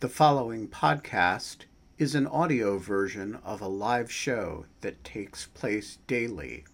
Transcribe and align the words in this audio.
The 0.00 0.10
following 0.10 0.68
podcast 0.68 1.64
is 1.96 2.14
an 2.14 2.26
audio 2.26 2.76
version 2.76 3.38
of 3.42 3.62
a 3.62 3.66
live 3.66 4.12
show 4.12 4.66
that 4.82 5.02
takes 5.02 5.46
place 5.46 5.96
daily 6.06 6.66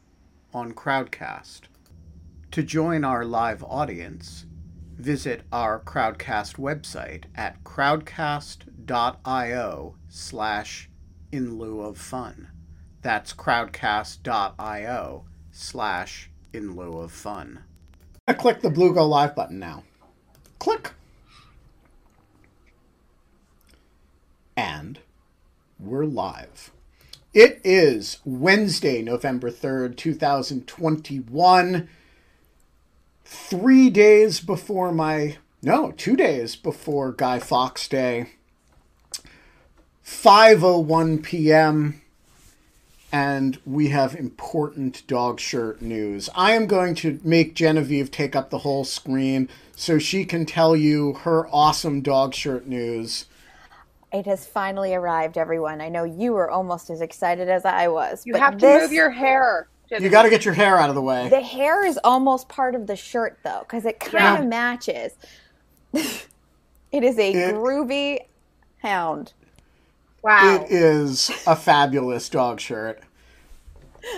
on 0.52 0.72
Crowdcast. 0.72 1.60
To 2.50 2.64
join 2.64 3.04
our 3.04 3.24
live 3.24 3.62
audience, 3.62 4.46
visit 4.96 5.42
our 5.52 5.78
Crowdcast 5.78 6.56
website 6.56 7.26
at 7.36 7.62
crowdcast.io 7.62 8.64
slash 10.08 10.90
in 11.30 11.58
lieu 11.58 11.80
of 11.80 11.98
fun. 11.98 12.48
That's 13.02 13.32
crowdcast.io 13.32 15.24
slash 15.52 16.30
in 16.52 16.74
lieu 16.74 16.98
of 16.98 17.12
fun. 17.12 17.60
I 18.26 18.32
click 18.32 18.62
the 18.62 18.70
blue 18.70 18.92
go 18.92 19.06
live 19.06 19.36
button 19.36 19.60
now. 19.60 19.84
Click. 20.58 20.94
And 24.64 25.00
we're 25.80 26.04
live. 26.04 26.70
It 27.34 27.60
is 27.64 28.18
Wednesday, 28.24 29.02
November 29.02 29.50
3rd, 29.50 29.96
2021. 29.96 31.88
Three 33.24 33.90
days 33.90 34.38
before 34.38 34.92
my, 34.92 35.38
no, 35.64 35.90
two 35.90 36.14
days 36.14 36.54
before 36.54 37.10
Guy 37.10 37.40
Fawkes 37.40 37.88
Day. 37.88 38.34
5.01 40.06 41.24
p.m 41.24 42.00
and 43.12 43.58
we 43.66 43.88
have 43.88 44.14
important 44.14 45.06
dog 45.06 45.38
shirt 45.38 45.82
news. 45.82 46.30
I 46.34 46.52
am 46.52 46.66
going 46.66 46.94
to 46.96 47.20
make 47.22 47.54
Genevieve 47.54 48.10
take 48.10 48.34
up 48.34 48.48
the 48.48 48.58
whole 48.58 48.84
screen 48.84 49.50
so 49.76 49.98
she 49.98 50.24
can 50.24 50.46
tell 50.46 50.74
you 50.74 51.12
her 51.12 51.46
awesome 51.48 52.00
dog 52.00 52.32
shirt 52.32 52.66
news. 52.66 53.26
It 54.12 54.26
has 54.26 54.46
finally 54.46 54.94
arrived, 54.94 55.38
everyone. 55.38 55.80
I 55.80 55.88
know 55.88 56.04
you 56.04 56.32
were 56.32 56.50
almost 56.50 56.90
as 56.90 57.00
excited 57.00 57.48
as 57.48 57.64
I 57.64 57.88
was. 57.88 58.26
You 58.26 58.34
have 58.34 58.58
to 58.58 58.66
this, 58.66 58.82
move 58.82 58.92
your 58.92 59.10
hair. 59.10 59.68
You 59.90 60.08
got 60.10 60.22
to 60.22 60.30
get 60.30 60.44
your 60.44 60.54
hair 60.54 60.78
out 60.78 60.88
of 60.88 60.94
the 60.94 61.02
way. 61.02 61.28
The 61.28 61.40
hair 61.40 61.84
is 61.84 61.98
almost 62.04 62.48
part 62.48 62.74
of 62.74 62.86
the 62.86 62.96
shirt, 62.96 63.38
though, 63.42 63.60
because 63.60 63.84
it 63.84 64.00
kind 64.00 64.36
of 64.36 64.44
yeah. 64.44 64.48
matches. 64.48 65.12
it 65.92 67.02
is 67.04 67.18
a 67.18 67.32
it, 67.32 67.54
groovy 67.54 68.20
hound. 68.78 69.32
Wow. 70.22 70.62
It 70.62 70.70
is 70.70 71.30
a 71.46 71.56
fabulous 71.56 72.28
dog 72.28 72.60
shirt. 72.60 73.00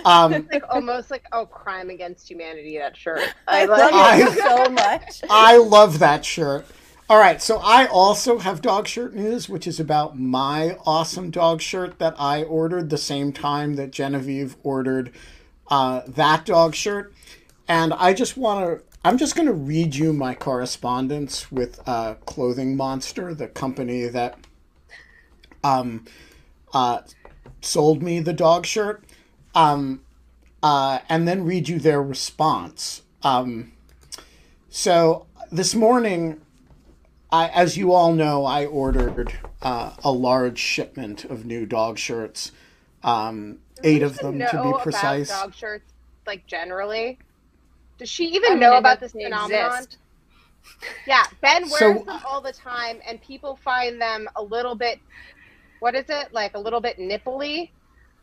Um, 0.03 0.33
it's 0.33 0.51
like 0.51 0.63
almost 0.69 1.09
like 1.09 1.25
oh, 1.31 1.45
crime 1.45 1.89
against 1.89 2.29
humanity. 2.29 2.77
That 2.77 2.95
shirt. 2.97 3.33
I 3.47 3.65
love 3.65 3.91
I, 3.93 4.21
it 4.21 4.37
so 4.37 4.69
much. 4.71 5.21
I 5.29 5.57
love 5.57 5.99
that 5.99 6.25
shirt. 6.25 6.65
All 7.07 7.19
right, 7.19 7.39
so 7.39 7.59
I 7.63 7.85
also 7.85 8.39
have 8.39 8.63
dog 8.63 8.87
shirt 8.87 9.13
news, 9.13 9.47
which 9.47 9.67
is 9.67 9.79
about 9.79 10.17
my 10.17 10.75
awesome 10.87 11.29
dog 11.29 11.61
shirt 11.61 11.99
that 11.99 12.15
I 12.17 12.41
ordered 12.41 12.89
the 12.89 12.97
same 12.97 13.31
time 13.31 13.75
that 13.75 13.91
Genevieve 13.91 14.55
ordered 14.63 15.11
uh, 15.67 16.01
that 16.07 16.45
dog 16.45 16.73
shirt, 16.73 17.13
and 17.67 17.93
I 17.93 18.15
just 18.15 18.37
want 18.37 18.65
to. 18.65 18.83
I'm 19.03 19.19
just 19.19 19.35
going 19.35 19.47
to 19.47 19.53
read 19.53 19.93
you 19.93 20.13
my 20.13 20.33
correspondence 20.33 21.51
with 21.51 21.79
uh, 21.87 22.15
Clothing 22.25 22.75
Monster, 22.75 23.35
the 23.35 23.49
company 23.49 24.07
that 24.07 24.39
um, 25.63 26.05
uh, 26.73 27.01
sold 27.61 28.01
me 28.01 28.19
the 28.19 28.33
dog 28.33 28.65
shirt, 28.65 29.03
um, 29.53 30.01
uh, 30.63 30.99
and 31.07 31.27
then 31.27 31.43
read 31.43 31.69
you 31.69 31.77
their 31.77 32.01
response. 32.01 33.03
Um, 33.21 33.73
so 34.71 35.27
this 35.51 35.75
morning, 35.75 36.41
I, 37.35 37.47
as 37.49 37.75
you 37.75 37.91
all 37.91 38.13
know, 38.13 38.45
I 38.45 38.65
ordered 38.65 39.33
uh, 39.61 39.91
a 40.03 40.11
large 40.11 40.57
shipment 40.57 41.25
of 41.25 41.45
new 41.45 41.65
dog 41.65 41.97
shirts. 41.97 42.53
Um, 43.03 43.59
eight 43.83 44.03
of 44.03 44.17
them 44.17 44.39
to 44.39 44.61
be 44.63 44.73
precise. 44.81 45.29
dog 45.29 45.53
shirts, 45.53 45.91
like 46.25 46.47
generally. 46.47 47.19
Does 47.97 48.09
she 48.09 48.25
even 48.27 48.45
I 48.45 48.49
mean, 48.51 48.59
know 48.61 48.77
about 48.77 49.01
this 49.01 49.11
phenomenon? 49.11 49.73
Exist. 49.73 49.97
Yeah, 51.05 51.23
Ben 51.41 51.63
wears 51.69 51.77
so, 51.77 51.93
them 51.93 52.21
all 52.25 52.39
the 52.39 52.53
time, 52.53 52.99
and 53.05 53.21
people 53.21 53.57
find 53.57 54.01
them 54.01 54.27
a 54.37 54.41
little 54.41 54.75
bit 54.75 54.99
what 55.79 55.93
is 55.93 56.05
it 56.07 56.33
like 56.33 56.55
a 56.55 56.59
little 56.59 56.79
bit 56.79 56.97
nipply 56.97 57.69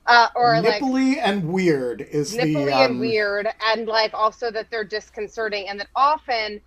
uh, 0.07 0.29
or 0.35 0.55
nipply 0.55 1.17
like 1.17 1.27
and 1.27 1.45
weird 1.53 2.01
is 2.01 2.35
nipply 2.35 2.65
the, 2.65 2.73
um... 2.73 2.91
and 2.93 3.01
weird 3.01 3.47
and 3.67 3.87
like 3.87 4.13
also 4.15 4.51
that 4.51 4.71
they're 4.71 4.83
disconcerting 4.83 5.69
and 5.69 5.79
that 5.79 5.89
often 5.95 6.55
like 6.55 6.63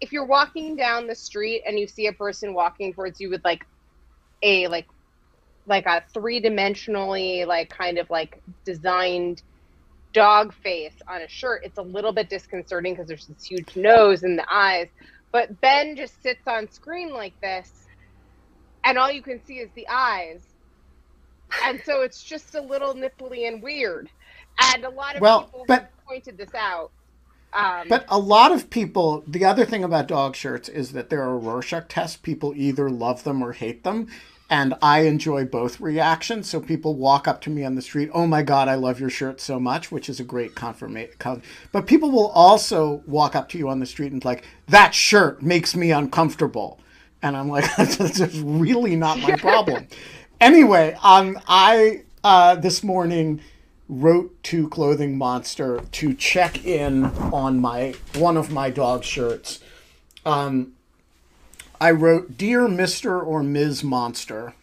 if 0.00 0.12
you're 0.12 0.26
walking 0.26 0.76
down 0.76 1.06
the 1.06 1.14
street 1.14 1.62
and 1.66 1.78
you 1.78 1.86
see 1.86 2.06
a 2.06 2.12
person 2.12 2.54
walking 2.54 2.92
towards 2.92 3.20
you 3.20 3.30
with 3.30 3.44
like 3.44 3.66
a 4.42 4.66
like 4.68 4.86
like 5.66 5.86
a 5.86 6.02
three-dimensionally 6.14 7.46
like 7.46 7.68
kind 7.68 7.98
of 7.98 8.08
like 8.10 8.40
designed 8.64 9.42
dog 10.14 10.54
face 10.54 10.94
on 11.06 11.20
a 11.20 11.28
shirt 11.28 11.62
it's 11.64 11.78
a 11.78 11.82
little 11.82 12.12
bit 12.12 12.30
disconcerting 12.30 12.94
because 12.94 13.08
there's 13.08 13.26
this 13.26 13.44
huge 13.44 13.76
nose 13.76 14.22
and 14.22 14.38
the 14.38 14.46
eyes 14.50 14.88
but 15.32 15.60
ben 15.60 15.94
just 15.96 16.22
sits 16.22 16.46
on 16.46 16.70
screen 16.70 17.12
like 17.12 17.38
this 17.42 17.78
and 18.88 18.98
all 18.98 19.12
you 19.12 19.22
can 19.22 19.44
see 19.44 19.58
is 19.58 19.68
the 19.74 19.86
eyes. 19.88 20.40
And 21.64 21.80
so 21.84 22.00
it's 22.00 22.22
just 22.22 22.54
a 22.54 22.60
little 22.60 22.94
nipply 22.94 23.46
and 23.46 23.62
weird. 23.62 24.08
And 24.60 24.84
a 24.84 24.90
lot 24.90 25.14
of 25.14 25.20
well, 25.20 25.44
people 25.44 25.64
but, 25.68 25.90
pointed 26.06 26.38
this 26.38 26.54
out. 26.54 26.90
Um, 27.52 27.88
but 27.88 28.04
a 28.08 28.18
lot 28.18 28.52
of 28.52 28.70
people, 28.70 29.24
the 29.26 29.44
other 29.44 29.64
thing 29.64 29.82
about 29.82 30.08
dog 30.08 30.36
shirts 30.36 30.68
is 30.68 30.92
that 30.92 31.10
there 31.10 31.22
are 31.22 31.34
a 31.34 31.38
Rorschach 31.38 31.88
tests. 31.88 32.16
People 32.16 32.52
either 32.54 32.90
love 32.90 33.24
them 33.24 33.42
or 33.42 33.52
hate 33.52 33.84
them. 33.84 34.08
And 34.50 34.74
I 34.80 35.00
enjoy 35.00 35.44
both 35.44 35.78
reactions. 35.78 36.48
So 36.48 36.60
people 36.60 36.94
walk 36.94 37.28
up 37.28 37.42
to 37.42 37.50
me 37.50 37.64
on 37.64 37.74
the 37.74 37.82
street, 37.82 38.10
oh 38.14 38.26
my 38.26 38.42
God, 38.42 38.66
I 38.66 38.76
love 38.76 38.98
your 38.98 39.10
shirt 39.10 39.40
so 39.40 39.60
much, 39.60 39.92
which 39.92 40.08
is 40.08 40.20
a 40.20 40.24
great 40.24 40.54
confirmation. 40.54 41.42
But 41.70 41.86
people 41.86 42.10
will 42.10 42.28
also 42.28 43.02
walk 43.06 43.36
up 43.36 43.50
to 43.50 43.58
you 43.58 43.68
on 43.68 43.80
the 43.80 43.86
street 43.86 44.12
and 44.12 44.24
like, 44.24 44.44
that 44.68 44.94
shirt 44.94 45.42
makes 45.42 45.76
me 45.76 45.90
uncomfortable 45.90 46.80
and 47.22 47.36
I'm 47.36 47.48
like, 47.48 47.64
that's 47.76 48.34
really 48.36 48.96
not 48.96 49.18
my 49.20 49.36
problem. 49.38 49.86
anyway, 50.40 50.96
um, 51.02 51.38
I 51.46 52.04
uh, 52.24 52.56
this 52.56 52.82
morning 52.82 53.40
wrote 53.88 54.42
to 54.44 54.68
Clothing 54.68 55.16
Monster 55.16 55.80
to 55.92 56.14
check 56.14 56.64
in 56.64 57.06
on 57.06 57.60
my 57.60 57.94
one 58.14 58.36
of 58.36 58.50
my 58.50 58.70
dog 58.70 59.02
shirts. 59.04 59.60
Um, 60.26 60.74
I 61.80 61.90
wrote, 61.92 62.36
"Dear 62.36 62.68
Mister 62.68 63.20
or 63.20 63.42
Ms. 63.42 63.82
Monster." 63.82 64.54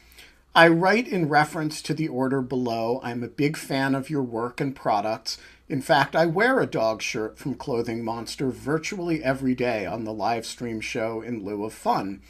I 0.53 0.69
write 0.69 1.07
in 1.07 1.27
reference 1.27 1.81
to 1.81 1.93
the 1.93 2.07
order 2.07 2.41
below. 2.41 3.01
I'm 3.03 3.23
a 3.23 3.27
big 3.27 3.57
fan 3.57 3.93
of 3.93 4.09
your 4.09 4.23
work 4.23 4.61
and 4.61 4.73
products. 4.73 5.37
In 5.67 5.81
fact, 5.81 6.15
I 6.15 6.27
wear 6.27 6.61
a 6.61 6.65
dog 6.67 7.01
shirt 7.01 7.37
from 7.37 7.55
Clothing 7.55 8.05
Monster 8.05 8.51
virtually 8.51 9.21
every 9.21 9.53
day 9.53 9.85
on 9.85 10.05
the 10.05 10.13
live 10.13 10.45
stream 10.45 10.79
show 10.79 11.21
in 11.21 11.43
lieu 11.43 11.65
of 11.65 11.73
fun 11.73 12.21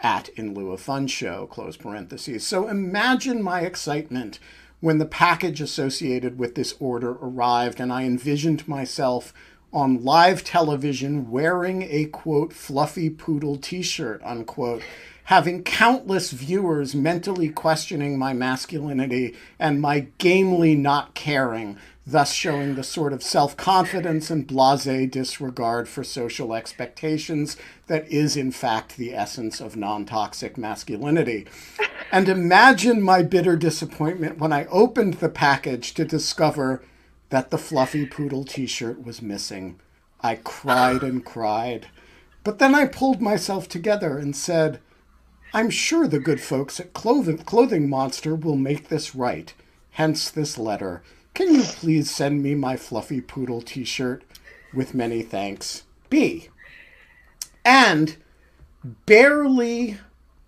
at 0.00 0.28
in 0.30 0.54
lieu 0.54 0.70
of 0.70 0.80
fun 0.80 1.06
show, 1.06 1.46
close 1.46 1.76
parentheses. 1.76 2.46
So 2.46 2.68
imagine 2.68 3.42
my 3.42 3.60
excitement 3.60 4.38
when 4.80 4.98
the 4.98 5.06
package 5.06 5.60
associated 5.60 6.38
with 6.38 6.54
this 6.54 6.74
order 6.78 7.12
arrived 7.12 7.80
and 7.80 7.92
I 7.92 8.04
envisioned 8.04 8.68
myself 8.68 9.32
on 9.72 10.04
live 10.04 10.44
television 10.44 11.30
wearing 11.30 11.82
a 11.82 12.06
quote 12.06 12.52
fluffy 12.52 13.10
poodle 13.10 13.56
t-shirt 13.56 14.22
unquote 14.24 14.82
having 15.26 15.62
countless 15.62 16.30
viewers 16.30 16.94
mentally 16.94 17.48
questioning 17.48 18.18
my 18.18 18.32
masculinity 18.32 19.34
and 19.58 19.80
my 19.80 20.06
gamely 20.18 20.74
not 20.74 21.14
caring 21.14 21.78
thus 22.06 22.32
showing 22.32 22.76
the 22.76 22.84
sort 22.84 23.12
of 23.12 23.22
self 23.22 23.56
confidence 23.56 24.30
and 24.30 24.46
blase 24.46 25.10
disregard 25.10 25.88
for 25.88 26.04
social 26.04 26.54
expectations 26.54 27.56
that 27.88 28.08
is, 28.08 28.36
in 28.36 28.52
fact, 28.52 28.96
the 28.96 29.12
essence 29.14 29.60
of 29.60 29.76
non 29.76 30.04
toxic 30.04 30.56
masculinity. 30.56 31.46
And 32.12 32.28
imagine 32.28 33.02
my 33.02 33.22
bitter 33.22 33.56
disappointment 33.56 34.38
when 34.38 34.52
I 34.52 34.66
opened 34.66 35.14
the 35.14 35.28
package 35.28 35.94
to 35.94 36.04
discover 36.04 36.82
that 37.30 37.50
the 37.50 37.58
fluffy 37.58 38.06
poodle 38.06 38.44
t 38.44 38.66
shirt 38.66 39.04
was 39.04 39.20
missing. 39.20 39.80
I 40.20 40.36
cried 40.36 41.02
and 41.02 41.24
cried. 41.24 41.88
But 42.44 42.60
then 42.60 42.76
I 42.76 42.86
pulled 42.86 43.20
myself 43.20 43.68
together 43.68 44.18
and 44.18 44.36
said, 44.36 44.80
I'm 45.56 45.70
sure 45.70 46.06
the 46.06 46.20
good 46.20 46.42
folks 46.42 46.78
at 46.80 46.92
Clothing, 46.92 47.88
Monster 47.88 48.34
will 48.34 48.56
make 48.56 48.90
this 48.90 49.14
right. 49.14 49.54
Hence 49.92 50.30
this 50.30 50.58
letter. 50.58 51.02
Can 51.32 51.54
you 51.54 51.62
please 51.62 52.10
send 52.10 52.42
me 52.42 52.54
my 52.54 52.76
fluffy 52.76 53.22
poodle 53.22 53.62
t 53.62 53.82
shirt? 53.82 54.22
With 54.74 54.92
many 54.92 55.22
thanks. 55.22 55.84
B. 56.10 56.50
And 57.64 58.18
barely 59.06 59.96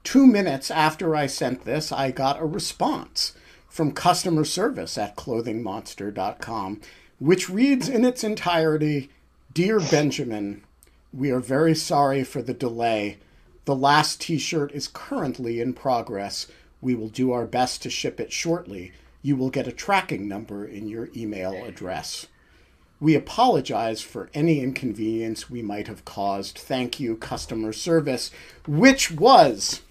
two 0.05 0.27
minutes 0.27 0.71
after 0.71 1.17
I 1.17 1.25
sent 1.25 1.65
this, 1.65 1.91
I 1.91 2.11
got 2.11 2.39
a 2.39 2.45
response 2.45 3.33
from 3.67 3.93
customer 3.93 4.45
service 4.45 4.99
at 4.99 5.17
clothingmonster.com, 5.17 6.83
which 7.19 7.49
reads 7.49 7.89
in 7.89 8.05
its 8.05 8.23
entirety 8.23 9.09
Dear 9.55 9.81
Benjamin, 9.81 10.65
we 11.15 11.31
are 11.31 11.41
very 11.41 11.75
sorry 11.75 12.25
for 12.25 12.43
the 12.43 12.53
delay. 12.53 13.17
The 13.69 13.77
last 13.77 14.23
t 14.23 14.39
shirt 14.39 14.73
is 14.73 14.89
currently 14.89 15.61
in 15.61 15.75
progress. 15.75 16.47
We 16.81 16.95
will 16.95 17.11
do 17.11 17.33
our 17.33 17.45
best 17.45 17.83
to 17.83 17.91
ship 17.91 18.19
it 18.19 18.33
shortly. 18.33 18.93
You 19.21 19.37
will 19.37 19.51
get 19.51 19.69
a 19.69 19.73
tracking 19.73 20.27
number 20.27 20.65
in 20.65 20.89
your 20.89 21.11
email 21.15 21.53
address. 21.67 22.29
We 22.99 23.15
apologize 23.15 24.01
for 24.01 24.31
any 24.33 24.63
inconvenience 24.63 25.51
we 25.51 25.61
might 25.61 25.87
have 25.87 26.07
caused. 26.07 26.57
Thank 26.57 26.99
you, 26.99 27.15
customer 27.19 27.75
service, 27.75 28.31
which 28.67 29.11
was 29.11 29.83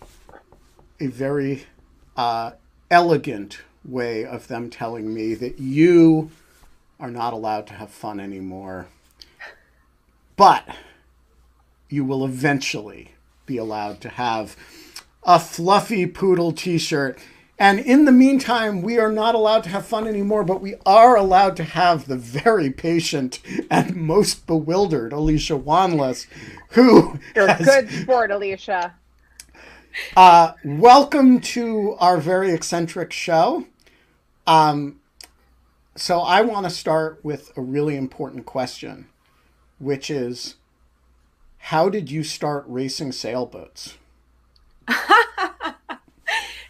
a 1.00 1.06
very 1.06 1.68
uh, 2.16 2.54
elegant 2.90 3.60
way 3.86 4.26
of 4.26 4.48
them 4.48 4.72
telling 4.72 5.14
me 5.14 5.36
that 5.36 5.60
you 5.60 6.32
are 7.00 7.12
not 7.12 7.32
allowed 7.32 7.68
to 7.68 7.74
have 7.76 7.92
fun 7.92 8.20
anymore. 8.20 8.88
But 10.36 10.68
you 11.90 12.04
will 12.04 12.26
eventually 12.26 13.12
be 13.48 13.58
allowed 13.58 14.00
to 14.02 14.10
have 14.10 14.56
a 15.24 15.40
fluffy 15.40 16.06
poodle 16.06 16.52
t 16.52 16.78
shirt. 16.78 17.18
And 17.60 17.80
in 17.80 18.06
the 18.06 18.12
meantime, 18.12 18.84
we 18.84 19.00
are 19.00 19.12
not 19.12 19.34
allowed 19.34 19.64
to 19.64 19.70
have 19.70 19.88
fun 19.88 20.08
anymore, 20.08 20.44
but 20.44 20.62
we 20.62 20.76
are 20.86 21.16
allowed 21.16 21.56
to 21.58 21.64
have 21.64 22.08
the 22.08 22.16
very 22.16 22.70
patient 22.70 23.40
and 23.72 23.96
most 23.96 24.46
bewildered 24.46 25.12
Alicia 25.12 25.58
Wanless, 25.58 26.28
who. 26.72 27.20
You're 27.36 27.50
a 27.50 27.58
good 27.58 27.90
sport, 27.90 28.30
Alicia. 28.30 28.94
Uh, 30.16 30.52
welcome 30.64 31.40
to 31.40 31.96
our 32.00 32.18
very 32.18 32.52
eccentric 32.52 33.12
show. 33.12 33.66
Um, 34.46 35.00
so, 35.96 36.20
I 36.20 36.42
want 36.42 36.66
to 36.66 36.70
start 36.70 37.20
with 37.24 37.52
a 37.58 37.62
really 37.62 37.96
important 37.96 38.46
question, 38.46 39.08
which 39.80 40.12
is 40.12 40.58
how 41.68 41.90
did 41.90 42.10
you 42.10 42.24
start 42.24 42.64
racing 42.66 43.12
sailboats? 43.12 43.98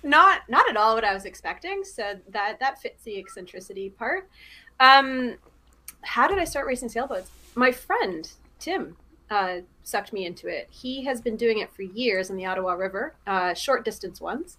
not 0.03 0.41
not 0.49 0.67
at 0.67 0.75
all 0.75 0.95
what 0.95 1.03
I 1.03 1.13
was 1.13 1.23
expecting. 1.23 1.83
So 1.83 2.15
that 2.29 2.59
that 2.59 2.81
fits 2.81 3.03
the 3.03 3.15
eccentricity 3.19 3.91
part. 3.91 4.27
Um, 4.79 5.35
how 6.01 6.27
did 6.27 6.39
I 6.39 6.45
start 6.45 6.65
racing 6.65 6.89
sailboats? 6.89 7.29
My 7.53 7.71
friend 7.71 8.27
Tim 8.57 8.97
uh, 9.29 9.57
sucked 9.83 10.13
me 10.13 10.25
into 10.25 10.47
it. 10.47 10.67
He 10.71 11.05
has 11.05 11.21
been 11.21 11.35
doing 11.35 11.59
it 11.59 11.71
for 11.71 11.83
years 11.83 12.31
in 12.31 12.35
the 12.35 12.47
Ottawa 12.47 12.73
River, 12.73 13.13
uh, 13.27 13.53
short 13.53 13.85
distance 13.85 14.19
ones, 14.19 14.57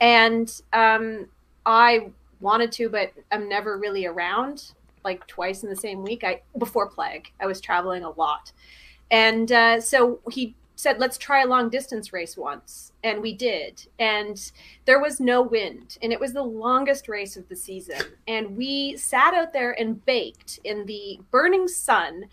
and 0.00 0.62
um, 0.72 1.26
I 1.66 2.08
wanted 2.40 2.72
to, 2.72 2.88
but 2.88 3.12
I'm 3.30 3.50
never 3.50 3.76
really 3.76 4.06
around. 4.06 4.72
Like 5.04 5.26
twice 5.26 5.62
in 5.62 5.68
the 5.68 5.76
same 5.76 6.02
week. 6.02 6.24
I 6.24 6.40
before 6.56 6.88
plague, 6.88 7.30
I 7.38 7.44
was 7.44 7.60
traveling 7.60 8.02
a 8.02 8.10
lot, 8.12 8.52
and 9.10 9.50
uh, 9.52 9.80
so 9.80 10.20
he 10.30 10.54
said, 10.76 10.98
let's 10.98 11.18
try 11.18 11.42
a 11.42 11.46
long 11.46 11.68
distance 11.68 12.12
race 12.12 12.36
once. 12.36 12.92
And 13.02 13.22
we 13.22 13.32
did. 13.32 13.86
And 13.98 14.52
there 14.84 15.00
was 15.00 15.20
no 15.20 15.42
wind. 15.42 15.98
And 16.02 16.12
it 16.12 16.20
was 16.20 16.32
the 16.32 16.42
longest 16.42 17.08
race 17.08 17.36
of 17.36 17.48
the 17.48 17.56
season. 17.56 18.02
And 18.26 18.56
we 18.56 18.96
sat 18.96 19.34
out 19.34 19.52
there 19.52 19.78
and 19.78 20.04
baked 20.04 20.60
in 20.64 20.84
the 20.86 21.20
burning 21.30 21.68
sun, 21.68 22.26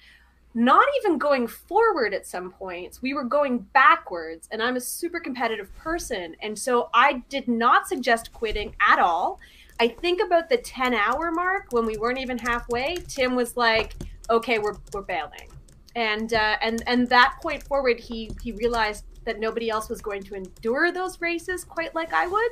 not 0.53 0.85
even 0.97 1.17
going 1.17 1.47
forward 1.47 2.13
at 2.13 2.27
some 2.27 2.51
points. 2.51 3.01
We 3.01 3.13
were 3.13 3.23
going 3.23 3.59
backwards. 3.59 4.49
And 4.51 4.61
I'm 4.61 4.75
a 4.75 4.81
super 4.81 5.19
competitive 5.19 5.73
person. 5.77 6.35
And 6.41 6.57
so 6.57 6.89
I 6.93 7.23
did 7.29 7.47
not 7.47 7.87
suggest 7.87 8.33
quitting 8.33 8.75
at 8.81 8.99
all. 8.99 9.39
I 9.79 9.87
think 9.87 10.21
about 10.21 10.49
the 10.49 10.57
10 10.57 10.93
hour 10.93 11.31
mark 11.31 11.67
when 11.71 11.85
we 11.85 11.97
weren't 11.97 12.19
even 12.19 12.37
halfway, 12.37 12.97
Tim 13.07 13.35
was 13.35 13.55
like, 13.55 13.95
okay, 14.29 14.59
we're, 14.59 14.75
we're 14.93 15.01
bailing 15.01 15.47
and 15.95 16.33
uh, 16.33 16.57
and 16.61 16.83
and 16.87 17.09
that 17.09 17.35
point 17.41 17.63
forward, 17.63 17.99
he 17.99 18.31
he 18.41 18.51
realized 18.51 19.05
that 19.25 19.39
nobody 19.39 19.69
else 19.69 19.89
was 19.89 20.01
going 20.01 20.23
to 20.23 20.35
endure 20.35 20.91
those 20.91 21.21
races 21.21 21.63
quite 21.63 21.93
like 21.93 22.13
I 22.13 22.27
would, 22.27 22.51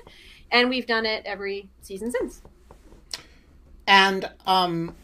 and 0.51 0.69
we've 0.69 0.85
done 0.85 1.05
it 1.05 1.23
every 1.25 1.69
season 1.81 2.11
since. 2.11 2.41
And 3.87 4.29
um, 4.45 4.95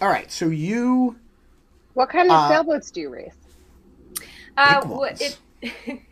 all 0.00 0.08
right, 0.08 0.30
so 0.30 0.46
you. 0.46 1.16
What 1.94 2.08
kind 2.08 2.30
of 2.30 2.36
uh, 2.36 2.48
sailboats 2.48 2.90
do 2.90 3.00
you 3.00 3.10
race? 3.10 3.34
Uh, 4.56 4.80
it, 5.20 5.38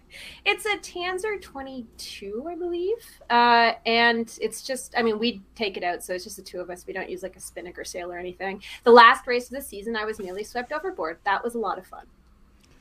It's 0.45 0.65
a 0.65 0.77
Tanzer 0.79 1.41
22, 1.41 2.47
I 2.49 2.55
believe. 2.55 2.97
Uh, 3.29 3.73
and 3.85 4.37
it's 4.41 4.63
just, 4.63 4.95
I 4.97 5.03
mean, 5.03 5.19
we 5.19 5.43
take 5.55 5.77
it 5.77 5.85
out, 5.85 6.03
so 6.03 6.15
it's 6.15 6.25
just 6.25 6.37
the 6.37 6.43
two 6.43 6.61
of 6.61 6.71
us. 6.71 6.87
We 6.87 6.93
don't 6.93 7.09
use 7.09 7.23
like 7.23 7.37
a 7.37 7.41
spinnaker 7.41 7.85
sail 7.85 8.13
or 8.13 8.19
anything. 8.19 8.63
The 8.85 8.93
last 8.93 9.27
race 9.27 9.45
of 9.45 9.57
the 9.57 9.63
season, 9.63 9.97
I 9.97 10.05
was 10.05 10.19
nearly 10.19 10.45
swept 10.45 10.73
overboard. 10.73 11.19
That 11.25 11.43
was 11.45 11.55
a 11.55 11.59
lot 11.59 11.79
of 11.79 11.87
fun. 11.87 12.07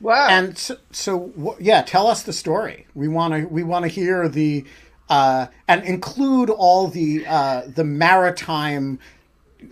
Wow. 0.00 0.28
And 0.28 0.56
so, 0.56 0.76
so 0.92 1.56
yeah, 1.58 1.82
tell 1.82 2.06
us 2.06 2.22
the 2.22 2.32
story. 2.32 2.86
We 2.94 3.08
want 3.08 3.34
to 3.34 3.46
we 3.46 3.64
want 3.64 3.82
to 3.82 3.88
hear 3.88 4.28
the 4.28 4.64
uh, 5.08 5.46
and 5.66 5.82
include 5.84 6.50
all 6.50 6.86
the 6.86 7.26
uh, 7.26 7.62
the 7.66 7.82
maritime 7.82 9.00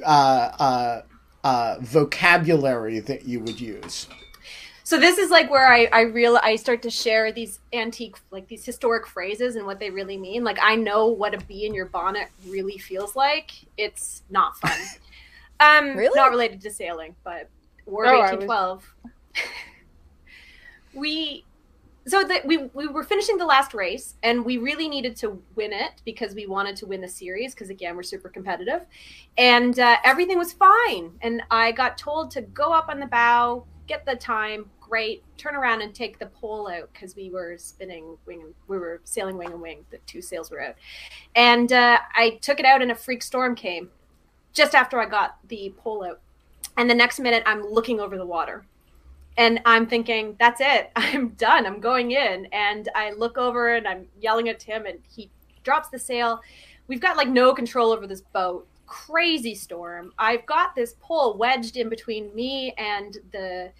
uh, 0.04 0.50
uh, 0.58 1.02
uh 1.44 1.76
vocabulary 1.80 2.98
that 2.98 3.24
you 3.24 3.38
would 3.38 3.60
use 3.60 4.08
so 4.86 5.00
this 5.00 5.18
is 5.18 5.30
like 5.32 5.50
where 5.50 5.66
I 5.66 5.88
I 5.92 6.02
real 6.02 6.38
I 6.40 6.54
start 6.54 6.80
to 6.82 6.90
share 6.90 7.32
these 7.32 7.58
antique 7.72 8.14
like 8.30 8.46
these 8.46 8.64
historic 8.64 9.04
phrases 9.04 9.56
and 9.56 9.66
what 9.66 9.80
they 9.80 9.90
really 9.90 10.16
mean. 10.16 10.44
Like 10.44 10.58
I 10.62 10.76
know 10.76 11.08
what 11.08 11.34
a 11.34 11.38
bee 11.38 11.66
in 11.66 11.74
your 11.74 11.86
bonnet 11.86 12.28
really 12.46 12.78
feels 12.78 13.16
like. 13.16 13.50
It's 13.76 14.22
not 14.30 14.56
fun. 14.58 14.78
Um, 15.58 15.96
really? 15.96 16.14
Not 16.14 16.28
related 16.28 16.60
to 16.60 16.70
sailing, 16.70 17.16
but 17.24 17.48
War 17.86 18.04
of 18.04 18.12
oh, 18.12 18.18
1812. 18.18 18.94
Was... 19.04 19.12
we 20.92 21.46
so 22.06 22.22
that 22.24 22.46
we 22.46 22.58
we 22.74 22.86
were 22.86 23.02
finishing 23.02 23.38
the 23.38 23.46
last 23.46 23.72
race 23.72 24.16
and 24.22 24.44
we 24.44 24.58
really 24.58 24.86
needed 24.86 25.16
to 25.16 25.42
win 25.54 25.72
it 25.72 26.02
because 26.04 26.34
we 26.34 26.46
wanted 26.46 26.76
to 26.76 26.86
win 26.86 27.00
the 27.00 27.08
series 27.08 27.54
because 27.54 27.70
again 27.70 27.96
we're 27.96 28.02
super 28.02 28.28
competitive 28.28 28.84
and 29.38 29.78
uh, 29.78 29.96
everything 30.04 30.38
was 30.38 30.52
fine 30.52 31.10
and 31.22 31.42
i 31.50 31.72
got 31.72 31.98
told 31.98 32.30
to 32.30 32.42
go 32.42 32.72
up 32.72 32.88
on 32.88 33.00
the 33.00 33.06
bow 33.06 33.64
get 33.86 34.04
the 34.06 34.14
time 34.16 34.66
great. 34.88 35.22
Turn 35.36 35.54
around 35.54 35.82
and 35.82 35.94
take 35.94 36.18
the 36.18 36.26
pole 36.26 36.68
out 36.68 36.90
because 36.92 37.16
we 37.16 37.30
were 37.30 37.56
spinning 37.58 38.16
wing. 38.26 38.42
And, 38.42 38.54
we 38.68 38.78
were 38.78 39.00
sailing 39.04 39.36
wing 39.36 39.52
and 39.52 39.60
wing. 39.60 39.84
The 39.90 39.98
two 40.06 40.22
sails 40.22 40.50
were 40.50 40.60
out, 40.60 40.74
and 41.34 41.72
uh, 41.72 41.98
I 42.14 42.38
took 42.40 42.60
it 42.60 42.66
out, 42.66 42.82
and 42.82 42.90
a 42.90 42.94
freak 42.94 43.22
storm 43.22 43.54
came 43.54 43.90
just 44.52 44.74
after 44.74 45.00
I 45.00 45.06
got 45.06 45.36
the 45.48 45.74
pole 45.76 46.04
out. 46.04 46.20
And 46.76 46.88
the 46.88 46.94
next 46.94 47.20
minute, 47.20 47.42
I'm 47.46 47.62
looking 47.62 48.00
over 48.00 48.16
the 48.16 48.26
water, 48.26 48.64
and 49.36 49.60
I'm 49.64 49.86
thinking, 49.86 50.36
"That's 50.38 50.60
it. 50.60 50.90
I'm 50.96 51.30
done. 51.30 51.66
I'm 51.66 51.80
going 51.80 52.12
in." 52.12 52.46
And 52.46 52.88
I 52.94 53.12
look 53.12 53.38
over, 53.38 53.74
and 53.74 53.86
I'm 53.86 54.06
yelling 54.20 54.48
at 54.48 54.60
Tim, 54.60 54.86
and 54.86 54.98
he 55.08 55.30
drops 55.62 55.88
the 55.88 55.98
sail. 55.98 56.40
We've 56.88 57.00
got 57.00 57.16
like 57.16 57.28
no 57.28 57.52
control 57.52 57.92
over 57.92 58.06
this 58.06 58.20
boat 58.20 58.68
crazy 58.86 59.54
storm. 59.54 60.12
I've 60.18 60.46
got 60.46 60.74
this 60.74 60.94
pole 61.00 61.36
wedged 61.36 61.76
in 61.76 61.88
between 61.88 62.34
me 62.34 62.72
and 62.78 63.16
the 63.32 63.72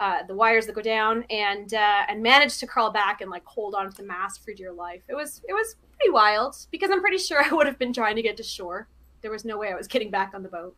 uh, 0.00 0.22
the 0.22 0.34
wires 0.34 0.64
that 0.66 0.74
go 0.74 0.80
down 0.80 1.24
and 1.28 1.74
uh, 1.74 2.02
and 2.08 2.22
managed 2.22 2.58
to 2.58 2.66
crawl 2.66 2.90
back 2.90 3.20
and 3.20 3.30
like 3.30 3.44
hold 3.44 3.74
on 3.74 3.90
to 3.90 3.96
the 3.96 4.02
mast 4.02 4.42
for 4.42 4.52
dear 4.54 4.72
life. 4.72 5.02
It 5.08 5.14
was 5.14 5.42
it 5.46 5.52
was 5.52 5.76
pretty 5.98 6.10
wild 6.10 6.56
because 6.70 6.90
I'm 6.90 7.02
pretty 7.02 7.18
sure 7.18 7.44
I 7.44 7.54
would 7.54 7.66
have 7.66 7.78
been 7.78 7.92
trying 7.92 8.16
to 8.16 8.22
get 8.22 8.36
to 8.38 8.42
shore. 8.42 8.88
There 9.20 9.30
was 9.30 9.44
no 9.44 9.58
way 9.58 9.70
I 9.70 9.76
was 9.76 9.86
getting 9.86 10.10
back 10.10 10.32
on 10.34 10.42
the 10.42 10.48
boat. 10.48 10.74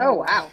Oh 0.00 0.14
wow, 0.14 0.50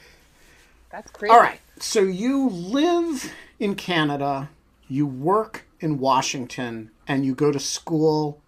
that's 0.91 1.09
crazy. 1.11 1.33
All 1.33 1.39
right, 1.39 1.59
so 1.79 2.01
you 2.01 2.49
live 2.49 3.31
in 3.57 3.75
Canada, 3.75 4.49
you 4.87 5.07
work 5.07 5.65
in 5.79 5.97
Washington, 5.97 6.91
and 7.07 7.25
you 7.25 7.33
go 7.33 7.51
to 7.51 7.59
school 7.59 8.41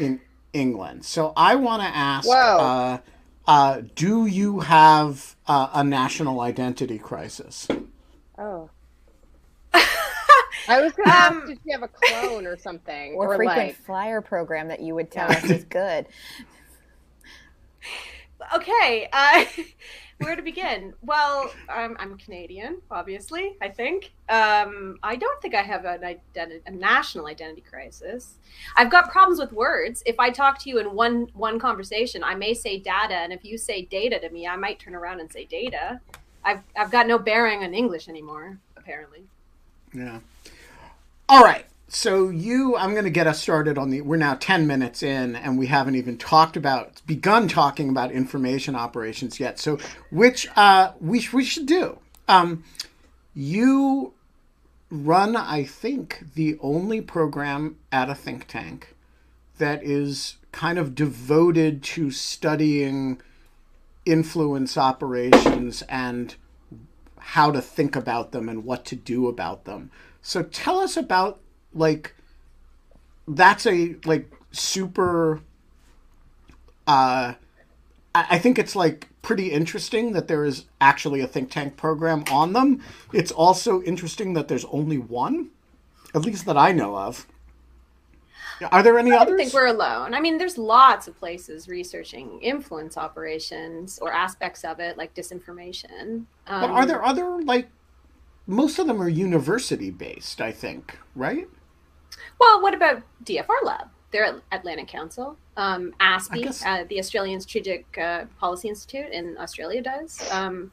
in 0.00 0.20
England. 0.52 1.04
So 1.04 1.32
I 1.36 1.54
want 1.54 1.82
to 1.82 1.88
ask. 1.88 2.28
Uh, 2.28 2.98
uh, 3.48 3.82
do 3.94 4.26
you 4.26 4.58
have 4.58 5.36
uh, 5.46 5.68
a 5.72 5.84
national 5.84 6.40
identity 6.40 6.98
crisis? 6.98 7.68
Oh. 8.36 8.70
I 10.68 10.80
was 10.80 10.92
going 10.92 11.08
to 11.08 11.16
um, 11.16 11.38
ask, 11.38 11.46
did 11.46 11.58
you 11.64 11.72
have 11.72 11.82
a 11.82 11.88
clone 11.88 12.46
or 12.46 12.56
something? 12.56 13.14
Or, 13.14 13.32
or 13.32 13.36
frequent 13.36 13.58
like... 13.58 13.76
flyer 13.76 14.20
program 14.20 14.68
that 14.68 14.80
you 14.80 14.94
would 14.94 15.10
tell 15.10 15.30
yeah. 15.30 15.38
us 15.38 15.44
is 15.44 15.64
good. 15.64 16.06
okay, 18.54 19.08
uh, 19.12 19.44
where 20.18 20.34
to 20.34 20.42
begin? 20.42 20.94
Well, 21.02 21.52
I'm, 21.68 21.96
I'm 21.98 22.16
Canadian, 22.18 22.80
obviously, 22.90 23.56
I 23.60 23.68
think. 23.68 24.12
Um, 24.28 24.98
I 25.02 25.16
don't 25.16 25.40
think 25.40 25.54
I 25.54 25.62
have 25.62 25.84
an 25.84 26.04
identity, 26.04 26.62
a 26.66 26.70
national 26.70 27.26
identity 27.26 27.62
crisis. 27.68 28.34
I've 28.76 28.90
got 28.90 29.10
problems 29.10 29.38
with 29.38 29.52
words. 29.52 30.02
If 30.06 30.18
I 30.18 30.30
talk 30.30 30.58
to 30.60 30.68
you 30.68 30.78
in 30.78 30.94
one, 30.94 31.28
one 31.34 31.58
conversation, 31.58 32.24
I 32.24 32.34
may 32.34 32.54
say 32.54 32.78
data, 32.78 33.14
and 33.14 33.32
if 33.32 33.44
you 33.44 33.58
say 33.58 33.82
data 33.82 34.18
to 34.20 34.30
me, 34.30 34.46
I 34.46 34.56
might 34.56 34.78
turn 34.78 34.94
around 34.94 35.20
and 35.20 35.30
say 35.30 35.44
data. 35.44 36.00
I've, 36.44 36.62
I've 36.76 36.90
got 36.90 37.06
no 37.06 37.18
bearing 37.18 37.62
on 37.62 37.74
English 37.74 38.08
anymore, 38.08 38.58
apparently. 38.76 39.24
Yeah. 39.92 40.20
All 41.28 41.42
right. 41.42 41.66
So 41.88 42.28
you, 42.28 42.76
I'm 42.76 42.92
going 42.92 43.04
to 43.04 43.10
get 43.10 43.26
us 43.26 43.40
started 43.40 43.78
on 43.78 43.90
the. 43.90 44.00
We're 44.00 44.16
now 44.16 44.34
10 44.34 44.66
minutes 44.66 45.02
in, 45.02 45.36
and 45.36 45.56
we 45.56 45.68
haven't 45.68 45.94
even 45.94 46.18
talked 46.18 46.56
about, 46.56 47.00
begun 47.06 47.48
talking 47.48 47.88
about 47.88 48.10
information 48.10 48.74
operations 48.74 49.38
yet. 49.38 49.58
So, 49.58 49.78
which 50.10 50.48
uh, 50.56 50.92
we 51.00 51.26
we 51.32 51.44
should 51.44 51.66
do. 51.66 51.98
Um, 52.28 52.64
you 53.34 54.14
run, 54.90 55.36
I 55.36 55.64
think, 55.64 56.34
the 56.34 56.58
only 56.60 57.00
program 57.00 57.76
at 57.92 58.10
a 58.10 58.14
think 58.14 58.46
tank 58.46 58.94
that 59.58 59.82
is 59.82 60.36
kind 60.52 60.78
of 60.78 60.94
devoted 60.94 61.82
to 61.82 62.10
studying 62.10 63.20
influence 64.04 64.76
operations 64.78 65.82
and 65.82 66.34
how 67.18 67.50
to 67.50 67.60
think 67.60 67.96
about 67.96 68.32
them 68.32 68.48
and 68.48 68.64
what 68.64 68.84
to 68.86 68.96
do 68.96 69.28
about 69.28 69.64
them. 69.64 69.90
So 70.22 70.42
tell 70.42 70.80
us 70.80 70.96
about 70.96 71.40
like 71.72 72.14
that's 73.28 73.66
a 73.66 73.96
like 74.04 74.30
super 74.52 75.40
uh 76.86 77.34
I 78.14 78.38
think 78.38 78.58
it's 78.58 78.74
like 78.74 79.08
pretty 79.20 79.50
interesting 79.50 80.12
that 80.12 80.26
there 80.26 80.44
is 80.44 80.64
actually 80.80 81.20
a 81.20 81.26
think 81.26 81.50
tank 81.50 81.76
program 81.76 82.24
on 82.30 82.54
them. 82.54 82.80
It's 83.12 83.30
also 83.30 83.82
interesting 83.82 84.32
that 84.32 84.48
there's 84.48 84.64
only 84.66 84.96
one, 84.96 85.50
at 86.14 86.24
least 86.24 86.46
that 86.46 86.56
I 86.56 86.72
know 86.72 86.96
of. 86.96 87.26
Are 88.72 88.82
there 88.82 88.98
any 88.98 89.12
I 89.12 89.16
others? 89.16 89.28
don't 89.28 89.38
think 89.38 89.52
we're 89.52 89.66
alone. 89.66 90.14
I 90.14 90.20
mean, 90.20 90.38
there's 90.38 90.56
lots 90.58 91.08
of 91.08 91.16
places 91.18 91.68
researching 91.68 92.40
influence 92.40 92.96
operations 92.96 93.98
or 94.00 94.12
aspects 94.12 94.64
of 94.64 94.80
it, 94.80 94.96
like 94.96 95.14
disinformation. 95.14 96.24
Um, 96.46 96.60
but 96.60 96.70
are 96.70 96.86
there 96.86 97.04
other 97.04 97.42
like? 97.42 97.68
Most 98.46 98.78
of 98.78 98.86
them 98.86 99.02
are 99.02 99.08
university 99.08 99.90
based, 99.90 100.40
I 100.40 100.52
think, 100.52 100.98
right? 101.16 101.48
Well, 102.38 102.62
what 102.62 102.74
about 102.74 103.02
DFR 103.24 103.64
Lab? 103.64 103.88
They're 104.12 104.24
at 104.24 104.40
Atlantic 104.52 104.86
Council. 104.86 105.36
Um, 105.56 105.92
ASPI, 106.00 106.44
guess- 106.44 106.64
uh, 106.64 106.84
the 106.88 106.98
Australian 107.00 107.40
Strategic 107.40 107.84
uh, 107.98 108.26
Policy 108.38 108.68
Institute 108.68 109.10
in 109.12 109.36
Australia, 109.38 109.82
does. 109.82 110.22
Um, 110.30 110.70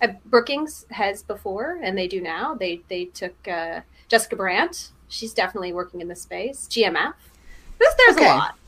uh, 0.00 0.08
Brookings 0.26 0.86
has 0.90 1.22
before, 1.22 1.80
and 1.82 1.98
they 1.98 2.06
do 2.06 2.20
now. 2.20 2.54
They 2.54 2.82
they 2.88 3.06
took 3.06 3.34
uh, 3.48 3.80
Jessica 4.08 4.36
Brandt. 4.36 4.92
She's 5.08 5.32
definitely 5.32 5.72
working 5.72 6.00
in 6.00 6.08
this 6.08 6.22
space. 6.22 6.66
GMF. 6.70 7.14
There's, 7.78 7.94
there's 7.98 8.16
Okay. 8.16 8.26
a 8.26 8.34
lot. 8.34 8.58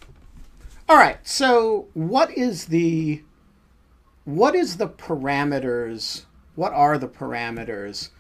All 0.89 0.97
right. 0.97 1.19
So, 1.27 1.87
what 1.95 2.31
is 2.31 2.67
the 2.67 3.23
what 4.25 4.55
is 4.55 4.77
the 4.77 4.89
parameters? 4.89 6.25
What 6.55 6.73
are 6.73 6.99
the 6.99 7.09
parameters 7.09 8.11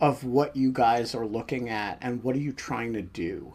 of 0.00 0.24
what 0.24 0.54
you 0.56 0.72
guys 0.72 1.14
are 1.14 1.26
looking 1.26 1.68
at 1.68 1.98
and 2.02 2.22
what 2.22 2.34
are 2.36 2.40
you 2.40 2.52
trying 2.52 2.92
to 2.94 3.02
do? 3.02 3.54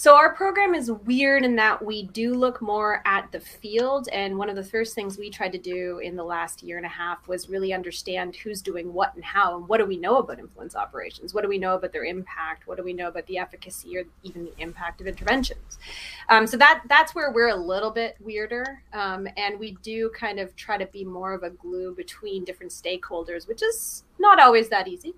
So 0.00 0.14
our 0.14 0.32
program 0.32 0.76
is 0.76 0.92
weird 0.92 1.44
in 1.44 1.56
that 1.56 1.84
we 1.84 2.04
do 2.04 2.32
look 2.32 2.62
more 2.62 3.02
at 3.04 3.32
the 3.32 3.40
field. 3.40 4.08
And 4.12 4.38
one 4.38 4.48
of 4.48 4.54
the 4.54 4.62
first 4.62 4.94
things 4.94 5.18
we 5.18 5.28
tried 5.28 5.50
to 5.50 5.58
do 5.58 5.98
in 5.98 6.14
the 6.14 6.22
last 6.22 6.62
year 6.62 6.76
and 6.76 6.86
a 6.86 6.88
half 6.88 7.26
was 7.26 7.48
really 7.48 7.72
understand 7.72 8.36
who's 8.36 8.62
doing 8.62 8.92
what 8.92 9.12
and 9.16 9.24
how, 9.24 9.56
and 9.56 9.66
what 9.66 9.78
do 9.78 9.86
we 9.86 9.96
know 9.96 10.18
about 10.18 10.38
influence 10.38 10.76
operations? 10.76 11.34
What 11.34 11.42
do 11.42 11.48
we 11.48 11.58
know 11.58 11.74
about 11.74 11.92
their 11.92 12.04
impact? 12.04 12.68
What 12.68 12.76
do 12.76 12.84
we 12.84 12.92
know 12.92 13.08
about 13.08 13.26
the 13.26 13.38
efficacy 13.38 13.98
or 13.98 14.04
even 14.22 14.44
the 14.44 14.54
impact 14.58 15.00
of 15.00 15.08
interventions? 15.08 15.80
Um, 16.28 16.46
so 16.46 16.56
that 16.58 16.84
that's 16.88 17.16
where 17.16 17.32
we're 17.32 17.48
a 17.48 17.56
little 17.56 17.90
bit 17.90 18.14
weirder, 18.20 18.84
um, 18.92 19.26
and 19.36 19.58
we 19.58 19.78
do 19.82 20.10
kind 20.10 20.38
of 20.38 20.54
try 20.54 20.78
to 20.78 20.86
be 20.86 21.04
more 21.04 21.32
of 21.32 21.42
a 21.42 21.50
glue 21.50 21.92
between 21.96 22.44
different 22.44 22.70
stakeholders, 22.70 23.48
which 23.48 23.64
is 23.64 24.04
not 24.20 24.38
always 24.38 24.68
that 24.68 24.86
easy. 24.86 25.16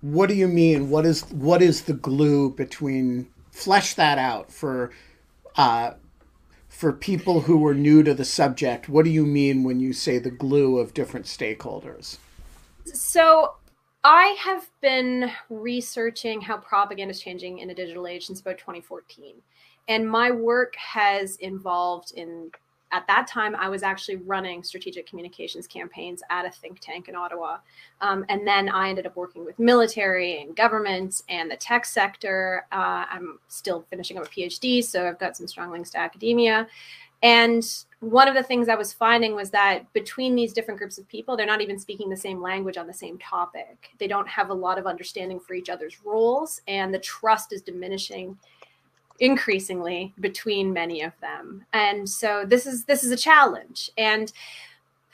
What 0.00 0.28
do 0.28 0.34
you 0.34 0.48
mean? 0.48 0.90
What 0.90 1.04
is 1.04 1.22
what 1.30 1.62
is 1.62 1.82
the 1.82 1.94
glue 1.94 2.50
between 2.50 3.28
flesh 3.50 3.94
that 3.94 4.18
out 4.18 4.52
for 4.52 4.92
uh 5.56 5.92
for 6.68 6.92
people 6.92 7.40
who 7.40 7.66
are 7.66 7.74
new 7.74 8.02
to 8.02 8.14
the 8.14 8.24
subject? 8.24 8.88
What 8.88 9.04
do 9.04 9.10
you 9.10 9.26
mean 9.26 9.64
when 9.64 9.80
you 9.80 9.92
say 9.92 10.18
the 10.18 10.30
glue 10.30 10.78
of 10.78 10.94
different 10.94 11.26
stakeholders? 11.26 12.18
So 12.84 13.54
I 14.04 14.36
have 14.40 14.70
been 14.80 15.30
researching 15.50 16.40
how 16.40 16.58
propaganda 16.58 17.12
is 17.12 17.20
changing 17.20 17.58
in 17.58 17.70
a 17.70 17.74
digital 17.74 18.06
age 18.06 18.26
since 18.26 18.40
about 18.40 18.58
2014. 18.58 19.34
And 19.88 20.08
my 20.08 20.30
work 20.30 20.76
has 20.76 21.36
involved 21.36 22.12
in, 22.14 22.50
at 22.92 23.06
that 23.06 23.26
time, 23.26 23.54
I 23.56 23.68
was 23.68 23.82
actually 23.82 24.16
running 24.16 24.62
strategic 24.62 25.06
communications 25.06 25.66
campaigns 25.66 26.22
at 26.30 26.46
a 26.46 26.50
think 26.50 26.80
tank 26.80 27.08
in 27.08 27.14
Ottawa. 27.14 27.58
Um, 28.00 28.24
and 28.28 28.46
then 28.46 28.68
I 28.68 28.88
ended 28.88 29.06
up 29.06 29.16
working 29.16 29.44
with 29.44 29.58
military 29.58 30.40
and 30.40 30.56
government 30.56 31.22
and 31.28 31.50
the 31.50 31.56
tech 31.56 31.84
sector. 31.84 32.66
Uh, 32.72 33.04
I'm 33.10 33.38
still 33.48 33.84
finishing 33.90 34.18
up 34.18 34.24
a 34.24 34.28
PhD, 34.28 34.82
so 34.82 35.06
I've 35.06 35.18
got 35.18 35.36
some 35.36 35.46
strong 35.46 35.70
links 35.70 35.90
to 35.90 35.98
academia. 35.98 36.66
And 37.22 37.64
one 38.00 38.28
of 38.28 38.34
the 38.34 38.44
things 38.44 38.68
I 38.68 38.76
was 38.76 38.92
finding 38.92 39.34
was 39.34 39.50
that 39.50 39.92
between 39.92 40.36
these 40.36 40.52
different 40.52 40.78
groups 40.78 40.98
of 40.98 41.08
people, 41.08 41.36
they're 41.36 41.46
not 41.46 41.60
even 41.60 41.78
speaking 41.78 42.08
the 42.08 42.16
same 42.16 42.40
language 42.40 42.76
on 42.76 42.86
the 42.86 42.94
same 42.94 43.18
topic. 43.18 43.90
They 43.98 44.06
don't 44.06 44.28
have 44.28 44.50
a 44.50 44.54
lot 44.54 44.78
of 44.78 44.86
understanding 44.86 45.40
for 45.40 45.54
each 45.54 45.68
other's 45.68 46.04
roles, 46.04 46.60
and 46.68 46.94
the 46.94 47.00
trust 47.00 47.52
is 47.52 47.60
diminishing 47.60 48.38
increasingly 49.20 50.12
between 50.20 50.72
many 50.72 51.02
of 51.02 51.12
them. 51.20 51.64
And 51.72 52.08
so 52.08 52.44
this 52.46 52.66
is 52.66 52.84
this 52.84 53.04
is 53.04 53.10
a 53.10 53.16
challenge. 53.16 53.90
And 53.98 54.32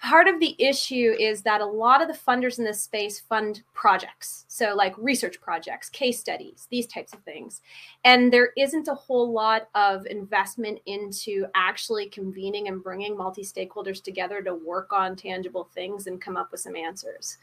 part 0.05 0.29
of 0.29 0.39
the 0.39 0.55
issue 0.59 1.17
is 1.19 1.41
that 1.41 1.63
a 1.63 1.67
lot 1.67 2.03
of 2.03 2.09
the 2.09 2.15
funders 2.15 2.59
in 2.59 2.65
this 2.65 2.83
space 2.83 3.21
fund 3.21 3.63
projects 3.73 4.45
so 4.49 4.75
like 4.75 4.95
research 4.99 5.41
projects 5.41 5.89
case 5.89 6.21
studies 6.21 6.67
these 6.71 6.87
types 6.87 7.15
of 7.15 7.21
things 7.21 7.63
and 8.05 8.31
there 8.31 8.51
isn't 8.59 8.87
a 8.89 8.95
whole 8.95 9.33
lot 9.33 9.69
of 9.75 10.05
investment 10.05 10.79
into 10.85 11.47
actually 11.55 12.07
convening 12.11 12.69
and 12.69 12.83
bringing 12.83 13.17
multi-stakeholders 13.17 14.03
together 14.03 14.43
to 14.43 14.55
work 14.55 14.93
on 14.93 15.17
tangible 15.17 15.71
things 15.75 16.07
and 16.07 16.21
come 16.21 16.37
up 16.37 16.53
with 16.53 16.61
some 16.61 16.77
answers 16.77 17.39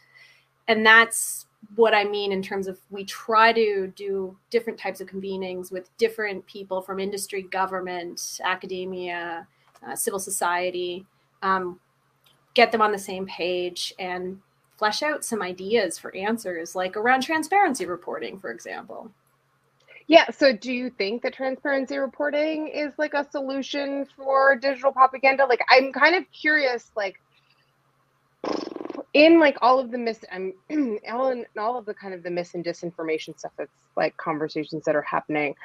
and 0.68 0.86
that's 0.86 1.48
what 1.76 1.94
i 1.94 2.04
mean 2.04 2.32
in 2.32 2.42
terms 2.42 2.68
of 2.68 2.80
we 2.90 3.04
try 3.06 3.54
to 3.54 3.92
do 3.96 4.36
different 4.50 4.80
types 4.80 5.00
of 5.00 5.08
convenings 5.08 5.72
with 5.72 5.96
different 5.98 6.46
people 6.48 6.82
from 6.82 7.00
industry 7.00 7.44
government 7.44 8.40
academia 8.44 9.48
uh, 9.88 9.96
civil 9.96 10.20
society 10.20 11.06
um, 11.42 11.80
get 12.54 12.72
them 12.72 12.82
on 12.82 12.92
the 12.92 13.00
same 13.00 13.26
page 13.26 13.94
and 14.00 14.40
flesh 14.78 15.04
out 15.04 15.24
some 15.24 15.42
ideas 15.42 15.98
for 15.98 16.16
answers, 16.16 16.76
like 16.76 16.98
around 16.98 17.22
transparency 17.22 17.86
reporting, 17.86 18.40
for 18.40 18.52
example. 18.52 19.12
Yeah. 20.08 20.30
So, 20.32 20.52
do 20.52 20.74
you 20.74 20.90
think 20.90 21.22
that 21.22 21.34
transparency 21.34 21.98
reporting 21.98 22.68
is 22.68 22.92
like 22.98 23.14
a 23.14 23.30
solution 23.30 24.08
for 24.18 24.56
digital 24.56 24.92
propaganda? 24.92 25.46
Like, 25.46 25.62
I'm 25.70 25.94
kind 25.94 26.16
of 26.16 26.24
curious. 26.32 26.92
Like, 26.96 27.22
in 29.14 29.40
like 29.40 29.58
all 29.62 29.80
of 29.80 29.92
the 29.92 30.00
mis, 30.00 30.20
I'm 30.32 30.54
all 31.12 31.32
in 31.32 31.46
all 31.60 31.78
of 31.78 31.86
the 31.86 31.96
kind 31.96 32.14
of 32.14 32.24
the 32.24 32.32
mis 32.32 32.54
and 32.56 32.66
disinformation 32.66 33.38
stuff. 33.38 33.54
That's 33.58 33.72
like 33.98 34.18
conversations 34.18 34.84
that 34.86 34.96
are 34.96 35.04
happening. 35.04 35.56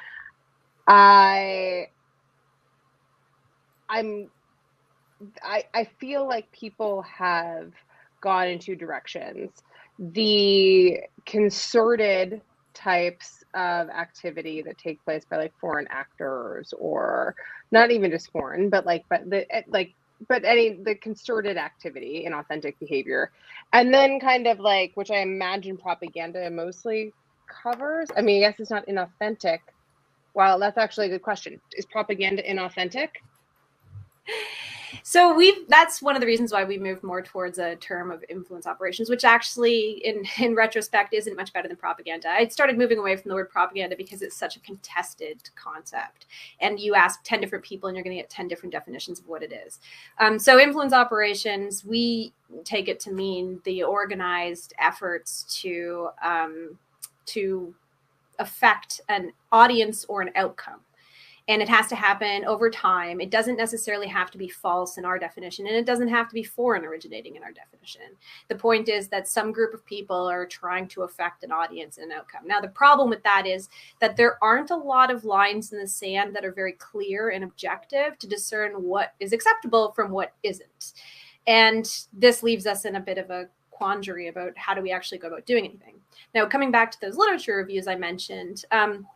I, 0.87 1.87
I'm, 3.89 4.29
I, 5.43 5.65
I 5.73 5.85
feel 5.99 6.27
like 6.27 6.51
people 6.51 7.03
have 7.03 7.73
gone 8.21 8.49
in 8.49 8.59
two 8.59 8.75
directions. 8.75 9.51
The 9.99 10.99
concerted 11.25 12.41
types 12.75 13.43
of 13.55 13.89
activity 13.89 14.63
that 14.63 14.77
take 14.79 15.03
place 15.05 15.25
by 15.29 15.37
like 15.37 15.53
foreign 15.61 15.87
actors 15.91 16.73
or 16.79 17.35
not 17.71 17.91
even 17.91 18.11
just 18.11 18.31
foreign 18.31 18.69
but 18.69 18.85
like 18.85 19.03
but 19.09 19.29
the 19.29 19.45
like 19.69 19.96
but 20.27 20.45
any 20.45 20.81
the 20.83 20.95
concerted 20.95 21.57
activity 21.57 22.25
inauthentic 22.27 22.79
behavior. 22.79 23.31
And 23.73 23.93
then 23.93 24.19
kind 24.19 24.47
of 24.47 24.59
like 24.59 24.91
which 24.95 25.11
i 25.11 25.17
imagine 25.19 25.77
propaganda 25.77 26.49
mostly 26.51 27.13
covers 27.63 28.09
i 28.17 28.21
mean 28.21 28.43
i 28.43 28.49
guess 28.49 28.59
it's 28.59 28.71
not 28.71 28.87
inauthentic. 28.87 29.59
Well 30.33 30.59
that's 30.59 30.77
actually 30.77 31.07
a 31.07 31.09
good 31.11 31.23
question. 31.23 31.61
Is 31.77 31.85
propaganda 31.87 32.43
inauthentic 32.43 33.09
So 35.09 35.33
we've 35.33 35.65
that's 35.69 36.01
one 36.01 36.17
of 36.17 36.19
the 36.19 36.27
reasons 36.27 36.51
why 36.51 36.65
we 36.65 36.77
moved 36.77 37.01
more 37.01 37.21
towards 37.21 37.59
a 37.59 37.77
term 37.77 38.11
of 38.11 38.25
influence 38.27 38.67
operations, 38.67 39.09
which 39.09 39.23
actually 39.23 40.01
in 40.03 40.25
in 40.45 40.53
retrospect 40.53 41.13
isn't 41.13 41.33
much 41.37 41.53
better 41.53 41.69
than 41.69 41.77
propaganda. 41.77 42.27
I 42.27 42.45
started 42.49 42.77
moving 42.77 42.97
away 42.97 43.15
from 43.15 43.29
the 43.29 43.35
word 43.35 43.49
propaganda 43.49 43.95
because 43.95 44.21
it's 44.21 44.35
such 44.35 44.57
a 44.57 44.59
contested 44.59 45.49
concept. 45.55 46.25
And 46.59 46.77
you 46.77 46.93
ask 46.93 47.23
10 47.23 47.39
different 47.39 47.63
people 47.63 47.87
and 47.87 47.95
you're 47.95 48.03
gonna 48.03 48.17
get 48.17 48.29
10 48.29 48.49
different 48.49 48.73
definitions 48.73 49.17
of 49.17 49.29
what 49.29 49.43
it 49.43 49.53
is. 49.53 49.79
Um, 50.19 50.37
so 50.37 50.59
influence 50.59 50.91
operations, 50.91 51.85
we 51.85 52.33
take 52.65 52.89
it 52.89 52.99
to 52.99 53.11
mean 53.13 53.61
the 53.63 53.83
organized 53.83 54.73
efforts 54.77 55.61
to 55.61 56.09
um, 56.21 56.77
to 57.27 57.73
affect 58.39 58.99
an 59.07 59.31
audience 59.53 60.03
or 60.09 60.21
an 60.21 60.31
outcome 60.35 60.81
and 61.49 61.61
it 61.61 61.69
has 61.69 61.87
to 61.87 61.95
happen 61.95 62.43
over 62.45 62.69
time. 62.69 63.21
It 63.21 63.29
doesn't 63.29 63.55
necessarily 63.55 64.07
have 64.07 64.29
to 64.31 64.37
be 64.37 64.49
false 64.49 64.97
in 64.97 65.05
our 65.05 65.17
definition, 65.17 65.65
and 65.65 65.75
it 65.75 65.85
doesn't 65.85 66.09
have 66.09 66.27
to 66.27 66.33
be 66.33 66.43
foreign 66.43 66.83
originating 66.83 67.35
in 67.35 67.43
our 67.43 67.51
definition. 67.51 68.01
The 68.49 68.55
point 68.55 68.89
is 68.89 69.07
that 69.09 69.27
some 69.27 69.53
group 69.53 69.73
of 69.73 69.85
people 69.85 70.29
are 70.29 70.45
trying 70.45 70.87
to 70.89 71.03
affect 71.03 71.43
an 71.43 71.51
audience 71.51 71.97
and 71.97 72.11
an 72.11 72.17
outcome. 72.17 72.45
Now, 72.45 72.59
the 72.59 72.67
problem 72.67 73.09
with 73.09 73.23
that 73.23 73.47
is 73.47 73.69
that 73.99 74.17
there 74.17 74.37
aren't 74.43 74.71
a 74.71 74.75
lot 74.75 75.09
of 75.09 75.23
lines 75.23 75.71
in 75.71 75.79
the 75.79 75.87
sand 75.87 76.35
that 76.35 76.43
are 76.43 76.51
very 76.51 76.73
clear 76.73 77.29
and 77.29 77.43
objective 77.43 78.17
to 78.19 78.27
discern 78.27 78.83
what 78.83 79.13
is 79.19 79.31
acceptable 79.31 79.93
from 79.93 80.11
what 80.11 80.33
isn't. 80.43 80.93
And 81.47 81.89
this 82.11 82.43
leaves 82.43 82.67
us 82.67 82.83
in 82.83 82.97
a 82.97 83.01
bit 83.01 83.17
of 83.17 83.29
a 83.29 83.47
quandary 83.71 84.27
about 84.27 84.57
how 84.57 84.73
do 84.73 84.81
we 84.81 84.91
actually 84.91 85.19
go 85.19 85.27
about 85.27 85.45
doing 85.45 85.63
anything. 85.63 85.95
Now, 86.35 86.45
coming 86.45 86.71
back 86.71 86.91
to 86.91 86.99
those 86.99 87.15
literature 87.15 87.55
reviews 87.55 87.87
I 87.87 87.95
mentioned, 87.95 88.65
um, 88.71 89.07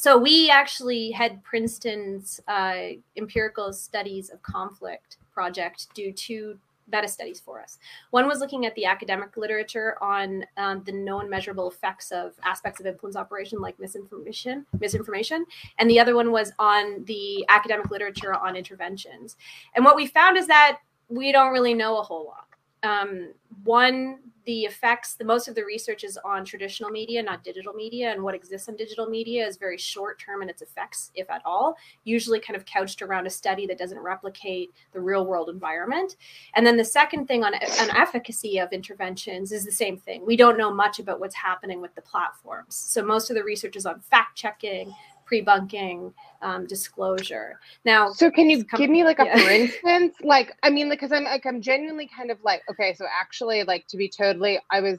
so 0.00 0.16
we 0.16 0.48
actually 0.48 1.10
had 1.10 1.42
Princeton's 1.42 2.40
uh, 2.46 2.82
empirical 3.16 3.72
studies 3.72 4.30
of 4.30 4.40
conflict 4.42 5.16
project 5.34 5.88
do 5.92 6.12
two 6.12 6.56
meta 6.90 7.08
studies 7.08 7.40
for 7.40 7.60
us. 7.60 7.78
One 8.10 8.28
was 8.28 8.38
looking 8.38 8.64
at 8.64 8.76
the 8.76 8.84
academic 8.84 9.36
literature 9.36 10.00
on 10.00 10.44
um, 10.56 10.84
the 10.84 10.92
known 10.92 11.28
measurable 11.28 11.68
effects 11.68 12.12
of 12.12 12.34
aspects 12.44 12.78
of 12.78 12.86
influence 12.86 13.16
operation 13.16 13.60
like 13.60 13.76
misinformation, 13.80 14.64
misinformation, 14.78 15.44
and 15.80 15.90
the 15.90 15.98
other 15.98 16.14
one 16.14 16.30
was 16.30 16.52
on 16.60 17.02
the 17.06 17.44
academic 17.48 17.90
literature 17.90 18.34
on 18.34 18.54
interventions. 18.54 19.36
And 19.74 19.84
what 19.84 19.96
we 19.96 20.06
found 20.06 20.36
is 20.36 20.46
that 20.46 20.78
we 21.08 21.32
don't 21.32 21.52
really 21.52 21.74
know 21.74 21.98
a 21.98 22.02
whole 22.04 22.26
lot. 22.26 22.46
Um, 22.84 23.32
one, 23.64 24.20
the 24.48 24.62
effects, 24.62 25.12
the 25.12 25.26
most 25.26 25.46
of 25.46 25.54
the 25.54 25.62
research 25.62 26.04
is 26.04 26.18
on 26.24 26.42
traditional 26.42 26.88
media, 26.88 27.22
not 27.22 27.44
digital 27.44 27.74
media, 27.74 28.10
and 28.10 28.22
what 28.22 28.34
exists 28.34 28.66
on 28.66 28.76
digital 28.76 29.06
media 29.06 29.46
is 29.46 29.58
very 29.58 29.76
short 29.76 30.18
term 30.18 30.40
in 30.40 30.48
its 30.48 30.62
effects, 30.62 31.10
if 31.14 31.28
at 31.28 31.42
all, 31.44 31.76
usually 32.04 32.40
kind 32.40 32.56
of 32.56 32.64
couched 32.64 33.02
around 33.02 33.26
a 33.26 33.30
study 33.30 33.66
that 33.66 33.76
doesn't 33.76 33.98
replicate 33.98 34.72
the 34.94 35.00
real 35.00 35.26
world 35.26 35.50
environment. 35.50 36.16
And 36.54 36.66
then 36.66 36.78
the 36.78 36.84
second 36.84 37.26
thing 37.26 37.44
on, 37.44 37.52
on 37.56 37.90
efficacy 37.94 38.56
of 38.56 38.72
interventions 38.72 39.52
is 39.52 39.66
the 39.66 39.70
same 39.70 39.98
thing. 39.98 40.24
We 40.24 40.34
don't 40.34 40.56
know 40.56 40.72
much 40.72 40.98
about 40.98 41.20
what's 41.20 41.34
happening 41.34 41.82
with 41.82 41.94
the 41.94 42.00
platforms. 42.00 42.74
So 42.74 43.04
most 43.04 43.28
of 43.28 43.36
the 43.36 43.44
research 43.44 43.76
is 43.76 43.84
on 43.84 44.00
fact 44.00 44.34
checking, 44.34 44.94
pre-bunking 45.28 46.12
um, 46.42 46.66
disclosure. 46.66 47.60
Now 47.84 48.10
so 48.10 48.30
can 48.30 48.48
you 48.50 48.64
com- 48.64 48.80
give 48.80 48.90
me 48.90 49.04
like 49.04 49.18
a 49.18 49.26
yeah. 49.26 49.38
for 49.38 49.50
instance? 49.50 50.16
Like 50.22 50.56
i 50.62 50.70
mean 50.70 50.88
like 50.88 51.00
because 51.00 51.12
i'm 51.12 51.24
like 51.24 51.46
i'm 51.46 51.60
genuinely 51.60 52.08
kind 52.08 52.30
of 52.30 52.38
like 52.42 52.62
okay 52.70 52.94
so 52.94 53.06
actually 53.06 53.62
like 53.64 53.86
to 53.88 53.96
be 53.96 54.08
totally 54.08 54.58
i 54.70 54.80
was 54.80 54.98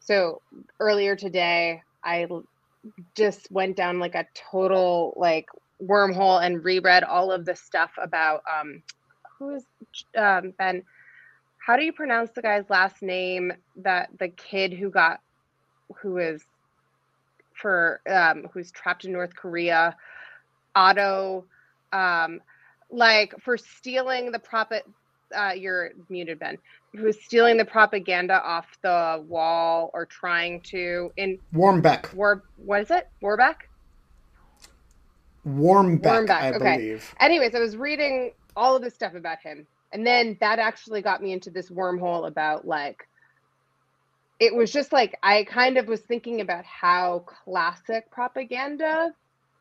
so 0.00 0.40
earlier 0.80 1.16
today 1.16 1.82
i 2.04 2.26
just 3.14 3.50
went 3.50 3.76
down 3.76 3.98
like 3.98 4.14
a 4.14 4.26
total 4.34 5.14
like 5.16 5.46
wormhole 5.82 6.44
and 6.44 6.64
reread 6.64 7.04
all 7.04 7.30
of 7.30 7.44
the 7.44 7.54
stuff 7.54 7.90
about 8.00 8.42
um 8.52 8.82
who 9.38 9.54
is 9.54 9.64
um 10.16 10.52
ben? 10.58 10.82
How 11.64 11.76
do 11.76 11.84
you 11.84 11.92
pronounce 11.92 12.30
the 12.30 12.42
guy's 12.42 12.68
last 12.70 13.02
name 13.02 13.52
that 13.76 14.10
the 14.18 14.28
kid 14.28 14.72
who 14.72 14.90
got 14.90 15.20
who 16.00 16.18
is 16.18 16.42
for 17.60 18.00
um, 18.10 18.48
who's 18.52 18.70
trapped 18.70 19.04
in 19.04 19.12
North 19.12 19.34
Korea, 19.34 19.96
Otto, 20.74 21.44
um, 21.92 22.40
like 22.90 23.34
for 23.40 23.56
stealing 23.56 24.32
the 24.32 24.38
prophet. 24.38 24.86
Uh, 25.34 25.52
you're 25.54 25.90
muted, 26.08 26.38
Ben. 26.38 26.56
Who's 26.96 27.22
stealing 27.22 27.58
the 27.58 27.64
propaganda 27.64 28.42
off 28.42 28.66
the 28.82 29.22
wall 29.28 29.90
or 29.92 30.06
trying 30.06 30.62
to 30.62 31.12
in 31.16 31.38
Warmbeck? 31.54 32.14
War, 32.14 32.42
what 32.56 32.80
is 32.80 32.90
it? 32.90 33.08
Warbeck. 33.20 33.68
Warmbeck, 35.46 36.02
Warmbeck 36.02 36.30
I 36.30 36.52
okay. 36.54 36.76
believe. 36.76 37.14
Anyways, 37.20 37.54
I 37.54 37.60
was 37.60 37.76
reading 37.76 38.32
all 38.56 38.76
of 38.76 38.82
this 38.82 38.94
stuff 38.94 39.14
about 39.14 39.38
him, 39.40 39.66
and 39.92 40.06
then 40.06 40.36
that 40.40 40.58
actually 40.58 41.02
got 41.02 41.22
me 41.22 41.32
into 41.32 41.50
this 41.50 41.70
wormhole 41.70 42.26
about 42.26 42.66
like 42.66 43.07
it 44.40 44.54
was 44.54 44.72
just 44.72 44.92
like 44.92 45.16
I 45.22 45.44
kind 45.44 45.78
of 45.78 45.86
was 45.88 46.00
thinking 46.02 46.40
about 46.40 46.64
how 46.64 47.24
classic 47.44 48.10
propaganda 48.10 49.10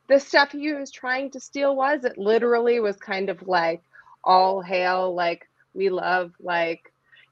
the 0.10 0.20
stuff 0.20 0.52
he 0.54 0.74
was 0.74 0.92
trying 0.92 1.32
to 1.32 1.42
steal 1.42 1.76
was. 1.76 2.06
It 2.06 2.20
literally 2.20 2.80
was 2.82 2.98
kind 2.98 3.30
of 3.30 3.42
like 3.48 3.82
all 4.24 4.62
hail, 4.62 5.16
like 5.16 5.44
we 5.74 5.90
love, 5.90 6.34
like, 6.42 6.82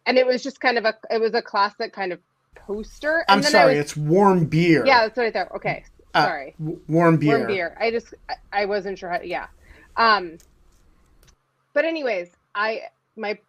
and 0.07 0.17
it 0.17 0.27
was 0.27 0.43
just 0.43 0.61
kind 0.61 0.79
of 0.79 0.85
a 0.85 0.95
it 1.11 1.21
was 1.21 1.35
a 1.35 1.43
classic 1.43 1.93
kind 1.93 2.13
of 2.13 2.19
poster. 2.67 3.25
I'm 3.29 3.41
sorry, 3.43 3.73
was, 3.73 3.79
it's 3.79 3.93
Warmbier. 3.95 4.85
Yeah, 4.87 5.03
that's 5.03 5.17
what 5.17 5.27
I 5.27 5.31
thought. 5.31 5.55
Okay, 5.57 5.85
uh, 6.13 6.21
sorry, 6.23 6.57
w- 6.59 6.81
Warmbier. 6.89 7.27
Warm 7.27 7.47
beer. 7.47 7.77
I 7.79 7.91
just 7.91 8.13
I, 8.29 8.35
I 8.53 8.65
wasn't 8.65 8.99
sure 8.99 9.09
how. 9.09 9.21
Yeah, 9.23 9.47
um, 9.97 10.37
but 11.73 11.85
anyways, 11.85 12.29
I 12.55 12.81
my 13.17 13.39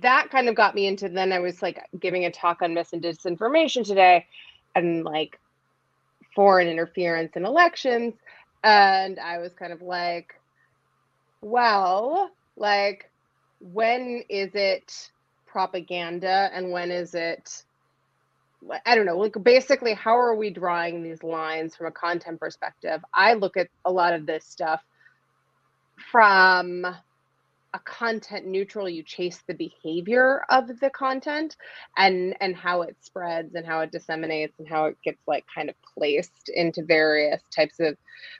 that 0.00 0.30
kind 0.30 0.48
of 0.48 0.54
got 0.54 0.74
me 0.74 0.86
into 0.86 1.08
then 1.08 1.32
I 1.32 1.38
was 1.38 1.62
like 1.62 1.80
giving 1.98 2.24
a 2.24 2.30
talk 2.30 2.62
on 2.62 2.74
mis 2.74 2.92
and 2.92 3.02
disinformation 3.02 3.84
today 3.84 4.26
and 4.74 5.04
like 5.04 5.38
foreign 6.34 6.68
interference 6.68 7.36
in 7.36 7.44
elections. 7.44 8.14
And 8.64 9.18
I 9.18 9.38
was 9.38 9.52
kind 9.54 9.72
of 9.72 9.82
like, 9.82 10.34
well, 11.40 12.30
like, 12.56 13.10
when 13.60 14.24
is 14.28 14.50
it 14.54 15.10
propaganda 15.46 16.50
and 16.52 16.70
when 16.70 16.90
is 16.90 17.14
it 17.14 17.64
I 18.84 18.94
don't 18.94 19.06
know, 19.06 19.18
like 19.18 19.36
basically 19.42 19.94
how 19.94 20.16
are 20.18 20.34
we 20.34 20.50
drawing 20.50 21.02
these 21.02 21.22
lines 21.22 21.76
from 21.76 21.86
a 21.86 21.92
content 21.92 22.40
perspective? 22.40 23.00
I 23.14 23.34
look 23.34 23.56
at 23.56 23.68
a 23.84 23.92
lot 23.92 24.12
of 24.12 24.26
this 24.26 24.44
stuff 24.44 24.82
from 26.10 26.86
a 27.76 27.80
content 27.80 28.46
neutral 28.46 28.88
you 28.88 29.02
chase 29.02 29.42
the 29.46 29.54
behavior 29.54 30.42
of 30.48 30.66
the 30.80 30.90
content 30.90 31.56
and 31.98 32.34
and 32.40 32.56
how 32.56 32.80
it 32.82 32.96
spreads 33.02 33.54
and 33.54 33.66
how 33.66 33.80
it 33.80 33.92
disseminates 33.92 34.58
and 34.58 34.66
how 34.66 34.86
it 34.86 34.96
gets 35.04 35.20
like 35.28 35.44
kind 35.54 35.68
of 35.68 35.76
placed 35.94 36.48
into 36.54 36.82
various 36.82 37.42
types 37.54 37.78
of 37.78 37.96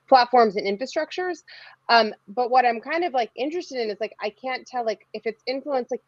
platforms 0.09 0.57
and 0.57 0.67
infrastructures. 0.67 1.43
Um 1.91 2.15
but 2.27 2.51
what 2.51 2.65
i'm 2.65 2.81
kind 2.81 3.05
of 3.05 3.13
like 3.13 3.31
interested 3.37 3.79
in 3.79 3.91
is 3.91 4.01
like 4.01 4.15
i 4.21 4.31
can't 4.31 4.67
tell 4.67 4.85
like 4.87 5.07
if 5.13 5.27
it's 5.27 5.43
influence 5.47 5.91
like 5.91 6.03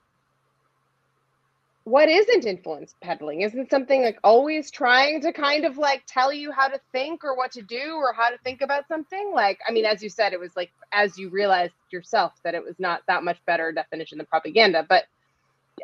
what 1.89 2.09
isn't 2.09 2.45
influence 2.45 2.95
peddling? 3.01 3.41
Isn't 3.41 3.71
something 3.71 4.03
like 4.03 4.19
always 4.23 4.71
trying 4.71 5.23
to 5.23 5.33
kind 5.33 5.65
of 5.65 5.79
like 5.79 6.03
tell 6.07 6.33
you 6.33 6.53
how 6.53 6.69
to 6.69 6.79
think 6.93 7.25
or 7.25 7.35
what 7.35 7.53
to 7.53 7.63
do 7.63 7.95
or 7.95 8.13
how 8.13 8.29
to 8.29 8.39
think 8.45 8.61
about 8.61 8.87
something? 8.89 9.33
Like, 9.35 9.59
I 9.67 9.73
mean, 9.73 9.87
as 9.87 10.03
you 10.03 10.11
said, 10.11 10.33
it 10.33 10.41
was 10.41 10.55
like 10.55 10.71
as 10.93 11.19
you 11.19 11.31
realized 11.31 11.75
yourself 11.91 12.33
that 12.45 12.55
it 12.55 12.63
was 12.63 12.75
not 12.79 13.03
that 13.09 13.25
much 13.25 13.39
better 13.47 13.73
definition 13.73 14.19
than 14.19 14.27
propaganda. 14.27 14.85
But 14.87 15.05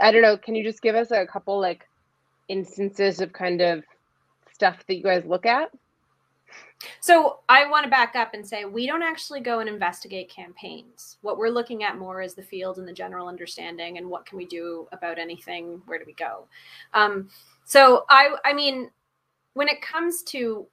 I 0.01 0.13
don't 0.13 0.23
know. 0.23 0.37
Can 0.37 0.55
you 0.55 0.63
just 0.63 0.83
give 0.83 0.95
us 0.95 1.11
a 1.11 1.27
couple 1.27 1.59
like 1.59 1.89
instances 2.49 3.21
of 3.21 3.33
kind 3.33 3.63
of 3.63 3.85
stuff 4.53 4.85
that 4.87 4.97
you 4.97 5.03
guys 5.03 5.25
look 5.25 5.47
at? 5.47 5.71
So 7.01 7.41
I 7.49 7.69
want 7.69 7.85
to 7.85 7.91
back 7.91 8.15
up 8.17 8.35
and 8.35 8.47
say 8.47 8.65
we 8.65 8.87
don't 8.87 9.03
actually 9.03 9.41
go 9.41 9.61
and 9.61 9.69
investigate 9.69 10.29
campaigns. 10.29 11.19
What 11.23 11.39
we're 11.39 11.49
looking 11.49 11.83
at 11.83 11.99
more 11.99 12.21
is 12.21 12.35
the 12.35 12.43
field 12.43 12.79
and 12.79 12.87
the 12.87 12.93
general 12.93 13.29
understanding 13.29 13.99
and 13.99 14.09
what 14.09 14.27
can 14.27 14.39
we 14.39 14.47
do 14.47 14.87
about 14.93 15.19
anything. 15.19 15.81
Where 15.87 15.99
do 15.99 16.05
we 16.07 16.15
go? 16.15 16.47
Um, 16.93 17.29
so 17.65 18.05
I, 18.11 18.37
I 18.45 18.53
mean, 18.53 18.91
when 19.55 19.69
it 19.69 19.81
comes 19.81 20.23
to 20.25 20.67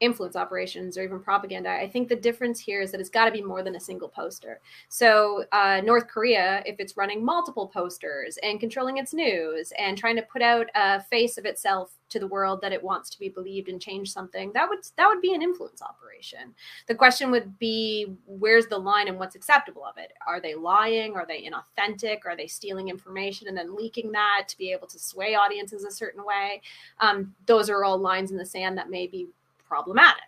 influence 0.00 0.36
operations 0.36 0.98
or 0.98 1.04
even 1.04 1.20
propaganda. 1.20 1.70
I 1.70 1.88
think 1.88 2.08
the 2.08 2.16
difference 2.16 2.60
here 2.60 2.82
is 2.82 2.92
that 2.92 3.00
it's 3.00 3.08
got 3.08 3.24
to 3.24 3.30
be 3.30 3.42
more 3.42 3.62
than 3.62 3.76
a 3.76 3.80
single 3.80 4.08
poster. 4.08 4.60
So, 4.88 5.44
uh, 5.52 5.80
North 5.82 6.06
Korea, 6.08 6.62
if 6.66 6.76
it's 6.78 6.96
running 6.96 7.24
multiple 7.24 7.66
posters 7.66 8.38
and 8.42 8.60
controlling 8.60 8.98
its 8.98 9.14
news 9.14 9.72
and 9.78 9.96
trying 9.96 10.16
to 10.16 10.22
put 10.22 10.42
out 10.42 10.66
a 10.74 11.02
face 11.02 11.38
of 11.38 11.46
itself 11.46 11.92
to 12.08 12.18
the 12.18 12.26
world 12.26 12.60
that 12.60 12.72
it 12.72 12.82
wants 12.82 13.10
to 13.10 13.18
be 13.18 13.28
believed 13.28 13.68
and 13.68 13.80
change 13.80 14.12
something, 14.12 14.52
that 14.52 14.68
would 14.68 14.80
that 14.96 15.08
would 15.08 15.22
be 15.22 15.34
an 15.34 15.42
influence 15.42 15.80
operation. 15.80 16.54
The 16.88 16.94
question 16.94 17.30
would 17.30 17.58
be, 17.58 18.14
where's 18.26 18.66
the 18.66 18.78
line 18.78 19.08
and 19.08 19.18
what's 19.18 19.34
acceptable 19.34 19.84
of 19.84 19.96
it? 19.96 20.12
Are 20.26 20.40
they 20.40 20.54
lying? 20.54 21.14
Are 21.14 21.26
they 21.26 21.42
inauthentic? 21.42 22.18
Are 22.26 22.36
they 22.36 22.46
stealing 22.46 22.88
information 22.88 23.48
and 23.48 23.56
then 23.56 23.74
leaking 23.74 24.12
that 24.12 24.44
to 24.48 24.58
be 24.58 24.72
able 24.72 24.86
to 24.88 24.98
sway 24.98 25.34
audiences 25.34 25.84
a 25.84 25.90
certain 25.90 26.22
way? 26.24 26.60
Um, 27.00 27.34
those 27.46 27.70
are 27.70 27.82
all 27.82 27.98
lines 27.98 28.30
in 28.30 28.36
the 28.36 28.44
sand 28.44 28.76
that 28.76 28.90
may 28.90 29.06
be 29.06 29.26
problematic. 29.68 30.22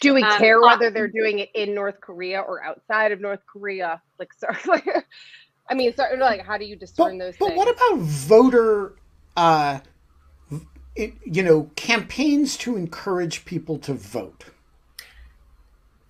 Do 0.00 0.14
we 0.14 0.22
um, 0.22 0.38
care 0.38 0.60
whether 0.60 0.90
they're 0.90 1.08
doing 1.08 1.40
it 1.40 1.50
in 1.54 1.74
North 1.74 2.00
Korea 2.00 2.40
or 2.40 2.62
outside 2.62 3.12
of 3.12 3.20
North 3.20 3.40
Korea? 3.46 4.00
Like, 4.18 4.32
sorry, 4.34 4.56
like, 4.66 4.86
I 5.68 5.74
mean, 5.74 5.94
sorry, 5.94 6.18
like, 6.18 6.44
how 6.44 6.58
do 6.58 6.64
you 6.64 6.76
discern 6.76 7.18
but, 7.18 7.24
those? 7.24 7.36
But 7.38 7.48
things? 7.48 7.58
what 7.58 7.68
about 7.68 7.98
voter, 8.00 8.94
uh, 9.36 9.80
it, 10.94 11.14
you 11.24 11.42
know, 11.42 11.70
campaigns 11.76 12.56
to 12.58 12.76
encourage 12.76 13.44
people 13.44 13.78
to 13.78 13.94
vote? 13.94 14.46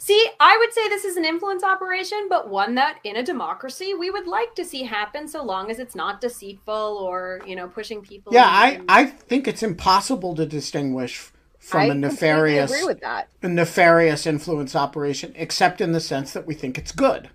See, 0.05 0.29
I 0.39 0.59
would 0.59 0.71
say 0.75 0.87
this 0.91 1.07
is 1.07 1.17
an 1.17 1.25
influence 1.25 1.65
operation, 1.65 2.27
but 2.29 2.51
one 2.51 2.75
that 2.75 2.99
in 3.05 3.17
a 3.17 3.23
democracy 3.23 3.95
we 3.95 4.11
would 4.11 4.27
like 4.27 4.55
to 4.57 4.63
see 4.63 4.83
happen 4.83 5.27
so 5.27 5.43
long 5.43 5.71
as 5.71 5.79
it's 5.79 5.95
not 5.95 6.21
deceitful 6.21 6.75
or, 6.75 7.41
you 7.47 7.57
know, 7.57 7.69
pushing 7.69 8.03
people. 8.03 8.31
Yeah, 8.35 8.45
I, 8.45 8.83
I 8.87 9.07
think 9.07 9.49
it's 9.49 9.63
impossible 9.63 10.35
to 10.35 10.45
distinguish 10.45 11.33
from 11.65 11.81
I 11.81 11.85
a 11.87 11.95
nefarious 11.95 12.71
agree 12.71 12.85
with 12.85 13.01
that. 13.01 13.29
a 13.43 13.49
nefarious 13.49 14.27
influence 14.27 14.77
operation, 14.77 15.33
except 15.35 15.81
in 15.81 15.93
the 15.93 16.01
sense 16.01 16.33
that 16.33 16.47
we 16.47 16.55
think 16.55 16.77
it's 16.77 16.93
good. 16.93 17.31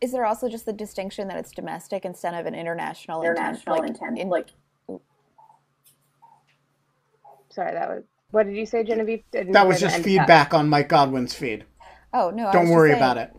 Is 0.00 0.12
there 0.12 0.24
also 0.24 0.48
just 0.48 0.64
the 0.64 0.72
distinction 0.72 1.28
that 1.28 1.36
it's 1.36 1.50
domestic 1.50 2.04
instead 2.04 2.34
of 2.34 2.46
an 2.46 2.54
international, 2.54 3.22
international 3.22 3.82
intent? 3.82 3.90
Like, 3.90 4.00
intent. 4.00 4.18
In, 4.18 4.28
like 4.28 4.48
Sorry, 7.50 7.72
that 7.72 7.88
was 7.88 8.04
what 8.30 8.46
did 8.46 8.56
you 8.56 8.66
say, 8.66 8.84
Genevieve? 8.84 9.24
That 9.32 9.66
was 9.66 9.80
just 9.80 10.02
feedback 10.02 10.52
on 10.52 10.68
Mike 10.68 10.88
Godwin's 10.88 11.34
feed. 11.34 11.64
Oh 12.12 12.30
no! 12.30 12.52
Don't 12.52 12.68
worry 12.68 12.90
saying, 12.90 13.02
about 13.02 13.16
it. 13.16 13.34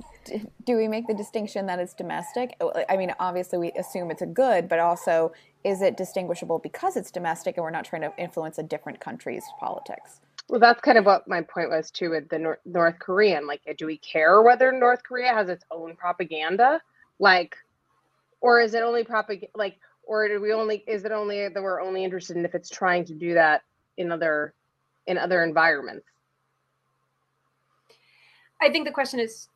Do 0.65 0.76
we 0.76 0.88
make 0.88 1.08
the 1.08 1.13
distinction 1.13 1.68
that 1.68 1.80
it's 1.80 1.94
domestic? 1.94 2.56
I 2.89 2.98
mean, 2.98 3.13
obviously 3.20 3.58
we 3.58 3.72
assume 3.72 4.12
it's 4.12 4.22
a 4.22 4.28
good, 4.28 4.68
but 4.68 4.80
also 4.80 5.32
is 5.63 5.82
it 5.82 5.98
distinguishable 5.98 6.60
because 6.60 6.95
it's 6.95 7.12
domestic 7.12 7.58
and 7.58 7.63
we're 7.63 7.69
not 7.72 7.86
trying 7.86 8.02
to 8.02 8.13
influence 8.17 8.58
a 8.58 8.63
different 8.63 9.00
country's 9.00 9.43
politics? 9.60 10.22
Well, 10.48 10.60
that's 10.60 10.82
kind 10.82 10.98
of 10.98 11.06
what 11.06 11.28
my 11.28 11.41
point 11.41 11.69
was 11.69 11.91
too 11.91 12.10
with 12.12 12.30
the 12.30 12.39
Nor- 12.39 12.60
North 12.65 12.98
Korean. 13.00 13.45
Like, 13.45 13.62
do 13.78 13.86
we 13.86 13.98
care 13.98 14.41
whether 14.41 14.72
North 14.72 15.04
Korea 15.04 15.34
has 15.34 15.50
its 15.50 15.63
own 15.69 15.95
propaganda? 15.95 16.82
Like, 17.19 17.56
or 18.41 18.60
is 18.60 18.74
it 18.74 18.82
only 18.82 19.04
propaganda? 19.04 19.52
Like, 19.56 19.78
or 20.04 20.28
do 20.28 20.41
we 20.41 20.54
only? 20.54 20.84
Is 20.88 21.06
it 21.06 21.12
only 21.12 21.50
that 21.50 21.62
we're 21.62 21.82
only 21.82 22.04
interested 22.04 22.36
in 22.36 22.45
if 22.45 22.56
it's 22.56 22.69
trying 22.69 23.06
to 23.06 23.13
do 23.13 23.36
that 23.36 23.62
in 23.98 24.12
other 24.12 24.56
in 25.06 25.19
other 25.19 25.43
environments? 25.43 26.06
I 28.60 28.72
think 28.72 28.88
the 28.88 28.91
question 28.91 29.19
is 29.19 29.50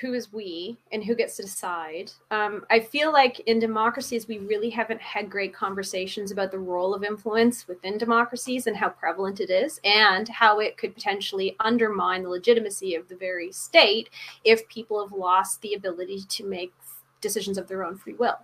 who 0.00 0.14
is 0.14 0.32
we 0.32 0.78
and 0.92 1.04
who 1.04 1.14
gets 1.14 1.36
to 1.36 1.42
decide. 1.42 2.12
Um, 2.30 2.64
I 2.70 2.80
feel 2.80 3.12
like 3.12 3.40
in 3.40 3.58
democracies, 3.58 4.28
we 4.28 4.38
really 4.38 4.70
haven't 4.70 5.00
had 5.00 5.30
great 5.30 5.52
conversations 5.52 6.30
about 6.30 6.50
the 6.50 6.58
role 6.58 6.94
of 6.94 7.02
influence 7.02 7.66
within 7.66 7.98
democracies 7.98 8.66
and 8.66 8.76
how 8.76 8.90
prevalent 8.90 9.40
it 9.40 9.50
is, 9.50 9.80
and 9.84 10.28
how 10.28 10.60
it 10.60 10.76
could 10.76 10.94
potentially 10.94 11.56
undermine 11.60 12.22
the 12.22 12.28
legitimacy 12.28 12.94
of 12.94 13.08
the 13.08 13.16
very 13.16 13.50
state 13.52 14.10
if 14.44 14.68
people 14.68 15.02
have 15.02 15.12
lost 15.12 15.60
the 15.62 15.74
ability 15.74 16.22
to 16.28 16.44
make 16.44 16.72
decisions 17.20 17.58
of 17.58 17.68
their 17.68 17.84
own 17.84 17.96
free 17.96 18.14
will. 18.14 18.38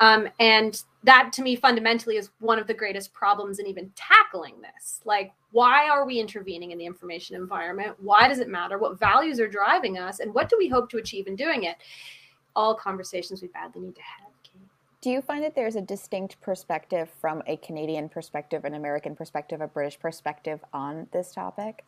Um, 0.00 0.28
and 0.40 0.82
that 1.04 1.32
to 1.34 1.42
me 1.42 1.56
fundamentally 1.56 2.16
is 2.16 2.30
one 2.40 2.58
of 2.58 2.66
the 2.66 2.74
greatest 2.74 3.12
problems 3.12 3.58
in 3.58 3.66
even 3.66 3.92
tackling 3.94 4.54
this. 4.60 5.00
Like, 5.04 5.32
why 5.52 5.88
are 5.88 6.06
we 6.06 6.18
intervening 6.18 6.72
in 6.72 6.78
the 6.78 6.86
information 6.86 7.36
environment? 7.36 7.96
Why 8.00 8.26
does 8.26 8.38
it 8.38 8.48
matter? 8.48 8.78
What 8.78 8.98
values 8.98 9.38
are 9.40 9.48
driving 9.48 9.98
us? 9.98 10.20
And 10.20 10.34
what 10.34 10.48
do 10.48 10.56
we 10.58 10.68
hope 10.68 10.90
to 10.90 10.96
achieve 10.98 11.26
in 11.26 11.36
doing 11.36 11.64
it? 11.64 11.76
All 12.56 12.74
conversations 12.74 13.42
we 13.42 13.48
badly 13.48 13.82
need 13.82 13.94
to 13.94 14.02
have. 14.02 14.30
Do 15.00 15.08
you 15.08 15.22
find 15.22 15.42
that 15.44 15.54
there's 15.54 15.76
a 15.76 15.80
distinct 15.80 16.38
perspective 16.42 17.08
from 17.22 17.42
a 17.46 17.56
Canadian 17.56 18.10
perspective, 18.10 18.66
an 18.66 18.74
American 18.74 19.16
perspective, 19.16 19.62
a 19.62 19.66
British 19.66 19.98
perspective 19.98 20.60
on 20.74 21.06
this 21.10 21.32
topic? 21.32 21.86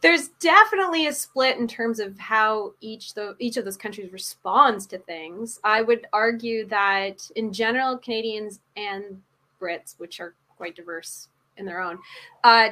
There's 0.00 0.28
definitely 0.40 1.06
a 1.06 1.12
split 1.12 1.58
in 1.58 1.66
terms 1.66 1.98
of 1.98 2.18
how 2.18 2.72
each 2.80 3.14
the 3.14 3.34
each 3.38 3.56
of 3.56 3.64
those 3.64 3.76
countries 3.76 4.12
responds 4.12 4.86
to 4.86 4.98
things. 4.98 5.58
I 5.64 5.82
would 5.82 6.06
argue 6.12 6.66
that 6.66 7.28
in 7.36 7.52
general, 7.52 7.98
Canadians 7.98 8.60
and 8.76 9.20
Brits, 9.60 9.98
which 9.98 10.20
are 10.20 10.34
quite 10.56 10.76
diverse 10.76 11.28
in 11.56 11.66
their 11.66 11.80
own, 11.80 11.98
uh, 12.44 12.70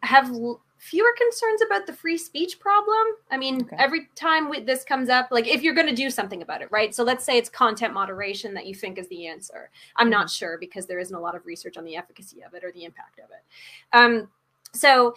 have 0.00 0.30
l- 0.30 0.60
fewer 0.78 1.14
concerns 1.16 1.62
about 1.62 1.86
the 1.86 1.92
free 1.92 2.18
speech 2.18 2.58
problem. 2.58 3.06
I 3.30 3.36
mean, 3.36 3.62
okay. 3.62 3.76
every 3.78 4.08
time 4.16 4.48
we, 4.48 4.60
this 4.60 4.82
comes 4.84 5.08
up, 5.08 5.28
like 5.30 5.46
if 5.46 5.62
you're 5.62 5.74
going 5.74 5.86
to 5.86 5.94
do 5.94 6.10
something 6.10 6.42
about 6.42 6.60
it, 6.60 6.72
right? 6.72 6.94
So 6.94 7.04
let's 7.04 7.24
say 7.24 7.38
it's 7.38 7.48
content 7.48 7.94
moderation 7.94 8.52
that 8.54 8.66
you 8.66 8.74
think 8.74 8.98
is 8.98 9.06
the 9.08 9.26
answer. 9.28 9.70
I'm 9.96 10.10
not 10.10 10.28
sure 10.28 10.58
because 10.58 10.86
there 10.86 10.98
isn't 10.98 11.14
a 11.14 11.20
lot 11.20 11.36
of 11.36 11.46
research 11.46 11.76
on 11.76 11.84
the 11.84 11.94
efficacy 11.94 12.42
of 12.42 12.54
it 12.54 12.64
or 12.64 12.72
the 12.72 12.84
impact 12.84 13.20
of 13.20 13.26
it. 13.30 13.96
Um, 13.96 14.28
so 14.72 15.14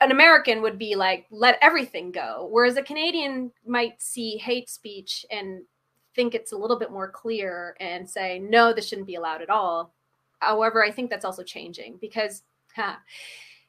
an 0.00 0.10
American 0.10 0.62
would 0.62 0.78
be 0.78 0.94
like, 0.94 1.26
let 1.30 1.58
everything 1.62 2.10
go. 2.10 2.48
Whereas 2.50 2.76
a 2.76 2.82
Canadian 2.82 3.52
might 3.66 4.00
see 4.02 4.36
hate 4.36 4.68
speech 4.68 5.24
and 5.30 5.62
think 6.14 6.34
it's 6.34 6.52
a 6.52 6.56
little 6.56 6.78
bit 6.78 6.90
more 6.90 7.10
clear 7.10 7.76
and 7.80 8.08
say, 8.08 8.38
no, 8.38 8.72
this 8.72 8.88
shouldn't 8.88 9.06
be 9.06 9.14
allowed 9.14 9.42
at 9.42 9.50
all. 9.50 9.94
However, 10.40 10.84
I 10.84 10.90
think 10.90 11.10
that's 11.10 11.24
also 11.24 11.42
changing 11.42 11.98
because 12.00 12.42
huh, 12.74 12.96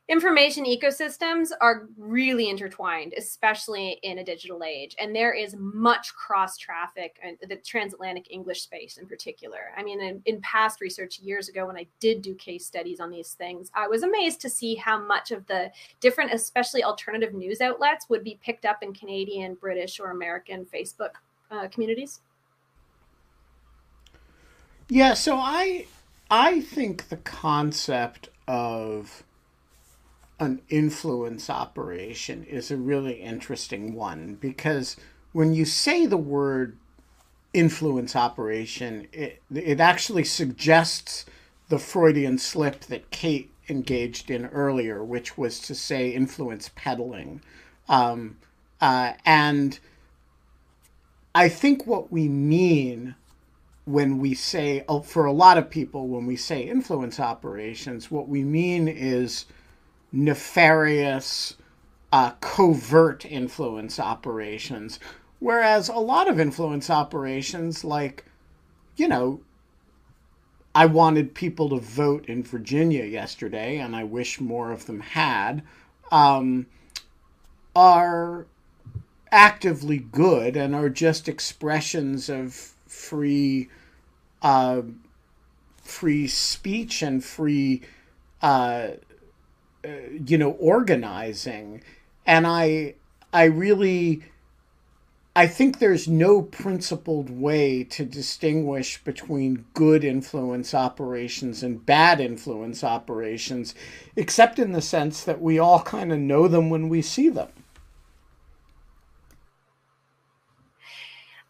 information 0.08 0.66
ecosystems 0.66 1.50
are 1.62 1.88
really 1.98 2.50
intertwined, 2.50 3.14
especially 3.18 4.00
in 4.04 4.20
a 4.20 4.24
digital 4.24 4.64
age. 4.64 4.96
And 5.00 5.16
there 5.16 5.34
is 5.34 5.56
much 5.58 6.14
cross 6.14 6.58
traffic, 6.58 7.18
and 7.24 7.38
the 7.48 7.56
transatlantic 7.56 8.28
English 8.30 8.62
space 8.62 8.98
in 8.98 9.08
particular. 9.08 9.72
I 9.76 9.84
mean, 9.84 10.02
in, 10.02 10.22
in, 10.26 10.42
past 10.42 10.80
research 10.80 11.20
years 11.20 11.50
ago, 11.50 11.66
when 11.66 11.78
I 11.78 11.88
did 12.00 12.22
do 12.22 12.36
case 12.36 12.66
studies 12.66 13.00
on 13.00 13.10
these 13.10 13.34
things, 13.34 13.72
I 13.74 13.88
was 13.88 14.04
amazed 14.04 14.42
to 14.42 14.50
see 14.50 14.76
how 14.76 15.00
much 15.00 15.32
of 15.32 15.46
the 15.48 15.72
different, 16.02 16.34
especially 16.34 16.84
alternative 16.84 17.34
news 17.34 17.60
outlets, 17.60 18.08
would 18.10 18.24
be 18.24 18.40
picked 18.44 18.66
up 18.66 18.84
in 18.84 18.94
Canadian, 18.94 19.56
British, 19.56 20.00
or 20.00 20.12
American 20.12 20.66
Facebook 20.66 21.14
uh, 21.50 21.68
communities. 21.70 22.22
Yeah, 24.88 25.16
so 25.16 25.38
I 25.38 25.88
I 26.30 26.62
think 26.62 27.10
the 27.10 27.18
concept 27.18 28.30
of 28.48 29.25
an 30.40 30.62
influence 30.70 31.50
operation 31.50 32.44
is 32.44 32.70
a 32.72 32.78
really 32.78 33.22
interesting 33.22 33.94
one 33.94 34.36
because 34.36 34.98
when 35.32 35.54
you 35.54 35.66
say 35.66 36.06
the 36.06 36.18
word 36.18 36.78
influence 37.54 38.16
operation, 38.16 39.08
it, 39.14 39.42
it 39.54 39.80
actually 39.80 40.26
suggests 40.26 41.26
the 41.70 41.80
Freudian 41.80 42.38
slip 42.38 42.82
that 42.82 43.10
Kate 43.12 43.52
engaged 43.70 44.30
in 44.30 44.46
earlier, 44.48 45.04
which 45.04 45.38
was 45.38 45.60
to 45.60 45.74
say 45.74 46.10
influence 46.10 46.70
peddling. 46.76 47.42
Um, 47.88 48.38
uh, 48.82 49.14
and 49.26 49.80
I 51.34 51.50
think 51.50 51.88
what 51.88 52.12
we 52.12 52.28
mean 52.28 53.16
when 53.86 54.20
we 54.20 54.34
say, 54.34 54.84
oh, 54.90 55.02
for 55.02 55.26
a 55.26 55.32
lot 55.32 55.58
of 55.58 55.70
people, 55.70 56.08
when 56.08 56.26
we 56.26 56.36
say 56.36 56.62
influence 56.62 57.20
operations, 57.20 58.12
what 58.12 58.28
we 58.28 58.44
mean 58.44 58.88
is 58.88 59.46
nefarious, 60.16 61.56
uh, 62.12 62.32
covert 62.40 63.26
influence 63.26 64.00
operations. 64.00 65.00
Whereas 65.40 65.90
a 65.90 65.96
lot 65.96 66.30
of 66.30 66.40
influence 66.40 66.90
operations, 66.90 67.84
like, 67.84 68.26
you 68.96 69.08
know, 69.08 69.42
I 70.74 70.86
wanted 70.86 71.36
people 71.36 71.70
to 71.70 71.80
vote 71.80 72.26
in 72.26 72.44
Virginia 72.44 73.04
yesterday, 73.04 73.78
and 73.78 73.96
I 73.96 74.04
wish 74.04 74.40
more 74.40 74.72
of 74.72 74.86
them 74.86 75.02
had, 75.02 75.62
um, 76.12 76.68
are 77.76 78.48
actively 79.32 79.98
good 80.00 80.56
and 80.56 80.74
are 80.74 80.90
just 80.90 81.28
expressions 81.28 82.30
of 82.30 82.54
free, 82.88 83.70
uh, 84.42 84.82
free 85.82 86.28
speech 86.28 87.02
and 87.02 87.24
free 87.24 87.82
uh, 88.42 88.92
Uh, 89.86 89.90
you 90.26 90.38
know 90.38 90.52
organizing. 90.52 91.82
And 92.26 92.48
i 92.48 92.96
i 93.34 93.44
really 93.44 94.24
i 95.36 95.46
think 95.46 95.78
there's 95.80 96.08
no 96.08 96.42
principled 96.42 97.30
way 97.30 97.84
to 97.84 98.06
distinguish 98.06 99.04
between 99.04 99.66
good 99.74 100.04
influence 100.04 100.74
operations 100.74 101.62
and 101.62 101.86
bad 101.86 102.20
influence 102.20 102.84
operations 102.84 103.76
except 104.16 104.58
in 104.58 104.72
the 104.72 104.82
sense 104.82 105.24
that 105.24 105.42
we 105.42 105.60
all 105.60 105.82
kind 105.82 106.12
of 106.12 106.20
know 106.20 106.48
them 106.48 106.70
when 106.70 106.90
we 106.90 107.02
see 107.02 107.30
them. 107.30 107.50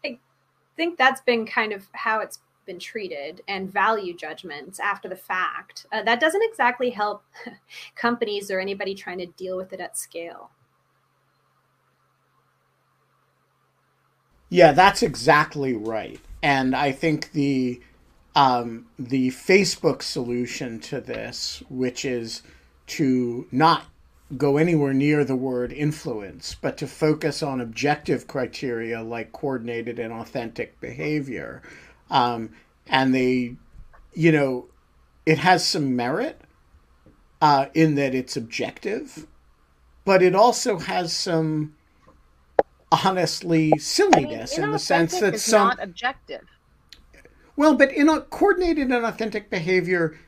I 0.04 0.18
think 0.76 0.98
that's 0.98 1.22
been 1.22 1.46
kind 1.46 1.72
of 1.72 1.86
how 1.92 2.20
it's 2.20 2.38
been 2.66 2.78
treated 2.78 3.40
and 3.48 3.72
value 3.72 4.14
judgments 4.14 4.78
after 4.80 5.08
the 5.08 5.16
fact. 5.16 5.86
Uh, 5.92 6.02
that 6.02 6.20
doesn't 6.20 6.42
exactly 6.42 6.90
help 6.90 7.22
companies 7.94 8.50
or 8.50 8.60
anybody 8.60 8.94
trying 8.94 9.18
to 9.18 9.26
deal 9.26 9.56
with 9.56 9.72
it 9.72 9.80
at 9.80 9.96
scale. 9.96 10.50
Yeah, 14.48 14.72
that's 14.72 15.02
exactly 15.02 15.74
right. 15.74 16.20
And 16.42 16.74
I 16.76 16.92
think 16.92 17.32
the 17.32 17.80
um, 18.36 18.86
the 18.98 19.28
Facebook 19.30 20.02
solution 20.02 20.78
to 20.80 21.00
this, 21.00 21.62
which 21.70 22.04
is 22.04 22.42
to 22.88 23.46
not 23.50 23.86
go 24.36 24.56
anywhere 24.56 24.92
near 24.92 25.24
the 25.24 25.36
word 25.36 25.72
influence, 25.72 26.56
but 26.60 26.76
to 26.76 26.86
focus 26.86 27.42
on 27.42 27.60
objective 27.60 28.26
criteria 28.26 29.02
like 29.02 29.32
coordinated 29.32 29.96
inauthentic 29.96 30.70
behavior, 30.80 31.62
um, 32.10 32.50
and 32.86 33.14
they, 33.14 33.56
you 34.14 34.32
know, 34.32 34.66
it 35.24 35.38
has 35.38 35.66
some 35.66 35.96
merit 35.96 36.40
uh, 37.40 37.66
in 37.74 37.94
that 37.96 38.14
it's 38.14 38.36
objective, 38.36 39.26
but 40.04 40.22
it 40.22 40.34
also 40.34 40.78
has 40.78 41.14
some 41.14 41.74
honestly 42.92 43.72
silliness 43.78 44.54
I 44.54 44.56
mean, 44.58 44.64
in 44.66 44.72
the 44.72 44.78
sense 44.78 45.18
that 45.20 45.38
some 45.40 45.68
not 45.68 45.82
objective. 45.82 46.42
Well, 47.56 47.74
but 47.74 47.92
in 47.92 48.08
a 48.08 48.20
coordinated 48.20 48.88
inauthentic 48.88 49.50
behavior 49.50 50.18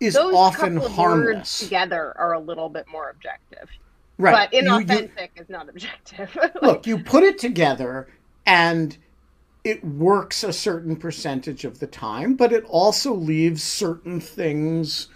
is 0.00 0.14
Those 0.14 0.34
often 0.34 0.74
couple 0.74 0.90
harmless. 0.90 1.58
together 1.60 2.14
are 2.18 2.32
a 2.32 2.40
little 2.40 2.68
bit 2.68 2.86
more 2.88 3.10
objective. 3.10 3.68
Right. 4.18 4.50
But 4.50 4.58
inauthentic 4.58 4.88
you, 5.16 5.32
you, 5.36 5.42
is 5.42 5.48
not 5.48 5.68
objective. 5.68 6.34
like, 6.36 6.54
look, 6.62 6.86
you 6.86 6.98
put 6.98 7.22
it 7.22 7.38
together 7.38 8.08
and 8.44 8.96
it 9.64 9.84
works 9.84 10.42
a 10.42 10.52
certain 10.52 10.96
percentage 10.96 11.64
of 11.64 11.80
the 11.80 11.86
time, 11.86 12.34
but 12.34 12.52
it 12.52 12.64
also 12.64 13.14
leaves 13.14 13.62
certain 13.62 14.20
things 14.20 15.08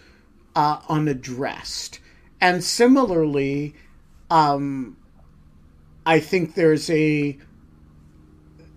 uh, 0.55 0.81
unaddressed. 0.89 2.01
And 2.41 2.63
similarly, 2.63 3.75
um, 4.31 4.97
I 6.05 6.21
think 6.21 6.55
there's 6.55 6.91
a 6.91 7.39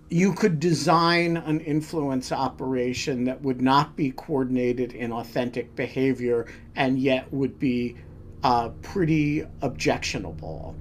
you 0.10 0.32
could 0.32 0.60
design 0.60 1.36
an 1.36 1.60
influence 1.60 2.32
operation 2.32 3.26
that 3.26 3.42
would 3.42 3.62
not 3.62 3.98
be 3.98 4.12
coordinated 4.12 4.92
inauthentic 4.92 5.76
behavior 5.76 6.48
and 6.78 6.98
yet 6.98 7.32
would 7.34 7.60
be 7.60 7.98
uh, 8.42 8.70
pretty 8.82 9.46
objectionable. 9.62 10.76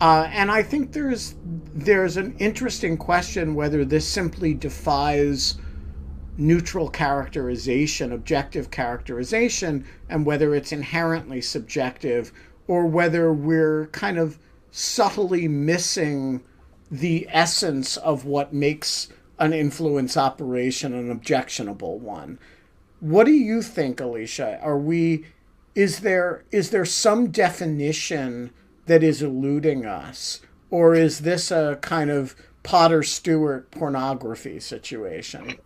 Uh, 0.00 0.28
and 0.32 0.50
I 0.50 0.62
think 0.62 0.92
there's 0.92 1.34
there's 1.74 2.16
an 2.16 2.36
interesting 2.38 2.96
question 2.96 3.54
whether 3.54 3.84
this 3.84 4.06
simply 4.06 4.54
defies 4.54 5.56
neutral 6.36 6.88
characterization, 6.88 8.12
objective 8.12 8.70
characterization, 8.70 9.84
and 10.08 10.24
whether 10.24 10.54
it's 10.54 10.70
inherently 10.70 11.40
subjective 11.40 12.32
or 12.68 12.86
whether 12.86 13.32
we're 13.32 13.86
kind 13.88 14.18
of 14.18 14.38
subtly 14.70 15.48
missing 15.48 16.42
the 16.90 17.26
essence 17.30 17.96
of 17.96 18.24
what 18.24 18.52
makes 18.52 19.08
an 19.38 19.52
influence 19.52 20.16
operation 20.16 20.94
an 20.94 21.10
objectionable 21.10 21.98
one. 21.98 22.38
What 23.00 23.24
do 23.24 23.32
you 23.32 23.62
think, 23.62 24.00
Alicia? 24.00 24.58
Are 24.62 24.78
we 24.78 25.26
is 25.74 26.00
there 26.00 26.44
is 26.50 26.70
there 26.70 26.84
some 26.84 27.30
definition 27.30 28.52
that 28.88 29.02
is 29.02 29.22
eluding 29.22 29.86
us 29.86 30.40
or 30.70 30.94
is 30.94 31.20
this 31.20 31.50
a 31.50 31.78
kind 31.80 32.10
of 32.10 32.34
Potter 32.62 33.02
Stewart 33.02 33.70
pornography 33.70 34.60
situation? 34.60 35.56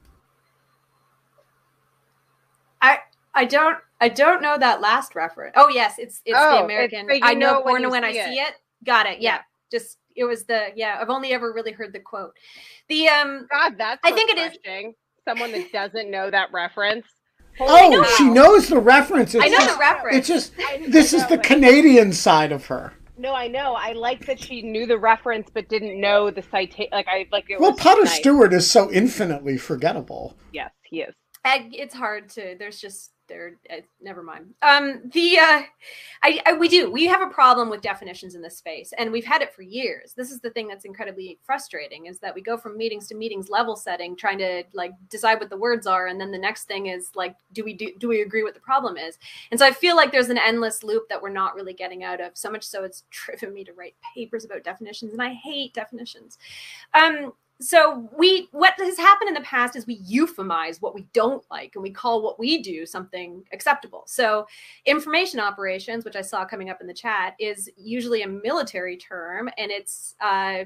I 2.81 2.99
I 3.35 3.45
don't 3.45 3.79
I 4.01 4.09
don't 4.09 4.43
know 4.43 4.59
that 4.59 4.81
last 4.81 5.15
reference. 5.15 5.55
Oh 5.57 5.69
yes, 5.69 5.95
it's 5.99 6.21
it's 6.25 6.37
Oh, 6.39 6.59
the 6.59 6.65
American. 6.65 7.09
it's- 7.11 7.21
I 7.23 7.35
know 7.35 7.53
know 7.55 7.61
when 7.61 7.65
porn 7.65 7.83
you 7.83 7.91
when 7.91 8.05
I 8.05 8.13
see 8.13 8.23
see 8.23 8.41
it. 8.41 8.49
it. 8.49 8.55
Got 8.85 9.07
it. 9.07 9.21
Yeah. 9.21 9.37
Yeah. 9.37 9.41
Just 9.71 9.99
it 10.15 10.25
was 10.25 10.45
the 10.45 10.69
yeah. 10.77 10.99
I've 11.01 11.09
only 11.11 11.33
ever 11.33 11.53
really 11.53 11.73
heard 11.73 11.93
the 11.93 12.01
quote. 12.01 12.33
The 12.89 13.09
um. 13.09 13.47
God, 13.51 13.79
that's 13.79 14.01
I 14.05 14.13
think 14.13 14.31
it 14.31 14.39
is- 14.39 14.93
Someone 15.27 15.53
that 15.53 15.71
doesn't 15.73 16.11
know 16.11 16.31
that 16.31 16.53
reference. 16.53 17.07
Oh, 17.61 17.91
know. 17.91 18.03
she 18.17 18.29
knows 18.29 18.69
the 18.69 18.79
reference. 18.81 19.35
It's 19.35 19.45
I 19.45 19.49
know 19.49 19.59
just, 19.59 19.75
the 19.75 19.79
reference. 19.81 20.17
It's 20.17 20.29
just 20.29 20.53
this 20.89 21.13
is 21.13 21.25
the 21.29 21.39
Canadian 21.39 22.13
side 22.13 22.51
of 22.51 22.67
her. 22.67 22.93
No, 23.23 23.35
I 23.35 23.47
know. 23.47 23.75
I 23.75 23.93
like 23.93 24.27
that 24.27 24.41
she 24.41 24.63
knew 24.63 24.85
the 24.85 24.99
reference 24.99 25.49
but 25.55 25.69
didn't 25.69 26.01
know 26.01 26.33
the 26.33 26.43
citation. 26.43 26.89
Like 26.91 27.07
I 27.09 27.29
like 27.31 27.45
it. 27.49 27.61
Well, 27.61 27.71
was 27.71 27.81
Potter 27.81 28.03
nice. 28.03 28.17
Stewart 28.17 28.53
is 28.53 28.69
so 28.69 28.91
infinitely 28.91 29.59
forgettable. 29.59 30.37
Yes, 30.53 30.73
he 30.83 31.03
is. 31.03 31.15
I, 31.45 31.69
it's 31.73 31.95
hard 31.95 32.29
to 32.31 32.57
there's 32.59 32.81
just 32.81 33.13
there 33.29 33.57
uh, 33.71 33.77
never 34.01 34.23
mind. 34.23 34.55
Um 34.63 35.03
the 35.13 35.39
uh 35.39 35.63
I, 36.23 36.41
I 36.47 36.53
we 36.55 36.69
do. 36.69 36.91
We 36.91 37.07
have 37.07 37.23
a 37.23 37.29
problem 37.33 37.71
with 37.71 37.81
definitions 37.81 38.35
in 38.35 38.43
this 38.43 38.57
space 38.57 38.93
and 38.99 39.11
we've 39.11 39.25
had 39.25 39.43
it 39.43 39.55
for 39.55 39.63
years. 39.63 40.13
This 40.15 40.31
is 40.31 40.41
the 40.41 40.51
thing 40.51 40.69
that's 40.69 40.85
incredibly 40.85 41.39
frustrating 41.43 42.07
is 42.07 42.19
that 42.21 42.35
we 42.35 42.41
go 42.43 42.57
from 42.57 42.77
meetings 42.77 43.09
to 43.09 43.15
meetings 43.15 43.49
level 43.49 43.77
setting 43.77 44.17
trying 44.17 44.39
to 44.39 44.65
like 44.73 44.93
decide 45.09 45.41
what 45.41 45.51
the 45.51 45.57
words 45.57 45.87
are 45.87 46.09
and 46.09 46.21
then 46.21 46.31
the 46.31 46.39
next 46.39 46.65
thing 46.65 46.87
is 46.87 47.11
like 47.15 47.37
do 47.53 47.65
we 47.65 47.75
do, 47.75 47.93
do 47.99 48.09
we 48.09 48.23
agree 48.23 48.43
what 48.43 48.55
the 48.55 48.61
problem 48.61 48.97
is? 48.97 49.19
And 49.51 49.59
so 49.59 49.67
i 49.67 49.73
feel 49.73 49.97
like 49.97 50.13
there's 50.13 50.31
an 50.31 50.39
endless 50.39 50.83
loop 50.83 51.09
that 51.09 51.21
we're 51.21 51.31
not 51.31 51.55
really 51.55 51.75
getting 51.75 52.05
out 52.05 52.21
of 52.21 52.33
so 52.35 52.51
much 52.51 52.65
so 52.65 52.85
it's 52.85 53.05
driven 53.11 53.53
me 53.53 53.65
to 53.65 53.73
write 53.73 53.95
papers 54.15 54.45
about 54.45 54.65
definitions 54.65 55.13
and 55.13 55.23
i 55.23 55.33
hate 55.33 55.75
definitions. 55.75 56.39
Um 56.95 57.33
so 57.63 58.09
we 58.19 58.49
what 58.51 58.75
has 58.79 58.99
happened 58.99 59.29
in 59.29 59.35
the 59.35 59.41
past 59.43 59.77
is 59.77 59.87
we 59.87 60.01
euphemize 60.01 60.83
what 60.83 60.95
we 60.95 61.07
don't 61.13 61.45
like 61.51 61.73
and 61.75 61.83
we 61.83 61.91
call 61.91 62.23
what 62.23 62.39
we 62.39 62.61
do 62.61 62.85
something 62.85 63.45
acceptable. 63.53 64.03
So 64.07 64.47
information 64.85 65.39
operations 65.39 66.05
which 66.05 66.17
i 66.17 66.21
saw 66.21 66.45
coming 66.45 66.71
up 66.71 66.81
in 66.81 66.87
the 66.87 66.95
chat 66.95 67.35
is 67.39 67.71
usually 67.77 68.23
a 68.23 68.29
military 68.29 68.97
term 68.97 69.49
and 69.57 69.71
it's 69.71 70.15
uh, 70.21 70.65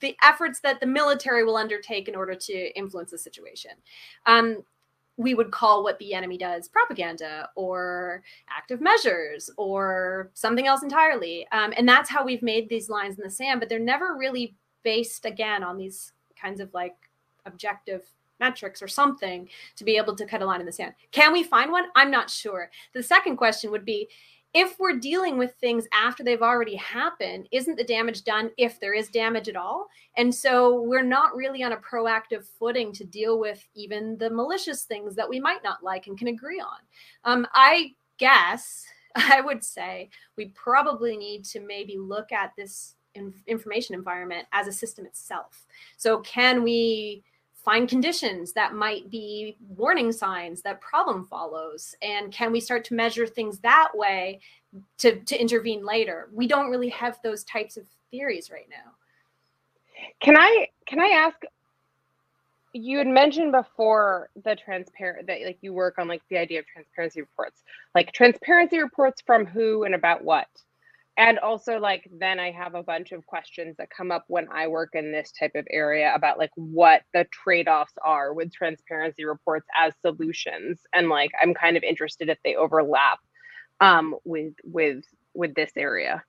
the 0.00 0.16
efforts 0.22 0.60
that 0.60 0.80
the 0.80 0.86
military 0.86 1.44
will 1.44 1.56
undertake 1.56 2.08
in 2.08 2.14
order 2.14 2.34
to 2.34 2.78
influence 2.78 3.10
the 3.10 3.18
situation. 3.18 3.72
Um, 4.26 4.62
we 5.18 5.34
would 5.34 5.50
call 5.50 5.82
what 5.82 5.98
the 5.98 6.12
enemy 6.12 6.36
does 6.36 6.68
propaganda 6.68 7.48
or 7.56 8.22
active 8.50 8.82
measures 8.82 9.48
or 9.56 10.30
something 10.34 10.66
else 10.66 10.82
entirely. 10.82 11.46
Um, 11.52 11.72
and 11.76 11.88
that's 11.88 12.10
how 12.10 12.24
we've 12.24 12.42
made 12.42 12.68
these 12.68 12.90
lines 12.90 13.16
in 13.16 13.24
the 13.24 13.30
sand 13.30 13.60
but 13.60 13.68
they're 13.68 13.78
never 13.78 14.16
really 14.18 14.54
based 14.86 15.24
again 15.24 15.64
on 15.64 15.76
these 15.76 16.12
kinds 16.40 16.60
of 16.60 16.72
like 16.72 16.94
objective 17.44 18.04
metrics 18.38 18.80
or 18.80 18.86
something 18.86 19.48
to 19.74 19.82
be 19.82 19.96
able 19.96 20.14
to 20.14 20.24
cut 20.24 20.42
a 20.42 20.46
line 20.46 20.60
in 20.60 20.66
the 20.66 20.70
sand. 20.70 20.94
Can 21.10 21.32
we 21.32 21.42
find 21.42 21.72
one? 21.72 21.86
I'm 21.96 22.08
not 22.08 22.30
sure. 22.30 22.70
The 22.94 23.02
second 23.02 23.36
question 23.36 23.72
would 23.72 23.84
be 23.84 24.08
if 24.54 24.78
we're 24.78 25.00
dealing 25.00 25.38
with 25.38 25.56
things 25.56 25.88
after 25.92 26.22
they've 26.22 26.40
already 26.40 26.76
happened, 26.76 27.48
isn't 27.50 27.74
the 27.74 27.82
damage 27.82 28.22
done 28.22 28.52
if 28.58 28.78
there 28.78 28.94
is 28.94 29.08
damage 29.08 29.48
at 29.48 29.56
all? 29.56 29.88
And 30.16 30.32
so 30.32 30.80
we're 30.82 31.02
not 31.02 31.34
really 31.34 31.64
on 31.64 31.72
a 31.72 31.78
proactive 31.78 32.46
footing 32.56 32.92
to 32.92 33.04
deal 33.04 33.40
with 33.40 33.66
even 33.74 34.16
the 34.18 34.30
malicious 34.30 34.84
things 34.84 35.16
that 35.16 35.28
we 35.28 35.40
might 35.40 35.64
not 35.64 35.82
like 35.82 36.06
and 36.06 36.16
can 36.16 36.28
agree 36.28 36.60
on. 36.60 36.78
Um, 37.24 37.44
I 37.54 37.96
guess 38.18 38.86
I 39.16 39.40
would 39.40 39.64
say 39.64 40.10
we 40.36 40.52
probably 40.54 41.16
need 41.16 41.44
to 41.46 41.60
maybe 41.60 41.98
look 41.98 42.30
at 42.30 42.52
this 42.56 42.95
in- 43.16 43.34
information 43.46 43.94
environment 43.94 44.46
as 44.52 44.66
a 44.66 44.72
system 44.72 45.06
itself. 45.06 45.66
So, 45.96 46.18
can 46.20 46.62
we 46.62 47.24
find 47.66 47.88
conditions 47.88 48.52
that 48.52 48.74
might 48.74 49.10
be 49.10 49.56
warning 49.76 50.12
signs 50.12 50.62
that 50.62 50.80
problem 50.80 51.24
follows? 51.24 51.96
And 52.00 52.32
can 52.32 52.52
we 52.52 52.60
start 52.60 52.84
to 52.84 52.94
measure 52.94 53.26
things 53.26 53.58
that 53.58 53.88
way 53.92 54.40
to, 54.98 55.16
to 55.16 55.40
intervene 55.40 55.84
later? 55.84 56.28
We 56.32 56.46
don't 56.46 56.70
really 56.70 56.90
have 56.90 57.18
those 57.24 57.42
types 57.42 57.76
of 57.76 57.84
theories 58.12 58.50
right 58.52 58.68
now. 58.70 58.92
Can 60.22 60.36
I 60.36 60.68
can 60.86 61.00
I 61.00 61.08
ask? 61.08 61.36
You 62.72 62.98
had 62.98 63.06
mentioned 63.06 63.52
before 63.52 64.28
the 64.44 64.54
transparent 64.54 65.26
that 65.26 65.40
like 65.42 65.58
you 65.62 65.72
work 65.72 65.98
on 65.98 66.08
like 66.08 66.22
the 66.28 66.36
idea 66.36 66.60
of 66.60 66.66
transparency 66.66 67.20
reports, 67.20 67.62
like 67.94 68.12
transparency 68.12 68.78
reports 68.78 69.22
from 69.24 69.46
who 69.46 69.84
and 69.84 69.94
about 69.94 70.22
what, 70.22 70.48
and 71.16 71.38
also 71.38 71.78
like 71.78 72.08
then 72.18 72.38
I 72.38 72.50
have 72.50 72.74
a 72.74 72.82
bunch 72.82 73.12
of 73.12 73.26
questions 73.26 73.76
that 73.78 73.88
come 73.90 74.10
up 74.10 74.24
when 74.28 74.48
I 74.52 74.68
work 74.68 74.90
in 74.94 75.12
this 75.12 75.32
type 75.32 75.52
of 75.54 75.66
area 75.70 76.12
about 76.14 76.38
like 76.38 76.50
what 76.56 77.02
the 77.14 77.26
trade 77.32 77.68
offs 77.68 77.94
are 78.04 78.34
with 78.34 78.52
transparency 78.52 79.24
reports 79.24 79.66
as 79.78 79.94
solutions, 80.02 80.80
and 80.94 81.08
like 81.08 81.30
I'm 81.42 81.54
kind 81.54 81.76
of 81.76 81.82
interested 81.82 82.28
if 82.28 82.38
they 82.44 82.54
overlap 82.54 83.18
um, 83.80 84.14
with 84.24 84.54
with 84.64 85.04
with 85.34 85.54
this 85.54 85.72
area. 85.76 86.22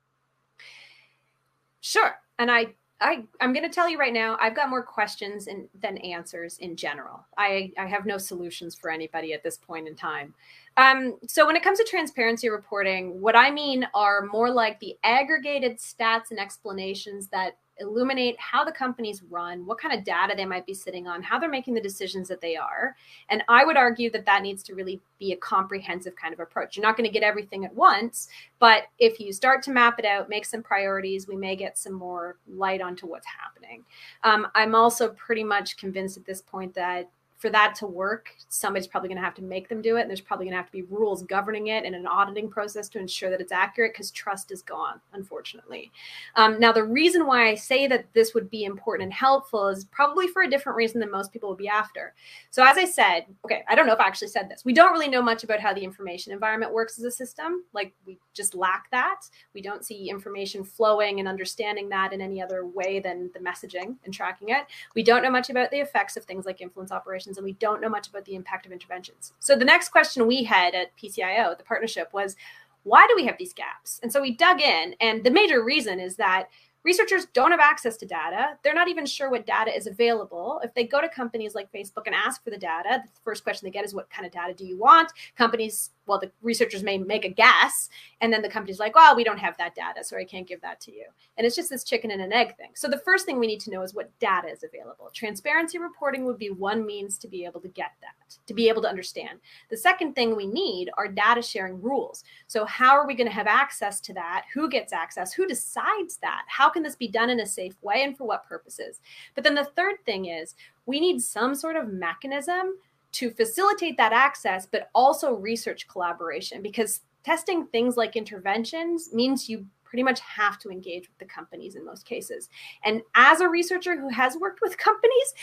Sure. 1.81 2.15
And 2.39 2.51
I 2.51 2.75
I, 2.99 3.23
I'm 3.39 3.53
going 3.53 3.67
to 3.67 3.73
tell 3.73 3.87
you 3.87 3.99
right 3.99 4.13
now, 4.13 4.37
I've 4.41 4.55
got 4.55 4.69
more 4.69 4.81
questions 4.81 5.47
in, 5.47 5.67
than 5.79 5.97
answers 5.99 6.57
in 6.57 6.75
general. 6.75 7.25
I, 7.37 7.71
I 7.77 7.85
have 7.85 8.05
no 8.05 8.17
solutions 8.17 8.75
for 8.75 8.89
anybody 8.89 9.33
at 9.33 9.43
this 9.43 9.57
point 9.57 9.87
in 9.87 9.95
time. 9.95 10.33
Um, 10.77 11.17
so, 11.27 11.45
when 11.45 11.55
it 11.55 11.63
comes 11.63 11.77
to 11.79 11.85
transparency 11.85 12.49
reporting, 12.49 13.21
what 13.21 13.35
I 13.35 13.51
mean 13.51 13.87
are 13.93 14.23
more 14.31 14.49
like 14.49 14.79
the 14.79 14.97
aggregated 15.03 15.77
stats 15.77 16.31
and 16.31 16.39
explanations 16.39 17.27
that 17.27 17.57
illuminate 17.79 18.35
how 18.39 18.63
the 18.63 18.71
companies 18.71 19.23
run, 19.29 19.65
what 19.65 19.79
kind 19.79 19.97
of 19.97 20.03
data 20.03 20.33
they 20.35 20.45
might 20.45 20.65
be 20.65 20.73
sitting 20.73 21.07
on, 21.07 21.21
how 21.21 21.39
they're 21.39 21.49
making 21.49 21.73
the 21.73 21.81
decisions 21.81 22.27
that 22.27 22.41
they 22.41 22.55
are. 22.55 22.95
And 23.29 23.43
I 23.47 23.65
would 23.65 23.77
argue 23.77 24.09
that 24.11 24.25
that 24.25 24.41
needs 24.41 24.63
to 24.63 24.75
really 24.75 25.01
be 25.19 25.31
a 25.33 25.37
comprehensive 25.37 26.15
kind 26.15 26.33
of 26.33 26.39
approach. 26.39 26.75
You're 26.75 26.85
not 26.85 26.97
going 26.97 27.07
to 27.07 27.13
get 27.13 27.23
everything 27.23 27.65
at 27.65 27.73
once, 27.73 28.27
but 28.59 28.83
if 28.99 29.19
you 29.19 29.33
start 29.33 29.63
to 29.63 29.71
map 29.71 29.99
it 29.99 30.05
out, 30.05 30.29
make 30.29 30.45
some 30.45 30.63
priorities, 30.63 31.27
we 31.27 31.35
may 31.35 31.55
get 31.55 31.77
some 31.77 31.93
more 31.93 32.37
light 32.47 32.81
onto 32.81 33.07
what's 33.07 33.27
happening. 33.27 33.83
Um, 34.23 34.47
I'm 34.55 34.75
also 34.75 35.09
pretty 35.09 35.43
much 35.43 35.77
convinced 35.77 36.17
at 36.17 36.25
this 36.25 36.41
point 36.41 36.73
that 36.75 37.09
for 37.37 37.51
that 37.51 37.75
to 37.75 37.85
work, 37.85 38.29
somebody's 38.49 38.87
probably 38.87 39.09
going 39.09 39.17
to 39.17 39.23
have 39.23 39.35
to 39.35 39.43
make 39.43 39.69
them 39.69 39.81
do 39.81 39.97
it. 39.97 40.01
And 40.01 40.09
there's 40.09 40.21
probably 40.21 40.47
going 40.47 40.53
to 40.53 40.57
have 40.57 40.65
to 40.65 40.71
be 40.71 40.81
rules 40.83 41.21
governing 41.23 41.67
it 41.67 41.85
and 41.85 41.93
an 41.93 42.07
auditing 42.07 42.49
process 42.49 42.89
to 42.89 42.99
ensure 42.99 43.29
that 43.29 43.39
it's 43.39 43.51
accurate 43.51 43.93
because 43.93 44.09
trust 44.09 44.51
is 44.51 44.63
gone, 44.63 44.99
unfortunately. 45.13 45.91
Um, 46.35 46.59
now, 46.59 46.71
the 46.71 46.83
reason 46.83 47.27
why 47.27 47.47
I 47.47 47.55
say 47.55 47.85
that 47.87 48.11
this 48.13 48.33
would 48.33 48.49
be 48.49 48.63
important 48.63 49.05
and 49.05 49.13
helpful 49.13 49.67
is 49.67 49.85
probably 49.85 50.27
for 50.27 50.41
a 50.41 50.49
different 50.49 50.77
reason 50.77 50.99
than 50.99 51.11
most 51.11 51.31
people 51.31 51.49
would 51.49 51.59
be 51.59 51.67
after. 51.67 52.15
So, 52.49 52.65
as 52.65 52.77
I 52.77 52.85
said, 52.85 53.25
okay, 53.45 53.63
I 53.69 53.75
don't 53.75 53.85
know 53.85 53.93
if 53.93 53.99
I 53.99 54.07
actually 54.07 54.29
said 54.29 54.49
this. 54.49 54.65
We 54.65 54.73
don't 54.73 54.91
really 54.91 55.07
know 55.07 55.21
much 55.21 55.43
about 55.43 55.59
how 55.59 55.73
the 55.75 55.83
information 55.83 56.33
environment 56.33 56.73
works 56.73 56.97
as 56.97 57.05
a 57.05 57.11
system. 57.11 57.65
Like, 57.71 57.93
we 58.07 58.17
just 58.33 58.55
lack 58.55 58.89
that. 58.89 59.21
We 59.53 59.61
don't 59.61 59.85
see 59.85 60.09
information 60.09 60.63
flowing 60.63 61.19
and 61.19 61.27
understanding 61.27 61.87
that 61.89 62.13
in 62.13 62.21
any 62.21 62.41
other 62.41 62.65
way 62.65 62.99
than 62.99 63.29
the 63.35 63.39
messaging 63.39 63.95
and 64.05 64.13
tracking 64.13 64.49
it. 64.49 64.65
We 64.95 65.03
don't 65.03 65.21
know 65.21 65.29
much 65.29 65.51
about 65.51 65.69
the 65.69 65.79
effects 65.79 66.17
of 66.17 66.25
things 66.25 66.45
like 66.45 66.61
influence 66.61 66.91
operations 66.91 67.26
and 67.35 67.43
we 67.43 67.53
don't 67.53 67.81
know 67.81 67.89
much 67.89 68.07
about 68.07 68.23
the 68.23 68.35
impact 68.35 68.65
of 68.65 68.71
interventions. 68.71 69.33
So 69.39 69.57
the 69.57 69.65
next 69.65 69.89
question 69.89 70.25
we 70.25 70.45
had 70.45 70.73
at 70.73 70.95
PCIO, 70.95 71.57
the 71.57 71.65
partnership, 71.65 72.13
was 72.13 72.37
why 72.83 73.05
do 73.07 73.15
we 73.17 73.25
have 73.25 73.37
these 73.37 73.51
gaps? 73.51 73.99
And 74.01 74.13
so 74.13 74.21
we 74.21 74.31
dug 74.31 74.61
in, 74.61 74.95
and 75.01 75.25
the 75.25 75.31
major 75.31 75.61
reason 75.61 75.99
is 75.99 76.15
that 76.15 76.47
researchers 76.87 77.25
don't 77.33 77.51
have 77.51 77.59
access 77.59 77.97
to 77.97 78.05
data. 78.05 78.57
They're 78.63 78.73
not 78.73 78.87
even 78.87 79.05
sure 79.05 79.29
what 79.29 79.45
data 79.45 79.75
is 79.75 79.87
available. 79.87 80.61
If 80.63 80.73
they 80.73 80.85
go 80.85 81.01
to 81.01 81.09
companies 81.09 81.53
like 81.53 81.69
Facebook 81.73 82.05
and 82.05 82.15
ask 82.15 82.41
for 82.45 82.49
the 82.49 82.57
data, 82.57 83.03
the 83.03 83.21
first 83.25 83.43
question 83.43 83.65
they 83.65 83.71
get 83.71 83.83
is, 83.83 83.93
What 83.93 84.09
kind 84.09 84.25
of 84.25 84.31
data 84.31 84.53
do 84.53 84.65
you 84.65 84.77
want? 84.77 85.11
Companies, 85.37 85.91
well, 86.05 86.17
the 86.17 86.31
researchers 86.41 86.83
may 86.83 86.97
make 86.97 87.25
a 87.25 87.29
guess, 87.29 87.89
and 88.21 88.31
then 88.31 88.41
the 88.41 88.47
company's 88.47 88.79
like, 88.79 88.95
Well, 88.95 89.17
we 89.17 89.25
don't 89.25 89.37
have 89.37 89.57
that 89.57 89.75
data, 89.75 90.01
so 90.01 90.15
I 90.15 90.23
can't 90.23 90.47
give 90.47 90.61
that 90.61 90.79
to 90.81 90.93
you. 90.93 91.03
And 91.37 91.45
it's 91.45 91.57
just 91.57 91.69
this 91.69 91.83
chicken 91.83 92.09
and 92.09 92.21
an 92.21 92.31
egg 92.31 92.55
thing. 92.55 92.71
So 92.73 92.87
the 92.87 92.99
first 92.99 93.25
thing 93.25 93.37
we 93.37 93.47
need 93.47 93.59
to 93.61 93.69
know 93.69 93.81
is 93.81 93.93
what 93.93 94.17
data 94.19 94.47
is 94.47 94.63
available. 94.63 95.09
Transparency 95.13 95.79
reporting 95.79 96.23
would 96.23 96.39
be 96.39 96.51
one 96.51 96.85
means 96.85 97.17
to 97.17 97.27
be 97.27 97.43
able 97.43 97.59
to 97.59 97.67
get 97.67 97.91
that, 97.99 98.37
to 98.47 98.53
be 98.53 98.69
able 98.69 98.81
to 98.83 98.89
understand. 98.89 99.39
The 99.69 99.75
second 99.75 100.13
thing 100.13 100.37
we 100.37 100.47
need 100.47 100.89
are 100.97 101.09
data 101.09 101.41
sharing 101.41 101.81
rules. 101.81 102.23
So, 102.47 102.63
how 102.63 102.95
are 102.95 103.05
we 103.05 103.13
going 103.13 103.27
to 103.27 103.33
have 103.33 103.47
access 103.47 103.99
to 104.01 104.13
that? 104.13 104.45
Who 104.53 104.69
gets 104.69 104.93
access? 104.93 105.33
Who 105.33 105.47
decides 105.47 106.15
that? 106.21 106.45
How 106.47 106.69
can 106.77 106.83
this 106.83 106.95
be 106.95 107.07
done 107.07 107.31
in 107.31 107.39
a 107.39 107.45
safe 107.45 107.73
way 107.81 108.03
and 108.03 108.15
for 108.15 108.25
what 108.25 108.45
purposes? 108.45 108.99
But 109.33 109.43
then 109.43 109.55
the 109.55 109.65
third 109.75 109.95
thing 110.05 110.25
is 110.25 110.53
we 110.85 110.99
need 110.99 111.19
some 111.21 111.55
sort 111.55 111.75
of 111.75 111.91
mechanism 111.91 112.75
to 113.13 113.31
facilitate 113.31 113.97
that 113.97 114.13
access, 114.13 114.67
but 114.67 114.91
also 114.93 115.33
research 115.33 115.87
collaboration 115.87 116.61
because 116.61 117.01
testing 117.23 117.65
things 117.67 117.97
like 117.97 118.15
interventions 118.15 119.11
means 119.11 119.49
you 119.49 119.65
pretty 119.83 120.03
much 120.03 120.19
have 120.19 120.59
to 120.59 120.69
engage 120.69 121.09
with 121.09 121.17
the 121.17 121.25
companies 121.25 121.75
in 121.75 121.83
most 121.83 122.05
cases. 122.05 122.47
And 122.83 123.01
as 123.15 123.41
a 123.41 123.49
researcher 123.49 123.99
who 123.99 124.09
has 124.09 124.37
worked 124.37 124.61
with 124.61 124.77
companies, 124.77 125.33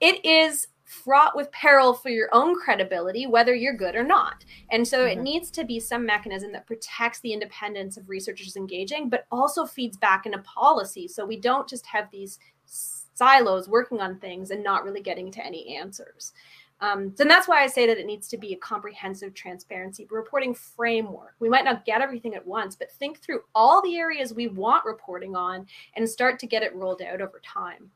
it 0.00 0.24
is 0.24 0.68
fraught 0.86 1.36
with 1.36 1.50
peril 1.50 1.92
for 1.92 2.10
your 2.10 2.28
own 2.32 2.54
credibility, 2.58 3.26
whether 3.26 3.54
you're 3.54 3.76
good 3.76 3.96
or 3.96 4.04
not. 4.04 4.44
And 4.70 4.86
so 4.86 5.00
mm-hmm. 5.00 5.18
it 5.18 5.22
needs 5.22 5.50
to 5.50 5.64
be 5.64 5.80
some 5.80 6.06
mechanism 6.06 6.52
that 6.52 6.66
protects 6.66 7.20
the 7.20 7.32
independence 7.32 7.96
of 7.96 8.08
researchers 8.08 8.56
engaging, 8.56 9.08
but 9.08 9.26
also 9.30 9.66
feeds 9.66 9.96
back 9.96 10.26
into 10.26 10.38
policy. 10.38 11.08
So 11.08 11.26
we 11.26 11.38
don't 11.38 11.68
just 11.68 11.86
have 11.86 12.08
these 12.10 12.38
silos 12.64 13.68
working 13.68 14.00
on 14.00 14.18
things 14.18 14.50
and 14.50 14.62
not 14.62 14.84
really 14.84 15.02
getting 15.02 15.30
to 15.32 15.44
any 15.44 15.76
answers. 15.76 16.32
Um, 16.80 17.14
so 17.16 17.24
that's 17.24 17.48
why 17.48 17.62
I 17.62 17.68
say 17.68 17.86
that 17.86 17.98
it 17.98 18.06
needs 18.06 18.28
to 18.28 18.36
be 18.36 18.52
a 18.52 18.58
comprehensive 18.58 19.32
transparency 19.34 20.06
reporting 20.10 20.54
framework. 20.54 21.34
We 21.40 21.48
might 21.48 21.64
not 21.64 21.86
get 21.86 22.02
everything 22.02 22.34
at 22.34 22.46
once, 22.46 22.76
but 22.76 22.92
think 22.92 23.18
through 23.18 23.40
all 23.54 23.82
the 23.82 23.96
areas 23.96 24.34
we 24.34 24.48
want 24.48 24.84
reporting 24.84 25.34
on 25.34 25.66
and 25.96 26.08
start 26.08 26.38
to 26.40 26.46
get 26.46 26.62
it 26.62 26.74
rolled 26.74 27.00
out 27.00 27.22
over 27.22 27.40
time. 27.42 27.90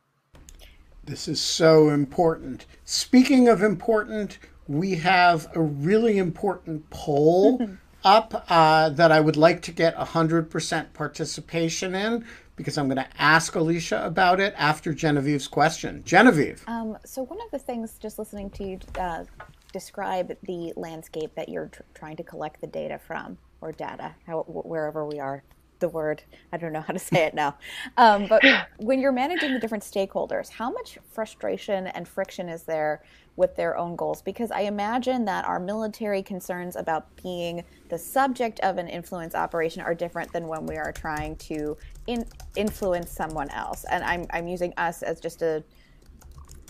This 1.05 1.29
is 1.29 1.41
so 1.41 1.89
important. 1.89 2.67
Speaking 2.85 3.49
of 3.49 3.63
important, 3.63 4.39
we 4.69 4.97
have 4.97 5.49
a 5.55 5.61
really 5.61 6.19
important 6.19 6.89
poll 6.91 7.69
up 8.05 8.45
uh, 8.49 8.91
that 8.91 9.11
I 9.11 9.21
would 9.21 9.37
like 9.37 9.63
to 9.63 9.73
get 9.73 9.97
100% 9.97 10.93
participation 10.93 11.95
in 11.95 12.25
because 12.55 12.77
I'm 12.77 12.87
going 12.87 12.99
to 12.99 13.09
ask 13.19 13.55
Alicia 13.55 14.05
about 14.05 14.39
it 14.39 14.55
after 14.57 14.93
Genevieve's 14.93 15.49
question. 15.49 16.03
Genevieve. 16.05 16.63
Um, 16.67 16.99
so, 17.05 17.23
one 17.23 17.41
of 17.41 17.51
the 17.51 17.59
things, 17.59 17.97
just 17.99 18.19
listening 18.19 18.51
to 18.51 18.65
you 18.65 18.79
uh, 18.99 19.25
describe 19.73 20.37
the 20.43 20.73
landscape 20.77 21.35
that 21.37 21.49
you're 21.49 21.69
tr- 21.69 21.83
trying 21.95 22.17
to 22.17 22.23
collect 22.23 22.61
the 22.61 22.67
data 22.67 22.99
from, 22.99 23.39
or 23.63 23.73
data, 23.73 24.15
how, 24.27 24.43
wherever 24.43 25.07
we 25.07 25.19
are 25.19 25.43
the 25.81 25.89
word. 25.89 26.23
I 26.53 26.57
don't 26.57 26.73
know 26.73 26.81
how 26.81 26.93
to 26.93 26.99
say 26.99 27.25
it 27.25 27.35
now. 27.35 27.57
Um, 27.97 28.27
but 28.27 28.43
when 28.79 29.01
you're 29.01 29.13
managing 29.13 29.53
the 29.53 29.59
different 29.59 29.85
stakeholders, 29.85 30.51
how 30.51 30.71
much 30.71 30.99
frustration 31.11 31.89
and 31.89 32.07
friction 32.07 32.49
is 32.49 32.63
there 32.63 33.03
with 33.37 33.57
their 33.57 33.77
own 33.77 33.97
goals? 33.97 34.23
Because 34.23 34.51
I 34.51 34.63
imagine 34.63 35.25
that 35.25 35.45
our 35.47 35.59
military 35.59 36.23
concerns 36.23 36.77
about 36.77 37.07
being 37.23 37.65
the 37.89 37.99
subject 37.99 38.61
of 38.61 38.79
an 38.79 38.89
influence 38.89 39.35
operation 39.35 39.83
are 39.83 39.95
different 39.95 40.33
than 40.33 40.47
when 40.47 40.67
we 40.67 40.77
are 40.77 40.93
trying 40.93 41.37
to 41.37 41.77
in, 42.07 42.25
influence 42.57 43.11
someone 43.11 43.51
else. 43.51 43.85
And 43.91 44.05
I'm, 44.05 44.27
I'm 44.31 44.47
using 44.47 44.73
us 44.77 45.03
as 45.03 45.21
just 45.21 45.43
a 45.43 45.65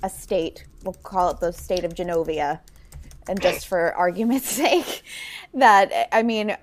a 0.03 0.11
state. 0.11 0.64
We'll 0.85 0.94
call 0.94 1.31
it 1.31 1.40
the 1.40 1.53
state 1.53 1.85
of 1.85 1.94
Genovia. 1.94 2.61
And 3.29 3.40
just 3.40 3.68
for 3.68 3.94
argument's 3.94 4.49
sake, 4.64 5.03
that 5.55 6.09
I 6.12 6.23
mean, 6.23 6.57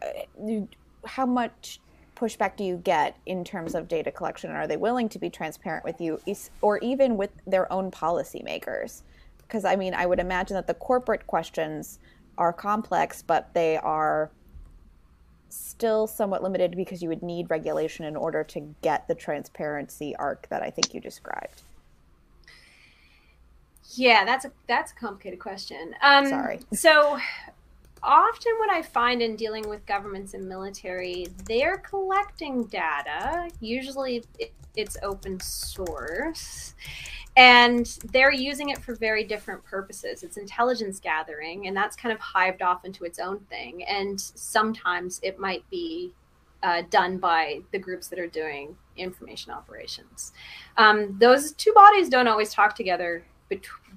how 1.05 1.25
much 1.25 1.79
pushback 2.17 2.57
do 2.57 2.63
you 2.63 2.77
get 2.77 3.15
in 3.25 3.43
terms 3.43 3.75
of 3.75 3.87
data 3.87 4.11
collection? 4.11 4.49
Are 4.51 4.67
they 4.67 4.77
willing 4.77 5.07
to 5.09 5.19
be 5.19 5.29
transparent 5.29 5.85
with 5.85 6.01
you, 6.01 6.19
or 6.61 6.79
even 6.79 7.15
with 7.15 7.29
their 7.45 7.71
own 7.71 7.91
policymakers? 7.91 9.03
Because 9.37 9.63
I 9.63 9.75
mean, 9.75 9.93
I 9.93 10.05
would 10.05 10.19
imagine 10.19 10.55
that 10.55 10.67
the 10.67 10.73
corporate 10.73 11.27
questions 11.27 11.99
are 12.37 12.51
complex, 12.51 13.21
but 13.21 13.53
they 13.53 13.77
are 13.77 14.31
still 15.49 16.07
somewhat 16.07 16.43
limited 16.43 16.75
because 16.75 17.01
you 17.01 17.09
would 17.09 17.23
need 17.23 17.49
regulation 17.49 18.05
in 18.05 18.15
order 18.15 18.43
to 18.43 18.75
get 18.81 19.07
the 19.07 19.15
transparency 19.15 20.15
arc 20.17 20.47
that 20.49 20.61
I 20.61 20.69
think 20.69 20.93
you 20.93 20.99
described. 20.99 21.61
Yeah, 23.93 24.25
that's 24.25 24.43
a 24.43 24.51
that's 24.67 24.91
a 24.91 24.95
complicated 24.95 25.39
question. 25.39 25.95
Um, 26.01 26.25
Sorry. 26.25 26.59
So 26.73 27.19
often 28.03 28.53
what 28.59 28.69
I 28.69 28.81
find 28.81 29.21
in 29.21 29.35
dealing 29.35 29.67
with 29.67 29.85
governments 29.85 30.33
and 30.33 30.47
military, 30.47 31.27
they're 31.45 31.77
collecting 31.77 32.65
data. 32.65 33.49
Usually 33.59 34.23
it's 34.75 34.97
open 35.03 35.39
source. 35.39 36.75
And 37.35 37.85
they're 38.11 38.33
using 38.33 38.69
it 38.69 38.79
for 38.79 38.95
very 38.95 39.23
different 39.23 39.63
purposes. 39.63 40.23
It's 40.23 40.37
intelligence 40.37 40.99
gathering, 40.99 41.67
and 41.67 41.77
that's 41.77 41.95
kind 41.95 42.11
of 42.11 42.19
hived 42.19 42.63
off 42.63 42.83
into 42.83 43.03
its 43.03 43.19
own 43.19 43.39
thing. 43.41 43.83
And 43.83 44.19
sometimes 44.19 45.19
it 45.21 45.37
might 45.37 45.63
be 45.69 46.13
uh, 46.63 46.81
done 46.89 47.19
by 47.19 47.61
the 47.71 47.77
groups 47.77 48.07
that 48.07 48.17
are 48.17 48.27
doing 48.27 48.75
information 48.95 49.51
operations. 49.51 50.33
Um, 50.77 51.15
those 51.19 51.51
two 51.51 51.73
bodies 51.73 52.09
don't 52.09 52.27
always 52.27 52.51
talk 52.51 52.75
together 52.75 53.23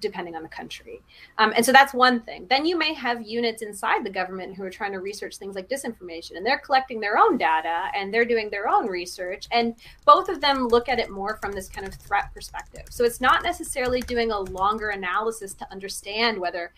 depending 0.01 0.35
on 0.35 0.43
the 0.43 0.49
country. 0.49 1.01
Um, 1.39 1.53
and 1.55 1.65
so 1.65 1.73
that's 1.73 1.95
one 1.95 2.21
thing. 2.21 2.47
Then 2.49 2.65
you 2.67 2.77
may 2.77 2.95
have 2.95 3.23
units 3.23 3.63
inside 3.63 4.05
the 4.05 4.11
government 4.11 4.57
who 4.57 4.65
are 4.65 4.71
trying 4.71 4.93
to 4.93 5.01
research 5.01 5.37
things 5.37 5.55
like 5.55 5.69
disinformation, 5.69 6.37
and 6.37 6.45
they're 6.45 6.59
collecting 6.59 7.01
their 7.01 7.19
own 7.19 7.37
data 7.37 7.91
and 7.95 8.13
they're 8.13 8.25
doing 8.25 8.51
their 8.51 8.69
own 8.69 8.87
research. 8.87 9.47
And 9.51 9.75
both 10.05 10.29
of 10.29 10.41
them 10.41 10.69
look 10.69 10.89
at 10.89 10.99
it 10.99 11.11
more 11.11 11.37
from 11.37 11.53
this 11.53 11.69
kind 11.69 11.87
of 11.87 11.95
threat 11.95 12.33
perspective. 12.35 12.85
So 12.91 13.05
it's 13.05 13.21
not 13.21 13.43
necessarily 13.43 14.01
doing 14.01 14.33
a 14.33 14.41
longer 14.41 14.91
analysis 14.91 15.55
to 15.55 15.71
understand 15.71 16.39
whether 16.39 16.73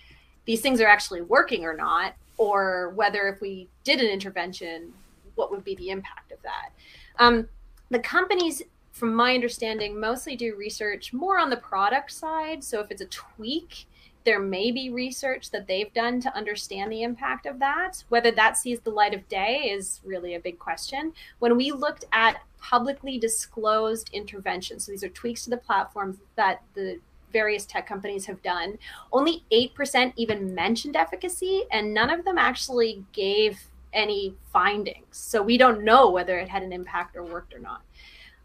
these 0.44 0.60
things 0.60 0.80
are 0.80 0.88
actually 0.88 1.22
working 1.22 1.64
or 1.64 1.74
not, 1.74 2.14
or 2.36 2.90
whether 2.96 3.28
if 3.28 3.40
we 3.40 3.68
did 3.84 4.00
an 4.00 4.08
intervention, 4.08 4.92
what 5.36 5.50
would 5.50 5.64
be 5.64 5.76
the 5.76 5.90
impact 5.90 6.32
of 6.32 6.38
that. 6.42 6.70
Um, 7.18 7.48
the 7.90 7.98
companies 7.98 8.62
from 8.92 9.14
my 9.14 9.34
understanding, 9.34 9.98
mostly 9.98 10.36
do 10.36 10.54
research 10.54 11.12
more 11.12 11.38
on 11.38 11.50
the 11.50 11.56
product 11.56 12.12
side. 12.12 12.62
So 12.62 12.80
if 12.80 12.90
it's 12.90 13.02
a 13.02 13.06
tweak, 13.06 13.86
there 14.24 14.38
may 14.38 14.70
be 14.70 14.90
research 14.90 15.50
that 15.50 15.66
they've 15.66 15.92
done 15.94 16.20
to 16.20 16.36
understand 16.36 16.92
the 16.92 17.02
impact 17.02 17.46
of 17.46 17.58
that. 17.58 18.04
Whether 18.08 18.30
that 18.32 18.56
sees 18.56 18.80
the 18.80 18.90
light 18.90 19.14
of 19.14 19.28
day 19.28 19.70
is 19.72 20.00
really 20.04 20.34
a 20.34 20.40
big 20.40 20.58
question. 20.58 21.12
When 21.40 21.56
we 21.56 21.72
looked 21.72 22.04
at 22.12 22.42
publicly 22.60 23.18
disclosed 23.18 24.10
interventions, 24.12 24.84
so 24.84 24.92
these 24.92 25.02
are 25.02 25.08
tweaks 25.08 25.44
to 25.44 25.50
the 25.50 25.56
platforms 25.56 26.18
that 26.36 26.62
the 26.74 27.00
various 27.32 27.64
tech 27.64 27.86
companies 27.86 28.26
have 28.26 28.42
done, 28.42 28.78
only 29.12 29.42
8% 29.50 30.12
even 30.16 30.54
mentioned 30.54 30.96
efficacy, 30.96 31.64
and 31.72 31.94
none 31.94 32.10
of 32.10 32.24
them 32.24 32.38
actually 32.38 33.02
gave 33.12 33.58
any 33.92 34.34
findings. 34.52 35.16
So 35.16 35.42
we 35.42 35.56
don't 35.56 35.82
know 35.82 36.10
whether 36.10 36.38
it 36.38 36.48
had 36.48 36.62
an 36.62 36.72
impact 36.72 37.16
or 37.16 37.24
worked 37.24 37.54
or 37.54 37.58
not. 37.58 37.82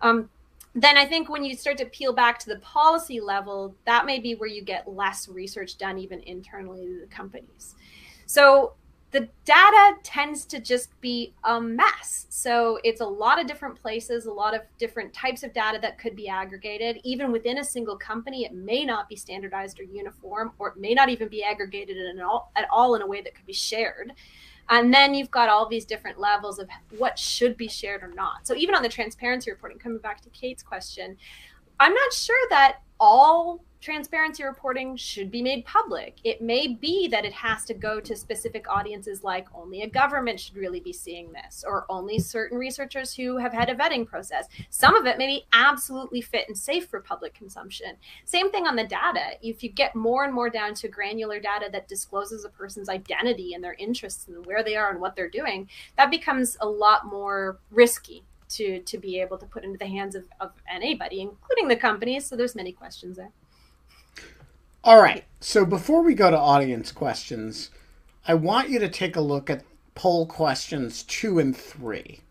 Um, 0.01 0.29
then 0.83 0.97
I 0.97 1.05
think 1.05 1.27
when 1.27 1.43
you 1.43 1.55
start 1.55 1.77
to 1.77 1.85
peel 1.85 2.13
back 2.13 2.37
to 2.39 2.49
the 2.49 2.59
policy 2.59 3.19
level, 3.19 3.75
that 3.85 4.05
may 4.05 4.19
be 4.19 4.35
where 4.35 4.49
you 4.49 4.61
get 4.61 4.87
less 4.87 5.27
research 5.27 5.77
done 5.77 5.97
even 5.97 6.19
internally 6.21 6.85
to 6.85 6.99
the 7.01 7.07
companies. 7.07 7.73
So 8.27 8.73
the 9.11 9.27
data 9.45 9.95
tends 10.03 10.45
to 10.45 10.59
just 10.59 10.89
be 11.01 11.33
a 11.45 11.59
mess. 11.59 12.27
So 12.29 12.77
it's 12.83 13.01
a 13.01 13.05
lot 13.05 13.39
of 13.39 13.47
different 13.47 13.75
places, 13.75 14.25
a 14.25 14.31
lot 14.31 14.53
of 14.53 14.61
different 14.77 15.13
types 15.13 15.43
of 15.43 15.53
data 15.53 15.79
that 15.81 15.97
could 15.97 16.15
be 16.15 16.27
aggregated. 16.27 16.99
Even 17.03 17.31
within 17.31 17.57
a 17.57 17.63
single 17.63 17.97
company, 17.97 18.43
it 18.43 18.53
may 18.53 18.85
not 18.85 19.09
be 19.09 19.15
standardized 19.15 19.79
or 19.79 19.83
uniform, 19.83 20.51
or 20.59 20.69
it 20.69 20.77
may 20.77 20.93
not 20.93 21.09
even 21.09 21.29
be 21.29 21.43
aggregated 21.43 21.97
in 21.97 22.21
all, 22.21 22.51
at 22.55 22.67
all 22.69 22.95
in 22.95 23.01
a 23.01 23.07
way 23.07 23.21
that 23.21 23.33
could 23.33 23.45
be 23.45 23.53
shared. 23.53 24.11
And 24.69 24.93
then 24.93 25.13
you've 25.13 25.31
got 25.31 25.49
all 25.49 25.67
these 25.67 25.85
different 25.85 26.19
levels 26.19 26.59
of 26.59 26.67
what 26.97 27.17
should 27.17 27.55
be 27.55 27.67
shared 27.67 28.03
or 28.03 28.13
not. 28.13 28.45
So 28.45 28.55
even 28.55 28.75
on 28.75 28.83
the 28.83 28.89
transparency 28.89 29.49
reporting, 29.49 29.79
coming 29.79 29.99
back 29.99 30.21
to 30.21 30.29
Kate's 30.29 30.63
question, 30.63 31.17
I'm 31.79 31.93
not 31.93 32.13
sure 32.13 32.49
that 32.49 32.81
all 32.99 33.63
transparency 33.79 34.43
reporting 34.43 34.95
should 34.95 35.29
be 35.29 35.41
made 35.41 35.65
public. 35.65 36.15
It 36.23 36.41
may 36.41 36.67
be 36.67 37.07
that 37.09 37.25
it 37.25 37.33
has 37.33 37.65
to 37.65 37.73
go 37.73 37.99
to 37.99 38.15
specific 38.15 38.65
audiences, 38.69 39.23
like 39.23 39.47
only 39.53 39.81
a 39.81 39.89
government 39.89 40.39
should 40.39 40.55
really 40.55 40.79
be 40.79 40.93
seeing 40.93 41.31
this, 41.31 41.63
or 41.65 41.85
only 41.89 42.19
certain 42.19 42.57
researchers 42.57 43.13
who 43.13 43.37
have 43.37 43.53
had 43.53 43.69
a 43.69 43.75
vetting 43.75 44.07
process. 44.07 44.47
Some 44.69 44.95
of 44.95 45.05
it 45.05 45.17
may 45.17 45.27
be 45.27 45.45
absolutely 45.53 46.21
fit 46.21 46.47
and 46.47 46.57
safe 46.57 46.87
for 46.87 46.99
public 46.99 47.33
consumption. 47.33 47.97
Same 48.25 48.51
thing 48.51 48.65
on 48.65 48.75
the 48.75 48.83
data. 48.83 49.37
If 49.41 49.63
you 49.63 49.69
get 49.69 49.95
more 49.95 50.23
and 50.23 50.33
more 50.33 50.49
down 50.49 50.73
to 50.75 50.87
granular 50.87 51.39
data 51.39 51.69
that 51.71 51.87
discloses 51.87 52.45
a 52.45 52.49
person's 52.49 52.89
identity 52.89 53.53
and 53.53 53.63
their 53.63 53.75
interests 53.75 54.27
and 54.27 54.45
where 54.45 54.63
they 54.63 54.75
are 54.75 54.89
and 54.89 54.99
what 54.99 55.15
they're 55.15 55.29
doing, 55.29 55.69
that 55.97 56.11
becomes 56.11 56.57
a 56.61 56.67
lot 56.67 57.05
more 57.05 57.59
risky 57.69 58.23
to 58.49 58.79
to 58.79 58.97
be 58.97 59.19
able 59.19 59.37
to 59.37 59.45
put 59.45 59.63
into 59.63 59.77
the 59.77 59.87
hands 59.87 60.15
of, 60.15 60.25
of 60.39 60.51
anybody, 60.71 61.21
including 61.21 61.67
the 61.67 61.75
companies. 61.75 62.25
So 62.25 62.35
there's 62.35 62.55
many 62.55 62.71
questions 62.71 63.17
there. 63.17 63.31
All 64.83 65.01
right. 65.01 65.25
So 65.39 65.65
before 65.65 66.01
we 66.01 66.13
go 66.13 66.31
to 66.31 66.37
audience 66.37 66.91
questions, 66.91 67.69
I 68.27 68.33
want 68.33 68.69
you 68.69 68.79
to 68.79 68.89
take 68.89 69.15
a 69.15 69.21
look 69.21 69.49
at 69.49 69.63
poll 69.95 70.25
questions 70.25 71.03
two 71.03 71.39
and 71.39 71.55
three, 71.55 72.21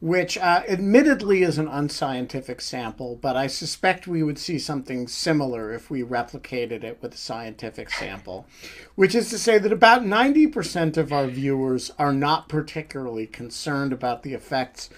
which 0.00 0.38
uh, 0.38 0.62
admittedly 0.68 1.42
is 1.42 1.58
an 1.58 1.68
unscientific 1.68 2.60
sample, 2.60 3.16
but 3.16 3.36
I 3.36 3.46
suspect 3.46 4.06
we 4.06 4.22
would 4.22 4.38
see 4.38 4.58
something 4.58 5.06
similar 5.06 5.72
if 5.72 5.90
we 5.90 6.02
replicated 6.02 6.82
it 6.82 6.98
with 7.00 7.14
a 7.14 7.18
scientific 7.18 7.90
sample, 7.90 8.46
which 8.94 9.14
is 9.14 9.30
to 9.30 9.38
say 9.38 9.58
that 9.58 9.72
about 9.72 10.02
90% 10.02 10.96
of 10.96 11.12
our 11.12 11.26
viewers 11.26 11.90
are 11.98 12.12
not 12.12 12.48
particularly 12.48 13.26
concerned 13.26 13.92
about 13.92 14.22
the 14.22 14.34
effects 14.34 14.88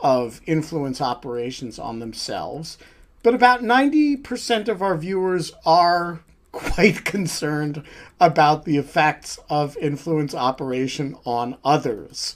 of 0.00 0.40
influence 0.46 1.00
operations 1.00 1.78
on 1.78 1.98
themselves. 1.98 2.78
But 3.22 3.34
about 3.34 3.62
90% 3.62 4.68
of 4.68 4.80
our 4.80 4.96
viewers 4.96 5.52
are 5.66 6.20
quite 6.52 7.04
concerned 7.04 7.82
about 8.20 8.64
the 8.64 8.76
effects 8.76 9.38
of 9.50 9.76
influence 9.78 10.34
operation 10.34 11.16
on 11.24 11.56
others. 11.64 12.34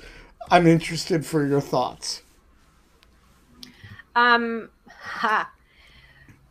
I'm 0.50 0.66
interested 0.66 1.24
for 1.24 1.46
your 1.46 1.60
thoughts. 1.60 2.22
Um, 4.14 4.70
ha. 4.88 5.50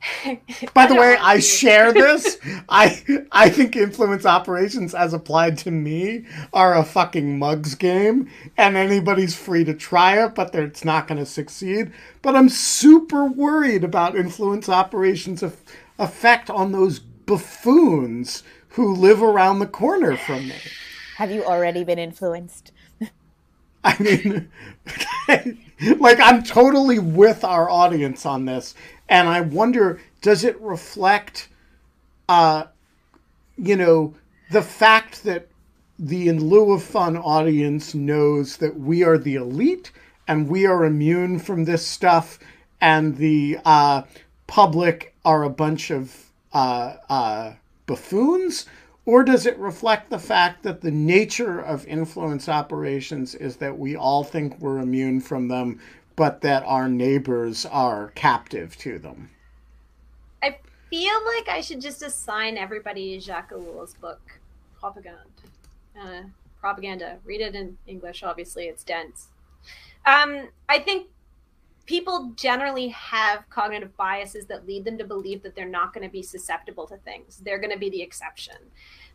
By 0.74 0.88
the 0.88 0.96
way, 0.96 1.18
I 1.20 1.40
share 1.40 1.94
this. 1.94 2.38
I 2.70 3.04
I 3.32 3.50
think 3.50 3.76
influence 3.76 4.26
operations 4.26 4.94
as 4.96 5.14
applied 5.14 5.58
to 5.60 5.72
me 5.72 6.26
are 6.54 6.78
a 6.78 6.84
fucking 6.84 7.38
mugs 7.38 7.76
game, 7.76 8.30
and 8.58 8.76
anybody's 8.76 9.36
free 9.36 9.64
to 9.66 9.74
try 9.74 10.24
it, 10.24 10.36
but 10.36 10.54
it's 10.56 10.84
not 10.84 11.08
going 11.08 11.20
to 11.20 11.26
succeed. 11.26 11.92
But 12.22 12.36
I'm 12.36 12.50
super 12.50 13.26
worried 13.26 13.84
about 13.84 14.16
influence 14.16 14.70
operations' 14.70 15.44
of, 15.44 15.58
effect 16.00 16.50
on 16.50 16.72
those 16.72 17.00
buffoons 17.00 18.44
who 18.70 18.96
live 18.96 19.22
around 19.22 19.60
the 19.60 19.68
corner 19.68 20.18
from 20.18 20.48
me. 20.48 20.56
Have 21.18 21.32
you 21.32 21.44
already 21.44 21.84
been 21.84 22.00
influenced? 22.00 22.72
I 23.84 23.98
mean, 24.00 24.50
like 26.00 26.20
I'm 26.20 26.44
totally 26.44 27.00
with 27.00 27.44
our 27.44 27.70
audience 27.70 28.26
on 28.26 28.46
this, 28.46 28.76
and 29.12 29.28
I 29.28 29.42
wonder, 29.42 30.00
does 30.22 30.46
it 30.46 30.60
reflect, 30.62 31.50
uh, 32.30 32.64
you 33.58 33.76
know, 33.76 34.16
the 34.52 34.62
fact 34.62 35.26
that 35.26 35.50
the 36.00 36.30
in 36.30 36.44
lieu 36.44 36.72
of 36.72 36.82
fun 36.82 37.18
audience 37.18 37.94
knows 37.94 38.56
that 38.58 38.80
we 38.80 39.04
are 39.04 39.18
the 39.18 39.36
elite 39.36 39.92
and 40.30 40.48
we 40.48 40.66
are 40.66 40.86
immune 40.86 41.40
from 41.40 41.66
this 41.66 41.86
stuff, 41.86 42.40
and 42.80 43.18
the 43.18 43.60
uh, 43.66 44.04
public 44.48 45.14
are 45.26 45.44
a 45.44 45.50
bunch 45.50 45.92
of 45.92 46.32
uh, 46.54 46.96
uh, 47.10 47.54
buffoons? 47.86 48.66
Or 49.06 49.24
does 49.24 49.46
it 49.46 49.58
reflect 49.58 50.10
the 50.10 50.20
fact 50.20 50.64
that 50.64 50.80
the 50.80 50.92
nature 50.92 51.60
of 51.60 51.86
influence 51.86 52.48
operations 52.48 53.36
is 53.36 53.58
that 53.58 53.78
we 53.78 53.98
all 53.98 54.24
think 54.24 54.58
we're 54.60 54.80
immune 54.80 55.20
from 55.20 55.50
them, 55.50 55.82
but 56.22 56.42
that 56.42 56.62
our 56.68 56.88
neighbors 56.88 57.66
are 57.66 58.12
captive 58.14 58.78
to 58.78 59.00
them? 59.00 59.28
I 60.44 60.60
feel 60.92 61.16
like 61.36 61.50
I 61.50 61.62
should 61.62 61.82
just 61.82 62.04
assign 62.04 62.60
everybody 62.60 63.20
Jacques 63.20 63.52
Ellul's 63.52 63.96
book, 63.96 64.22
Propaganda. 64.80 65.24
Uh, 66.00 66.22
propaganda. 66.60 67.18
Read 67.26 67.42
it 67.42 67.56
in 67.56 67.76
English, 67.88 68.22
obviously, 68.22 68.66
it's 68.66 68.84
dense. 68.84 69.30
Um, 70.06 70.50
I 70.70 70.78
think 70.78 71.08
people 71.88 72.34
generally 72.36 72.90
have 72.90 73.50
cognitive 73.50 73.98
biases 73.98 74.46
that 74.46 74.68
lead 74.68 74.86
them 74.86 75.00
to 75.00 75.04
believe 75.04 75.42
that 75.42 75.56
they're 75.56 75.66
not 75.68 75.92
going 75.92 76.06
to 76.08 76.12
be 76.12 76.22
susceptible 76.22 76.86
to 76.86 76.98
things. 76.98 77.38
They're 77.44 77.58
going 77.58 77.74
to 77.74 77.80
be 77.80 77.90
the 77.90 78.04
exception. 78.04 78.58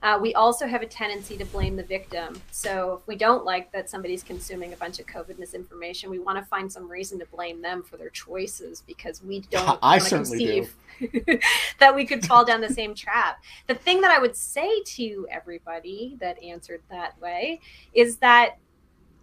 Uh, 0.03 0.19
we 0.21 0.35
also 0.35 0.67
have 0.67 0.83
a 0.83 0.87
tendency 0.87 1.37
to 1.37 1.45
blame 1.47 1.77
the 1.77 1.83
victim. 1.83 2.41
So 2.51 3.01
if 3.01 3.07
we 3.07 3.17
don't 3.17 3.45
like 3.45 3.73
that 3.73 3.89
somebody's 3.89 4.23
consuming 4.23 4.73
a 4.73 4.77
bunch 4.77 4.99
of 4.99 5.07
COVID 5.07 5.39
misinformation, 5.39 6.11
we 6.11 6.19
want 6.19 6.39
to 6.39 6.45
find 6.45 6.71
some 6.71 6.89
reason 6.89 7.19
to 7.19 7.27
blame 7.27 7.63
them 7.63 7.83
for 7.83 7.97
their 7.97 8.11
choices 8.11 8.83
because 8.87 9.23
we 9.23 9.41
don't 9.51 9.79
I 9.83 9.99
certainly 9.99 10.65
conceive 10.99 11.41
that 11.79 11.95
we 11.95 12.05
could 12.05 12.25
fall 12.25 12.45
down 12.45 12.61
the 12.61 12.73
same 12.73 12.95
trap. 12.95 13.43
The 13.67 13.75
thing 13.75 14.01
that 14.03 14.11
I 14.11 14.19
would 14.19 14.37
say 14.37 14.83
to 14.83 15.27
everybody 15.31 16.17
that 16.21 16.43
answered 16.43 16.83
that 16.91 17.21
way 17.21 17.61
is 17.95 18.17
that 18.19 18.59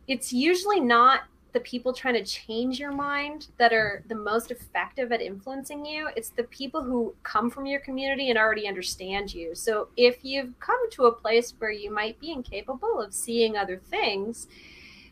it's 0.07 0.33
usually 0.33 0.79
not 0.79 1.21
the 1.53 1.59
people 1.61 1.93
trying 1.93 2.15
to 2.15 2.23
change 2.23 2.79
your 2.79 2.91
mind 2.91 3.47
that 3.57 3.71
are 3.71 3.99
mm-hmm. 3.99 4.09
the 4.09 4.15
most 4.15 4.51
effective 4.51 5.11
at 5.11 5.21
influencing 5.21 5.85
you. 5.85 6.09
It's 6.17 6.29
the 6.29 6.43
people 6.45 6.83
who 6.83 7.15
come 7.23 7.49
from 7.49 7.65
your 7.65 7.79
community 7.79 8.29
and 8.29 8.37
already 8.37 8.67
understand 8.67 9.33
you. 9.33 9.55
So 9.55 9.87
if 9.95 10.23
you've 10.23 10.59
come 10.59 10.89
to 10.91 11.05
a 11.05 11.11
place 11.11 11.53
where 11.59 11.71
you 11.71 11.93
might 11.93 12.19
be 12.19 12.31
incapable 12.31 12.99
of 12.99 13.13
seeing 13.13 13.55
other 13.55 13.77
things 13.77 14.47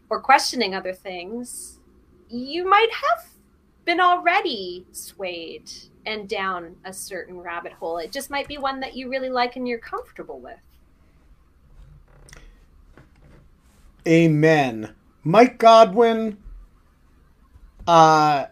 or 0.09 0.19
questioning 0.19 0.75
other 0.75 0.93
things, 0.93 1.79
you 2.29 2.67
might 2.67 2.89
have 2.91 3.27
been 3.85 3.99
already 3.99 4.85
swayed 4.91 5.71
and 6.05 6.27
down 6.27 6.75
a 6.85 6.93
certain 6.93 7.39
rabbit 7.39 7.73
hole. 7.73 7.97
It 7.97 8.11
just 8.11 8.29
might 8.29 8.47
be 8.47 8.57
one 8.57 8.79
that 8.79 8.95
you 8.95 9.09
really 9.09 9.29
like 9.29 9.55
and 9.55 9.67
you're 9.67 9.79
comfortable 9.79 10.39
with. 10.39 10.57
Amen. 14.07 14.95
Mike 15.23 15.57
Godwin, 15.57 16.37
uh, 17.87 18.45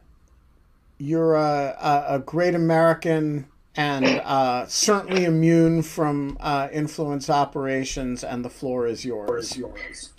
you're 0.98 1.36
a, 1.36 2.06
a, 2.10 2.20
great 2.20 2.54
American 2.56 3.48
and 3.76 4.06
uh, 4.06 4.66
certainly 4.68 5.26
immune 5.26 5.82
from 5.82 6.38
uh, 6.40 6.68
influence 6.72 7.30
operations, 7.30 8.24
and 8.24 8.44
the 8.44 8.50
floor 8.50 8.86
is 8.86 9.06
yours. 9.06 9.58
yours. 9.58 10.12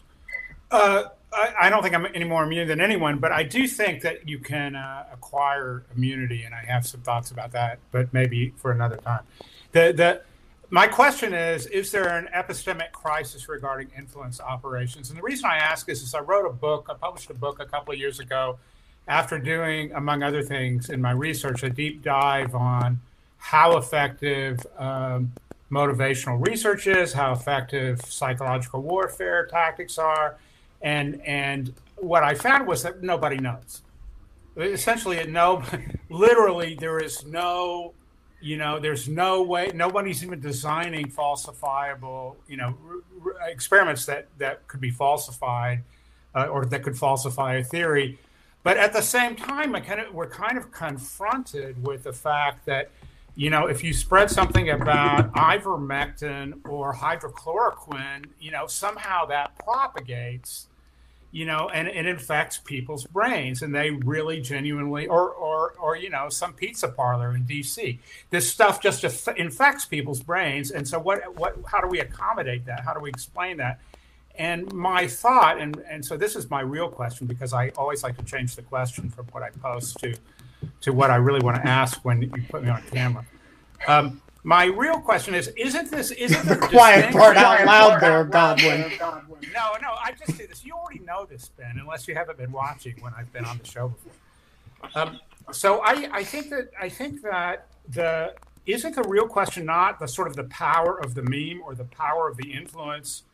Uh, 0.70 1.04
I, 1.32 1.54
I, 1.62 1.70
don't 1.70 1.82
think 1.82 1.94
I'm 1.94 2.06
any 2.14 2.24
more 2.24 2.42
immune 2.42 2.66
than 2.66 2.80
anyone, 2.80 3.18
but 3.18 3.32
I 3.32 3.42
do 3.42 3.68
think 3.68 4.02
that 4.02 4.28
you 4.28 4.38
can 4.38 4.74
uh, 4.74 5.04
acquire 5.12 5.84
immunity, 5.94 6.44
and 6.44 6.54
I 6.54 6.64
have 6.64 6.86
some 6.86 7.02
thoughts 7.02 7.30
about 7.30 7.52
that, 7.52 7.78
but 7.92 8.12
maybe 8.12 8.54
for 8.56 8.72
another 8.72 8.96
time. 8.96 9.22
The, 9.72 9.92
the, 9.94 10.22
my 10.70 10.86
question 10.86 11.34
is 11.34 11.66
Is 11.66 11.90
there 11.90 12.16
an 12.16 12.28
epistemic 12.34 12.92
crisis 12.92 13.48
regarding 13.48 13.90
influence 13.96 14.40
operations? 14.40 15.10
And 15.10 15.18
the 15.18 15.22
reason 15.22 15.46
I 15.46 15.56
ask 15.56 15.88
is, 15.88 16.02
is 16.02 16.14
I 16.14 16.20
wrote 16.20 16.46
a 16.46 16.52
book, 16.52 16.86
I 16.88 16.94
published 16.94 17.30
a 17.30 17.34
book 17.34 17.60
a 17.60 17.66
couple 17.66 17.92
of 17.92 17.98
years 17.98 18.20
ago 18.20 18.58
after 19.08 19.38
doing, 19.38 19.92
among 19.92 20.22
other 20.22 20.42
things, 20.42 20.88
in 20.88 21.00
my 21.00 21.10
research, 21.10 21.64
a 21.64 21.70
deep 21.70 22.02
dive 22.02 22.54
on 22.54 23.00
how 23.38 23.76
effective 23.76 24.64
um, 24.78 25.32
motivational 25.72 26.46
research 26.46 26.86
is, 26.86 27.12
how 27.12 27.32
effective 27.32 28.00
psychological 28.02 28.82
warfare 28.82 29.46
tactics 29.46 29.98
are, 29.98 30.36
and 30.82 31.20
and 31.22 31.74
what 31.96 32.22
I 32.22 32.34
found 32.34 32.66
was 32.66 32.82
that 32.84 33.02
nobody 33.02 33.36
knows. 33.36 33.82
Essentially, 34.56 35.24
no, 35.26 35.62
literally, 36.10 36.74
there 36.74 37.00
is 37.00 37.24
no 37.26 37.94
you 38.40 38.56
know 38.56 38.78
there's 38.78 39.08
no 39.08 39.42
way 39.42 39.70
nobody's 39.74 40.24
even 40.24 40.40
designing 40.40 41.06
falsifiable 41.06 42.36
you 42.48 42.56
know 42.56 42.76
r- 42.88 43.32
r- 43.32 43.48
experiments 43.50 44.06
that 44.06 44.28
that 44.38 44.66
could 44.66 44.80
be 44.80 44.90
falsified 44.90 45.82
uh, 46.34 46.46
or 46.46 46.64
that 46.64 46.82
could 46.82 46.96
falsify 46.96 47.54
a 47.54 47.64
theory. 47.64 48.18
But 48.62 48.76
at 48.76 48.92
the 48.92 49.02
same 49.02 49.36
time 49.36 49.74
I 49.74 49.80
kind 49.80 50.00
of 50.00 50.14
we're 50.14 50.28
kind 50.28 50.58
of 50.58 50.70
confronted 50.72 51.84
with 51.86 52.04
the 52.04 52.12
fact 52.12 52.66
that 52.66 52.90
you 53.34 53.50
know 53.50 53.66
if 53.66 53.84
you 53.84 53.92
spread 53.92 54.30
something 54.30 54.70
about 54.70 55.32
ivermectin 55.34 56.60
or 56.68 56.94
hydrochloroquine 56.94 58.26
you 58.40 58.50
know 58.50 58.66
somehow 58.66 59.24
that 59.26 59.56
propagates 59.58 60.66
you 61.32 61.46
know, 61.46 61.68
and 61.72 61.86
it 61.86 62.06
infects 62.06 62.58
people's 62.58 63.04
brains, 63.04 63.62
and 63.62 63.74
they 63.74 63.90
really 63.90 64.40
genuinely, 64.40 65.06
or 65.06 65.30
or 65.30 65.74
or 65.78 65.96
you 65.96 66.10
know, 66.10 66.28
some 66.28 66.52
pizza 66.52 66.88
parlor 66.88 67.34
in 67.34 67.44
D.C. 67.44 68.00
This 68.30 68.50
stuff 68.50 68.80
just 68.82 69.28
infects 69.36 69.84
people's 69.84 70.20
brains, 70.20 70.70
and 70.70 70.86
so 70.86 70.98
what? 70.98 71.36
What? 71.36 71.56
How 71.66 71.80
do 71.80 71.88
we 71.88 72.00
accommodate 72.00 72.66
that? 72.66 72.80
How 72.80 72.94
do 72.94 73.00
we 73.00 73.10
explain 73.10 73.58
that? 73.58 73.80
And 74.36 74.72
my 74.72 75.06
thought, 75.06 75.60
and 75.60 75.80
and 75.88 76.04
so 76.04 76.16
this 76.16 76.34
is 76.34 76.50
my 76.50 76.62
real 76.62 76.88
question 76.88 77.26
because 77.26 77.52
I 77.52 77.68
always 77.70 78.02
like 78.02 78.16
to 78.16 78.24
change 78.24 78.56
the 78.56 78.62
question 78.62 79.08
from 79.08 79.26
what 79.26 79.42
I 79.42 79.50
post 79.50 79.98
to 80.00 80.16
to 80.80 80.92
what 80.92 81.10
I 81.10 81.16
really 81.16 81.40
want 81.40 81.56
to 81.56 81.66
ask 81.66 82.04
when 82.04 82.22
you 82.22 82.30
put 82.48 82.64
me 82.64 82.70
on 82.70 82.82
camera. 82.90 83.24
Um, 83.86 84.20
my 84.42 84.64
real 84.64 85.00
question 85.00 85.34
is: 85.34 85.48
Isn't 85.48 85.90
this 85.90 86.10
isn't 86.10 86.46
the 86.48 86.56
quiet 86.56 87.12
part 87.12 87.36
out 87.36 87.64
loud 87.66 88.00
there, 88.00 88.24
Godwin? 88.24 88.92
No, 89.00 89.72
no. 89.82 89.94
I 90.02 90.12
just 90.18 90.36
say 90.36 90.46
this. 90.46 90.64
You 90.64 90.74
already 90.74 91.00
know 91.00 91.26
this, 91.26 91.50
Ben, 91.56 91.78
unless 91.78 92.08
you 92.08 92.14
haven't 92.14 92.38
been 92.38 92.52
watching 92.52 92.94
when 93.00 93.12
I've 93.14 93.32
been 93.32 93.44
on 93.44 93.58
the 93.58 93.66
show 93.66 93.88
before. 93.88 94.12
Um, 94.94 95.20
so 95.52 95.80
I, 95.84 96.08
I 96.12 96.24
think 96.24 96.50
that 96.50 96.70
I 96.80 96.88
think 96.88 97.22
that 97.22 97.66
the 97.88 98.34
isn't 98.66 98.94
the 98.94 99.02
real 99.02 99.26
question 99.26 99.64
not 99.66 99.98
the 99.98 100.06
sort 100.06 100.28
of 100.28 100.36
the 100.36 100.44
power 100.44 100.98
of 101.00 101.14
the 101.14 101.22
meme 101.22 101.62
or 101.64 101.74
the 101.74 101.84
power 101.84 102.28
of 102.28 102.36
the 102.36 102.52
influence 102.52 103.24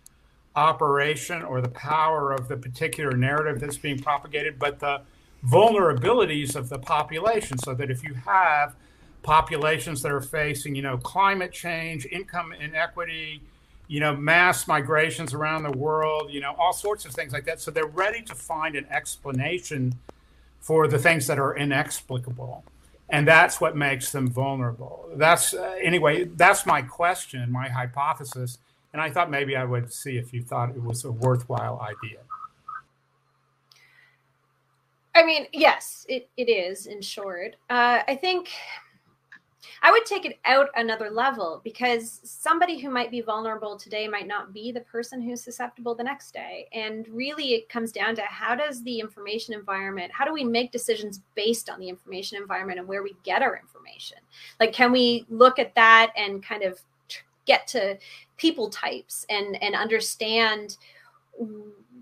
operation 0.55 1.43
or 1.43 1.61
the 1.61 1.69
power 1.69 2.33
of 2.33 2.49
the 2.49 2.57
particular 2.57 3.13
narrative 3.13 3.61
that's 3.61 3.77
being 3.77 3.99
propagated, 3.99 4.59
but 4.59 4.81
the 4.81 5.03
vulnerabilities 5.45 6.57
of 6.57 6.69
the 6.71 6.79
population 6.79 7.59
so 7.59 7.75
that 7.75 7.91
if 7.91 8.03
you 8.03 8.15
have 8.15 8.75
populations 9.23 10.03
that 10.03 10.13
are 10.13 10.21
facing, 10.21 10.75
you 10.75 10.83
know, 10.83 10.99
climate 10.99 11.53
change, 11.53 12.07
income 12.07 12.53
inequity, 12.53 13.43
you 13.89 14.01
know, 14.01 14.15
mass 14.17 14.67
migrations 14.67 15.35
around 15.35 15.63
the 15.63 15.71
world, 15.71 16.31
you 16.31 16.41
know, 16.41 16.55
all 16.59 16.73
sorts 16.73 17.05
of 17.05 17.13
things 17.13 17.33
like 17.33 17.45
that. 17.45 17.61
So 17.61 17.71
they're 17.71 17.87
ready 17.87 18.23
to 18.23 18.35
find 18.35 18.77
an 18.77 18.87
explanation 18.91 19.99
for 20.61 20.89
the 20.89 20.99
things 20.99 21.27
that 21.29 21.39
are 21.39 21.57
inexplicable. 21.57 22.65
And 23.09 23.27
that's 23.27 23.61
what 23.61 23.77
makes 23.77 24.11
them 24.11 24.29
vulnerable. 24.29 25.09
That's, 25.15 25.55
uh, 25.55 25.77
anyway, 25.81 26.25
that's 26.25 26.67
my 26.67 26.83
question, 26.83 27.53
my 27.53 27.69
hypothesis. 27.69 28.59
And 28.93 29.01
I 29.01 29.11
thought 29.11 29.31
maybe 29.31 29.57
I 29.57 29.65
would 29.65 29.93
see 29.93 30.17
if 30.17 30.33
you 30.33 30.43
thought 30.43 30.71
it 30.71 30.83
was 30.83 31.05
a 31.05 31.13
worthwhile 31.13 31.81
idea. 31.81 32.19
I 35.15 35.25
mean, 35.25 35.47
yes, 35.53 36.05
it, 36.09 36.29
it 36.37 36.51
is 36.51 36.87
in 36.87 37.01
short. 37.01 37.57
Uh, 37.71 38.01
I 38.07 38.17
think 38.17 38.51
I 39.83 39.91
would 39.91 40.05
take 40.05 40.25
it 40.25 40.39
out 40.45 40.69
another 40.75 41.11
level 41.11 41.61
because 41.65 42.21
somebody 42.25 42.79
who 42.79 42.91
might 42.91 43.11
be 43.11 43.21
vulnerable 43.21 43.77
today 43.77 44.09
might 44.09 44.27
not 44.27 44.53
be 44.53 44.73
the 44.73 44.81
person 44.81 45.21
who's 45.21 45.43
susceptible 45.43 45.95
the 45.95 46.05
next 46.05 46.33
day. 46.33 46.69
And 46.73 47.07
really, 47.09 47.55
it 47.55 47.69
comes 47.69 47.93
down 47.93 48.15
to 48.17 48.23
how 48.23 48.55
does 48.55 48.83
the 48.83 48.99
information 48.99 49.55
environment, 49.55 50.13
how 50.13 50.25
do 50.25 50.33
we 50.33 50.45
make 50.45 50.73
decisions 50.73 51.21
based 51.35 51.69
on 51.71 51.79
the 51.79 51.89
information 51.89 52.39
environment 52.39 52.79
and 52.79 52.89
where 52.89 53.03
we 53.03 53.15
get 53.23 53.43
our 53.43 53.57
information? 53.57 54.19
Like, 54.61 54.73
can 54.73 54.93
we 54.93 55.27
look 55.29 55.59
at 55.59 55.75
that 55.75 56.13
and 56.17 56.43
kind 56.43 56.63
of 56.63 56.81
get 57.47 57.67
to 57.69 57.97
people 58.37 58.69
types 58.69 59.25
and 59.31 59.61
and 59.63 59.75
understand 59.75 60.77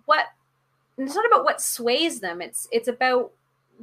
what 0.07 0.27
it's 0.97 1.15
not 1.15 1.27
about 1.27 1.45
what 1.45 1.61
sways 1.61 2.19
them 2.19 2.41
it's 2.41 2.67
it's 2.73 2.89
about 2.89 3.31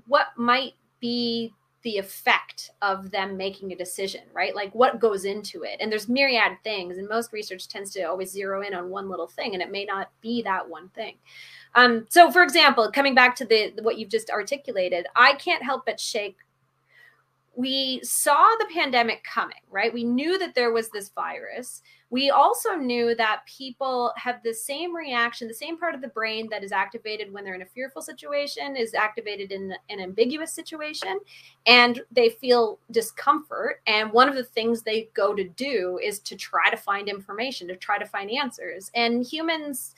what 0.07 0.27
might 0.35 0.73
be 0.99 1.53
the 1.83 1.97
effect 1.97 2.71
of 2.81 3.11
them 3.11 3.37
making 3.37 3.71
a 3.71 3.75
decision 3.75 4.21
right? 4.33 4.55
Like 4.55 4.73
what 4.73 4.99
goes 4.99 5.25
into 5.25 5.63
it? 5.63 5.77
And 5.79 5.91
there's 5.91 6.07
myriad 6.07 6.57
things 6.63 6.97
and 6.97 7.07
most 7.07 7.33
research 7.33 7.67
tends 7.67 7.91
to 7.93 8.03
always 8.03 8.31
zero 8.31 8.61
in 8.61 8.73
on 8.73 8.89
one 8.89 9.09
little 9.09 9.27
thing 9.27 9.53
and 9.53 9.61
it 9.61 9.71
may 9.71 9.85
not 9.85 10.09
be 10.21 10.41
that 10.43 10.67
one 10.67 10.89
thing. 10.89 11.15
Um, 11.75 12.05
so 12.09 12.31
for 12.31 12.43
example 12.43 12.91
coming 12.91 13.15
back 13.15 13.35
to 13.37 13.45
the 13.45 13.73
what 13.81 13.97
you've 13.97 14.09
just 14.09 14.29
articulated 14.29 15.05
i 15.15 15.33
can't 15.35 15.63
help 15.63 15.85
but 15.85 15.99
shake 15.99 16.37
we 17.55 17.99
saw 18.01 18.47
the 18.59 18.69
pandemic 18.73 19.23
coming, 19.23 19.59
right? 19.69 19.93
We 19.93 20.05
knew 20.05 20.39
that 20.39 20.55
there 20.55 20.71
was 20.71 20.89
this 20.89 21.09
virus. 21.09 21.81
We 22.09 22.29
also 22.29 22.75
knew 22.75 23.13
that 23.15 23.41
people 23.45 24.13
have 24.15 24.41
the 24.43 24.53
same 24.53 24.95
reaction, 24.95 25.47
the 25.47 25.53
same 25.53 25.77
part 25.77 25.93
of 25.93 26.01
the 26.01 26.07
brain 26.07 26.47
that 26.49 26.63
is 26.63 26.71
activated 26.71 27.31
when 27.31 27.43
they're 27.43 27.55
in 27.55 27.61
a 27.61 27.65
fearful 27.65 28.01
situation 28.01 28.75
is 28.75 28.93
activated 28.93 29.51
in 29.51 29.73
an 29.89 29.99
ambiguous 29.99 30.53
situation, 30.53 31.19
and 31.65 32.01
they 32.11 32.29
feel 32.29 32.79
discomfort. 32.91 33.81
And 33.85 34.11
one 34.11 34.29
of 34.29 34.35
the 34.35 34.43
things 34.43 34.81
they 34.81 35.09
go 35.13 35.33
to 35.33 35.43
do 35.43 35.99
is 36.03 36.19
to 36.19 36.35
try 36.35 36.69
to 36.69 36.77
find 36.77 37.09
information, 37.09 37.67
to 37.67 37.75
try 37.75 37.97
to 37.97 38.05
find 38.05 38.31
answers. 38.31 38.91
And 38.93 39.25
humans, 39.25 39.93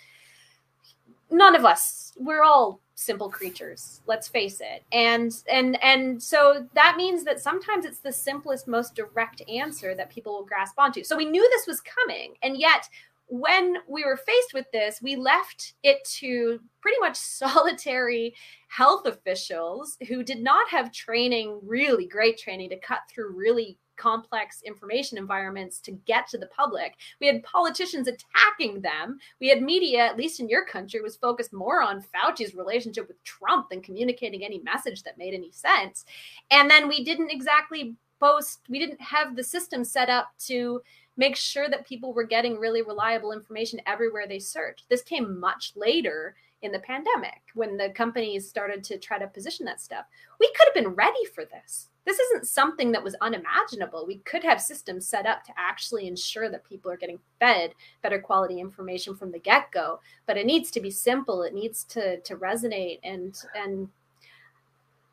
none 1.29 1.55
of 1.55 1.65
us, 1.65 2.13
we're 2.17 2.43
all 2.43 2.79
simple 2.95 3.29
creatures 3.29 4.01
let's 4.05 4.27
face 4.27 4.61
it. 4.61 4.83
And 4.91 5.33
and 5.51 5.81
and 5.83 6.21
so 6.21 6.67
that 6.75 6.95
means 6.97 7.23
that 7.23 7.39
sometimes 7.39 7.85
it's 7.85 7.99
the 7.99 8.11
simplest 8.11 8.67
most 8.67 8.95
direct 8.95 9.41
answer 9.49 9.95
that 9.95 10.09
people 10.09 10.33
will 10.33 10.45
grasp 10.45 10.77
onto. 10.77 11.03
So 11.03 11.17
we 11.17 11.25
knew 11.25 11.47
this 11.49 11.67
was 11.67 11.81
coming 11.81 12.35
and 12.43 12.57
yet 12.57 12.89
when 13.27 13.77
we 13.87 14.03
were 14.03 14.17
faced 14.17 14.53
with 14.53 14.65
this 14.71 15.01
we 15.01 15.15
left 15.15 15.73
it 15.81 16.03
to 16.03 16.59
pretty 16.81 16.99
much 16.99 17.15
solitary 17.17 18.35
health 18.67 19.05
officials 19.05 19.97
who 20.07 20.23
did 20.23 20.41
not 20.41 20.69
have 20.69 20.91
training 20.91 21.59
really 21.63 22.05
great 22.05 22.37
training 22.37 22.69
to 22.69 22.79
cut 22.79 22.99
through 23.09 23.35
really 23.35 23.77
complex 24.03 24.61
information 24.63 25.17
environments 25.17 25.79
to 25.79 25.91
get 26.05 26.27
to 26.27 26.37
the 26.37 26.47
public. 26.47 26.95
We 27.21 27.27
had 27.27 27.41
politicians 27.43 28.09
attacking 28.09 28.81
them. 28.81 29.17
We 29.39 29.47
had 29.47 29.63
media, 29.63 29.99
at 29.99 30.17
least 30.17 30.41
in 30.41 30.49
your 30.49 30.65
country, 30.65 30.99
was 30.99 31.15
focused 31.15 31.53
more 31.53 31.81
on 31.81 32.03
Fauci's 32.03 32.53
relationship 32.53 33.07
with 33.07 33.23
Trump 33.23 33.69
than 33.69 33.81
communicating 33.81 34.43
any 34.43 34.59
message 34.59 35.03
that 35.03 35.17
made 35.17 35.33
any 35.33 35.51
sense. 35.51 36.03
And 36.51 36.69
then 36.69 36.89
we 36.89 37.05
didn't 37.05 37.31
exactly 37.31 37.95
post, 38.19 38.59
we 38.67 38.77
didn't 38.77 39.01
have 39.01 39.37
the 39.37 39.43
system 39.43 39.85
set 39.85 40.09
up 40.09 40.31
to 40.47 40.81
make 41.15 41.37
sure 41.37 41.69
that 41.69 41.87
people 41.87 42.13
were 42.13 42.25
getting 42.25 42.59
really 42.59 42.81
reliable 42.81 43.31
information 43.31 43.79
everywhere 43.85 44.27
they 44.27 44.39
searched. 44.39 44.83
This 44.89 45.01
came 45.01 45.39
much 45.39 45.71
later 45.77 46.35
in 46.61 46.73
the 46.73 46.79
pandemic 46.79 47.41
when 47.53 47.77
the 47.77 47.91
companies 47.91 48.49
started 48.49 48.83
to 48.85 48.97
try 48.97 49.17
to 49.17 49.27
position 49.27 49.65
that 49.65 49.79
stuff. 49.79 50.05
We 50.41 50.51
could 50.57 50.67
have 50.67 50.83
been 50.83 50.93
ready 50.93 51.23
for 51.33 51.45
this 51.45 51.89
this 52.05 52.19
isn't 52.19 52.47
something 52.47 52.91
that 52.91 53.03
was 53.03 53.15
unimaginable. 53.21 54.05
We 54.05 54.17
could 54.19 54.43
have 54.43 54.61
systems 54.61 55.07
set 55.07 55.25
up 55.25 55.43
to 55.45 55.53
actually 55.57 56.07
ensure 56.07 56.49
that 56.49 56.67
people 56.67 56.91
are 56.91 56.97
getting 56.97 57.19
fed 57.39 57.73
better 58.01 58.19
quality 58.19 58.59
information 58.59 59.15
from 59.15 59.31
the 59.31 59.39
get 59.39 59.71
go. 59.71 59.99
But 60.25 60.37
it 60.37 60.45
needs 60.45 60.69
to 60.71 60.81
be 60.81 60.91
simple. 60.91 61.43
It 61.43 61.53
needs 61.53 61.83
to 61.85 62.19
to 62.19 62.35
resonate 62.35 62.99
and 63.03 63.37
and 63.55 63.87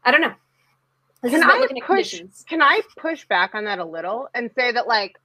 I 0.04 0.10
don't 0.10 0.20
know. 0.20 0.34
This 1.22 1.32
can 1.32 1.42
I 1.42 1.66
push? 1.86 2.20
Can 2.48 2.62
I 2.62 2.80
push 2.96 3.26
back 3.26 3.54
on 3.54 3.64
that 3.64 3.78
a 3.78 3.84
little 3.84 4.28
and 4.34 4.50
say 4.56 4.72
that 4.72 4.86
like 4.86 5.18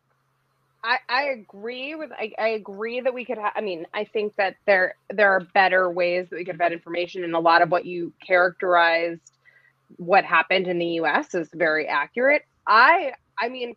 I, 0.84 0.97
I 1.09 1.24
agree 1.30 1.95
with 1.95 2.11
I, 2.11 2.32
I 2.38 2.49
agree 2.49 2.99
that 2.99 3.13
we 3.13 3.26
could 3.26 3.39
have 3.39 3.53
I 3.55 3.61
mean 3.61 3.88
I 3.93 4.03
think 4.03 4.36
that 4.36 4.55
there 4.68 4.95
there 5.09 5.32
are 5.32 5.41
better 5.53 5.89
ways 5.89 6.28
that 6.30 6.36
we 6.36 6.45
could 6.45 6.59
vet 6.59 6.74
information 6.74 7.24
and 7.24 7.34
a 7.34 7.39
lot 7.39 7.63
of 7.63 7.72
what 7.72 7.86
you 7.86 8.13
characterized 8.26 9.32
what 9.97 10.25
happened 10.25 10.67
in 10.67 10.79
the 10.79 10.99
US 11.01 11.33
is 11.36 11.49
very 11.53 11.88
accurate. 11.88 12.43
I 12.67 13.13
I 13.39 13.49
mean 13.49 13.75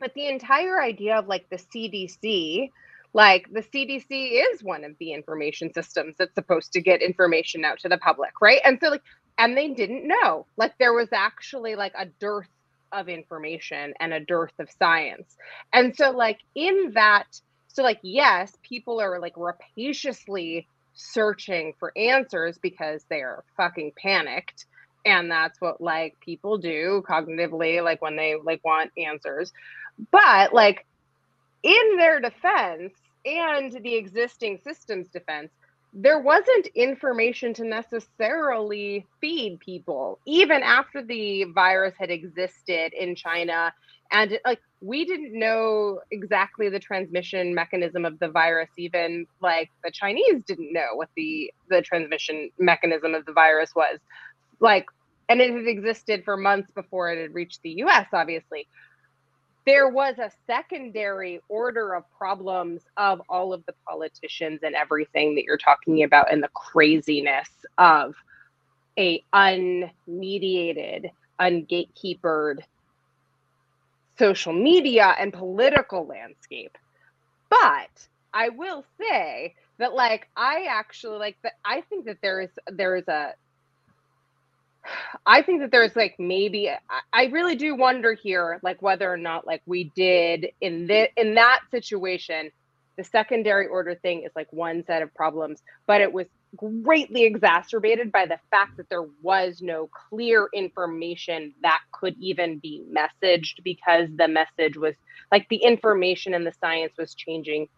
but 0.00 0.14
the 0.14 0.26
entire 0.26 0.80
idea 0.80 1.16
of 1.18 1.28
like 1.28 1.48
the 1.50 1.56
CDC 1.56 2.70
like 3.14 3.52
the 3.52 3.60
CDC 3.62 4.52
is 4.52 4.62
one 4.62 4.84
of 4.84 4.96
the 4.98 5.12
information 5.12 5.72
systems 5.72 6.16
that's 6.18 6.34
supposed 6.34 6.72
to 6.72 6.80
get 6.80 7.02
information 7.02 7.64
out 7.64 7.78
to 7.80 7.88
the 7.88 7.98
public, 7.98 8.40
right? 8.40 8.60
And 8.64 8.78
so 8.80 8.90
like 8.90 9.02
and 9.38 9.56
they 9.56 9.68
didn't 9.68 10.06
know. 10.06 10.46
Like 10.56 10.76
there 10.78 10.92
was 10.92 11.08
actually 11.12 11.74
like 11.74 11.92
a 11.98 12.06
dearth 12.06 12.48
of 12.92 13.08
information 13.08 13.94
and 14.00 14.12
a 14.12 14.20
dearth 14.20 14.52
of 14.58 14.68
science. 14.78 15.36
And 15.72 15.96
so 15.96 16.10
like 16.10 16.40
in 16.54 16.92
that 16.94 17.40
so 17.68 17.82
like 17.82 18.00
yes, 18.02 18.56
people 18.62 19.00
are 19.00 19.18
like 19.18 19.34
rapaciously 19.36 20.66
searching 20.94 21.74
for 21.78 21.92
answers 21.96 22.58
because 22.58 23.04
they're 23.08 23.44
fucking 23.56 23.92
panicked 23.96 24.66
and 25.04 25.30
that's 25.30 25.60
what 25.60 25.80
like 25.80 26.18
people 26.20 26.58
do 26.58 27.02
cognitively 27.08 27.82
like 27.82 28.02
when 28.02 28.16
they 28.16 28.36
like 28.42 28.64
want 28.64 28.90
answers. 28.96 29.52
But 30.10 30.52
like 30.52 30.86
in 31.62 31.96
their 31.96 32.20
defense 32.20 32.94
and 33.24 33.72
the 33.82 33.94
existing 33.94 34.58
systems 34.64 35.08
defense 35.08 35.50
there 35.94 36.20
wasn't 36.20 36.66
information 36.74 37.52
to 37.52 37.64
necessarily 37.64 39.06
feed 39.20 39.60
people 39.60 40.18
even 40.26 40.62
after 40.62 41.02
the 41.04 41.44
virus 41.44 41.94
had 41.98 42.10
existed 42.10 42.92
in 42.98 43.14
china. 43.14 43.72
And 44.10 44.38
like 44.44 44.60
we 44.80 45.04
didn't 45.04 45.38
know 45.38 46.00
exactly 46.10 46.68
the 46.68 46.80
transmission 46.80 47.54
mechanism 47.54 48.04
of 48.04 48.18
the 48.18 48.28
virus 48.28 48.70
even 48.76 49.26
like 49.40 49.70
the 49.84 49.90
chinese 49.90 50.42
didn't 50.46 50.72
know 50.72 50.88
what 50.94 51.08
the 51.16 51.52
the 51.70 51.82
transmission 51.82 52.50
mechanism 52.58 53.14
of 53.14 53.24
the 53.24 53.32
virus 53.32 53.70
was 53.76 54.00
like, 54.62 54.86
and 55.28 55.40
it 55.40 55.52
had 55.52 55.66
existed 55.66 56.24
for 56.24 56.36
months 56.36 56.70
before 56.70 57.12
it 57.12 57.20
had 57.20 57.34
reached 57.34 57.62
the 57.62 57.82
US, 57.82 58.06
obviously. 58.12 58.66
There 59.64 59.88
was 59.88 60.18
a 60.18 60.30
secondary 60.46 61.40
order 61.48 61.94
of 61.94 62.04
problems 62.16 62.82
of 62.96 63.22
all 63.28 63.52
of 63.52 63.64
the 63.66 63.74
politicians 63.88 64.60
and 64.62 64.74
everything 64.74 65.34
that 65.34 65.44
you're 65.44 65.58
talking 65.58 66.02
about 66.02 66.32
and 66.32 66.42
the 66.42 66.48
craziness 66.48 67.48
of 67.78 68.14
a 68.98 69.24
unmediated, 69.32 71.10
ungatekeepered 71.40 72.60
social 74.18 74.52
media 74.52 75.14
and 75.18 75.32
political 75.32 76.06
landscape. 76.06 76.76
But 77.48 78.08
I 78.32 78.48
will 78.50 78.84
say 79.00 79.54
that 79.78 79.94
like 79.94 80.28
I 80.36 80.66
actually 80.68 81.18
like 81.18 81.36
that 81.42 81.54
I 81.64 81.82
think 81.82 82.06
that 82.06 82.18
there 82.22 82.40
is 82.40 82.50
there 82.66 82.96
is 82.96 83.08
a 83.08 83.34
I 85.26 85.42
think 85.42 85.60
that 85.60 85.70
there's 85.70 85.94
like 85.96 86.16
maybe 86.18 86.70
I 87.12 87.26
really 87.26 87.56
do 87.56 87.74
wonder 87.74 88.14
here 88.14 88.58
like 88.62 88.82
whether 88.82 89.12
or 89.12 89.16
not 89.16 89.46
like 89.46 89.62
we 89.66 89.84
did 89.94 90.48
in 90.60 90.86
this 90.86 91.08
in 91.16 91.34
that 91.34 91.60
situation 91.70 92.50
the 92.96 93.04
secondary 93.04 93.66
order 93.66 93.94
thing 93.94 94.22
is 94.24 94.32
like 94.36 94.52
one 94.52 94.84
set 94.86 95.02
of 95.02 95.14
problems 95.14 95.62
but 95.86 96.00
it 96.00 96.12
was 96.12 96.26
greatly 96.56 97.24
exacerbated 97.24 98.12
by 98.12 98.26
the 98.26 98.38
fact 98.50 98.76
that 98.76 98.88
there 98.90 99.06
was 99.22 99.62
no 99.62 99.88
clear 100.10 100.48
information 100.52 101.54
that 101.62 101.80
could 101.92 102.14
even 102.20 102.58
be 102.58 102.84
messaged 102.92 103.62
because 103.64 104.08
the 104.16 104.28
message 104.28 104.76
was 104.76 104.94
like 105.30 105.48
the 105.48 105.56
information 105.56 106.34
and 106.34 106.46
the 106.46 106.52
science 106.60 106.92
was 106.98 107.14
changing 107.14 107.68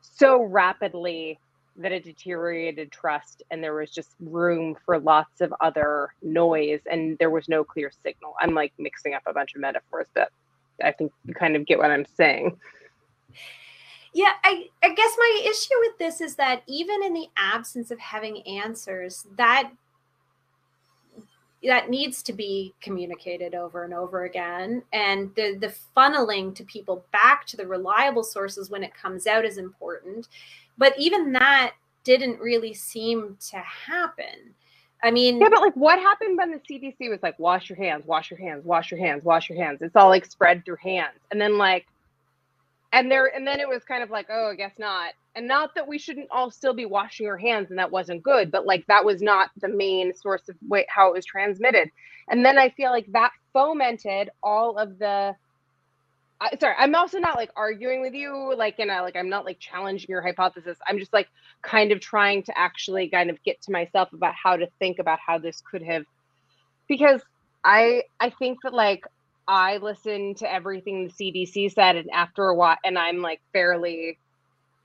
so 0.00 0.42
rapidly 0.42 1.38
that 1.78 1.92
it 1.92 2.04
deteriorated 2.04 2.90
trust 2.90 3.42
and 3.50 3.62
there 3.62 3.74
was 3.74 3.90
just 3.90 4.10
room 4.20 4.76
for 4.84 4.98
lots 4.98 5.40
of 5.40 5.54
other 5.60 6.12
noise 6.22 6.80
and 6.90 7.16
there 7.18 7.30
was 7.30 7.48
no 7.48 7.64
clear 7.64 7.90
signal. 8.02 8.34
I'm 8.40 8.54
like 8.54 8.72
mixing 8.78 9.14
up 9.14 9.22
a 9.26 9.32
bunch 9.32 9.54
of 9.54 9.60
metaphors, 9.60 10.08
but 10.14 10.30
I 10.82 10.92
think 10.92 11.12
you 11.24 11.34
kind 11.34 11.56
of 11.56 11.66
get 11.66 11.78
what 11.78 11.90
I'm 11.90 12.06
saying. 12.16 12.58
Yeah, 14.12 14.32
I, 14.42 14.66
I 14.82 14.94
guess 14.94 15.14
my 15.16 15.42
issue 15.44 15.74
with 15.80 15.98
this 15.98 16.20
is 16.20 16.34
that 16.36 16.62
even 16.66 17.02
in 17.04 17.14
the 17.14 17.28
absence 17.36 17.90
of 17.90 17.98
having 18.00 18.42
answers, 18.46 19.26
that 19.36 19.70
that 21.64 21.90
needs 21.90 22.22
to 22.22 22.32
be 22.32 22.74
communicated 22.80 23.54
over 23.54 23.82
and 23.82 23.92
over 23.92 24.24
again 24.24 24.82
and 24.92 25.34
the 25.34 25.56
the 25.60 25.74
funneling 25.96 26.54
to 26.54 26.62
people 26.64 27.04
back 27.12 27.44
to 27.46 27.56
the 27.56 27.66
reliable 27.66 28.22
sources 28.22 28.70
when 28.70 28.84
it 28.84 28.94
comes 28.94 29.26
out 29.26 29.44
is 29.44 29.58
important 29.58 30.28
but 30.78 30.94
even 30.98 31.32
that 31.32 31.72
didn't 32.04 32.40
really 32.40 32.72
seem 32.72 33.36
to 33.50 33.58
happen. 33.58 34.54
I 35.02 35.10
mean 35.10 35.38
yeah 35.40 35.48
but 35.50 35.60
like 35.60 35.74
what 35.74 35.98
happened 35.98 36.36
when 36.38 36.50
the 36.50 36.58
cdc 36.58 37.08
was 37.08 37.22
like 37.22 37.38
wash 37.38 37.68
your 37.70 37.76
hands 37.76 38.04
wash 38.04 38.32
your 38.32 38.40
hands 38.40 38.64
wash 38.64 38.90
your 38.90 38.98
hands 38.98 39.22
wash 39.24 39.48
your 39.48 39.62
hands. 39.62 39.80
It's 39.82 39.94
all 39.94 40.08
like 40.08 40.26
spread 40.26 40.64
through 40.64 40.78
hands. 40.82 41.18
And 41.30 41.40
then 41.40 41.58
like 41.58 41.86
and 42.92 43.10
there 43.10 43.26
and 43.26 43.46
then 43.46 43.60
it 43.60 43.68
was 43.68 43.84
kind 43.84 44.02
of 44.02 44.10
like 44.10 44.26
oh 44.30 44.50
i 44.50 44.54
guess 44.54 44.72
not. 44.78 45.12
And 45.36 45.46
not 45.46 45.72
that 45.76 45.86
we 45.86 45.98
shouldn't 45.98 46.28
all 46.32 46.50
still 46.50 46.74
be 46.74 46.84
washing 46.86 47.28
our 47.28 47.36
hands 47.36 47.70
and 47.70 47.78
that 47.78 47.92
wasn't 47.92 48.24
good 48.24 48.50
but 48.50 48.66
like 48.66 48.84
that 48.86 49.04
was 49.04 49.22
not 49.22 49.50
the 49.60 49.68
main 49.68 50.14
source 50.14 50.48
of 50.48 50.56
way, 50.66 50.84
how 50.88 51.10
it 51.10 51.14
was 51.14 51.26
transmitted. 51.26 51.90
And 52.28 52.44
then 52.44 52.58
i 52.58 52.70
feel 52.70 52.90
like 52.90 53.06
that 53.12 53.32
fomented 53.52 54.30
all 54.42 54.78
of 54.78 54.98
the 54.98 55.36
uh, 56.40 56.48
sorry 56.60 56.74
i'm 56.78 56.94
also 56.94 57.18
not 57.18 57.36
like 57.36 57.50
arguing 57.56 58.00
with 58.00 58.14
you 58.14 58.54
like 58.56 58.78
in 58.78 58.90
a 58.90 59.02
like 59.02 59.16
i'm 59.16 59.28
not 59.28 59.44
like 59.44 59.58
challenging 59.58 60.06
your 60.08 60.22
hypothesis 60.22 60.78
i'm 60.88 60.98
just 60.98 61.12
like 61.12 61.28
kind 61.62 61.92
of 61.92 62.00
trying 62.00 62.42
to 62.42 62.56
actually 62.58 63.08
kind 63.08 63.30
of 63.30 63.42
get 63.42 63.60
to 63.62 63.72
myself 63.72 64.12
about 64.12 64.34
how 64.34 64.56
to 64.56 64.66
think 64.78 64.98
about 64.98 65.18
how 65.24 65.38
this 65.38 65.62
could 65.70 65.82
have 65.82 66.04
because 66.88 67.20
i 67.64 68.02
i 68.20 68.30
think 68.30 68.58
that 68.62 68.72
like 68.72 69.04
I 69.48 69.78
listen 69.78 70.34
to 70.36 70.52
everything 70.52 71.04
the 71.06 71.10
CDC 71.10 71.72
said, 71.72 71.96
and 71.96 72.10
after 72.10 72.44
a 72.44 72.54
while, 72.54 72.76
and 72.84 72.98
I'm 72.98 73.22
like 73.22 73.40
fairly 73.54 74.18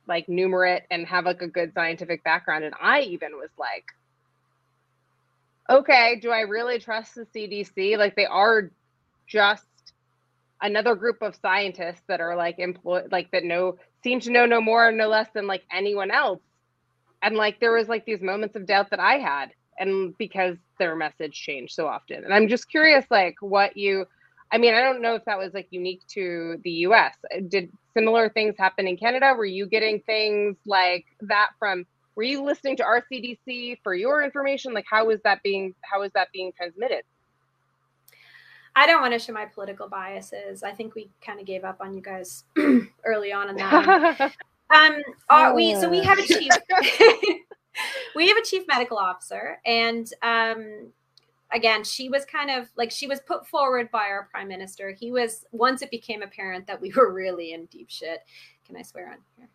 like 0.07 0.25
numerate 0.27 0.83
and 0.89 1.05
have 1.05 1.25
like 1.25 1.41
a 1.41 1.47
good 1.47 1.73
scientific 1.73 2.23
background, 2.23 2.63
and 2.63 2.73
I 2.81 3.01
even 3.01 3.33
was 3.33 3.49
like, 3.59 3.85
okay, 5.69 6.17
do 6.21 6.31
I 6.31 6.41
really 6.41 6.79
trust 6.79 7.15
the 7.15 7.25
CDC? 7.25 7.97
Like 7.97 8.15
they 8.15 8.25
are 8.25 8.71
just 9.27 9.65
another 10.63 10.95
group 10.95 11.21
of 11.21 11.35
scientists 11.35 12.01
that 12.07 12.21
are 12.21 12.35
like 12.37 12.59
employed, 12.59 13.11
like 13.11 13.31
that 13.31 13.43
know 13.43 13.77
seem 14.03 14.19
to 14.21 14.31
know 14.31 14.47
no 14.47 14.61
more, 14.61 14.91
no 14.91 15.09
less 15.09 15.29
than 15.35 15.47
like 15.47 15.63
anyone 15.71 16.11
else, 16.11 16.41
and 17.21 17.35
like 17.35 17.59
there 17.59 17.73
was 17.73 17.89
like 17.89 18.05
these 18.05 18.21
moments 18.21 18.55
of 18.55 18.65
doubt 18.67 18.89
that 18.91 18.99
I 19.01 19.19
had, 19.19 19.51
and 19.79 20.17
because 20.17 20.57
their 20.79 20.95
message 20.95 21.33
changed 21.33 21.75
so 21.75 21.87
often, 21.87 22.23
and 22.25 22.33
I'm 22.33 22.47
just 22.47 22.69
curious, 22.69 23.05
like 23.11 23.35
what 23.41 23.77
you 23.77 24.07
I 24.53 24.59
mean, 24.59 24.75
I 24.75 24.81
don't 24.81 25.01
know 25.01 25.15
if 25.15 25.25
that 25.25 25.39
was 25.39 25.53
like 25.53 25.67
unique 25.71 26.03
to 26.09 26.57
the 26.63 26.71
US. 26.87 27.15
Did 27.49 27.71
similar 27.95 28.29
things 28.29 28.55
happen 28.57 28.87
in 28.87 28.97
Canada? 28.97 29.33
Were 29.35 29.45
you 29.45 29.65
getting 29.67 30.01
things 30.01 30.57
like 30.67 31.05
that 31.21 31.49
from 31.59 31.85
were 32.15 32.23
you 32.23 32.43
listening 32.43 32.77
to 32.77 32.83
rcdc 32.83 33.79
for 33.83 33.95
your 33.95 34.21
information? 34.23 34.73
Like 34.73 34.85
how 34.89 35.05
was 35.07 35.19
that 35.23 35.41
being 35.43 35.73
how 35.83 36.01
was 36.01 36.11
that 36.13 36.29
being 36.33 36.51
transmitted? 36.55 37.03
I 38.75 38.87
don't 38.87 39.01
want 39.01 39.13
to 39.13 39.19
show 39.19 39.33
my 39.33 39.45
political 39.45 39.87
biases. 39.87 40.63
I 40.63 40.71
think 40.71 40.95
we 40.95 41.09
kind 41.25 41.39
of 41.39 41.45
gave 41.45 41.63
up 41.63 41.77
on 41.79 41.93
you 41.93 42.01
guys 42.01 42.43
early 43.05 43.31
on 43.31 43.49
in 43.49 43.55
that. 43.57 44.33
um, 44.69 45.01
are 45.29 45.53
we 45.55 45.75
so 45.75 45.89
we 45.89 46.03
have 46.03 46.17
a 46.17 46.23
chief 46.23 46.51
we 48.15 48.27
have 48.27 48.37
a 48.37 48.43
chief 48.43 48.63
medical 48.67 48.97
officer 48.97 49.59
and 49.65 50.11
um 50.23 50.91
again, 51.53 51.83
she 51.83 52.09
was 52.09 52.25
kind 52.25 52.49
of 52.49 52.67
like 52.75 52.91
she 52.91 53.07
was 53.07 53.21
put 53.21 53.47
forward 53.47 53.89
by 53.91 54.07
our 54.07 54.27
prime 54.31 54.47
minister. 54.47 54.91
He 54.91 55.11
was 55.11 55.45
once 55.51 55.81
it 55.81 55.91
became 55.91 56.21
apparent 56.21 56.67
that 56.67 56.81
we 56.81 56.91
were 56.95 57.13
really 57.13 57.53
in 57.53 57.65
deep 57.67 57.89
shit. 57.89 58.19
Can 58.65 58.75
I 58.75 58.81
swear 58.81 59.11
on 59.11 59.17
here? 59.37 59.49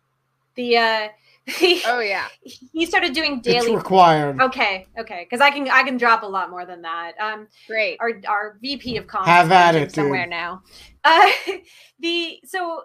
The 0.55 0.77
uh 0.77 1.07
oh 1.87 1.99
yeah 1.99 2.27
he 2.43 2.85
started 2.85 3.13
doing 3.13 3.41
daily 3.41 3.67
it's 3.67 3.75
required 3.75 4.39
okay 4.39 4.85
okay 4.99 5.25
because 5.27 5.41
i 5.41 5.49
can 5.49 5.67
i 5.69 5.81
can 5.81 5.97
drop 5.97 6.21
a 6.21 6.25
lot 6.25 6.49
more 6.49 6.65
than 6.65 6.81
that 6.81 7.13
um 7.19 7.47
great 7.67 7.97
our 7.99 8.11
our 8.27 8.57
vp 8.61 8.97
of 8.97 9.07
comms 9.07 9.25
have 9.25 9.51
at 9.51 9.73
it 9.73 9.91
somewhere 9.91 10.25
dude. 10.25 10.29
now 10.29 10.61
uh 11.03 11.29
the 11.99 12.39
so 12.45 12.83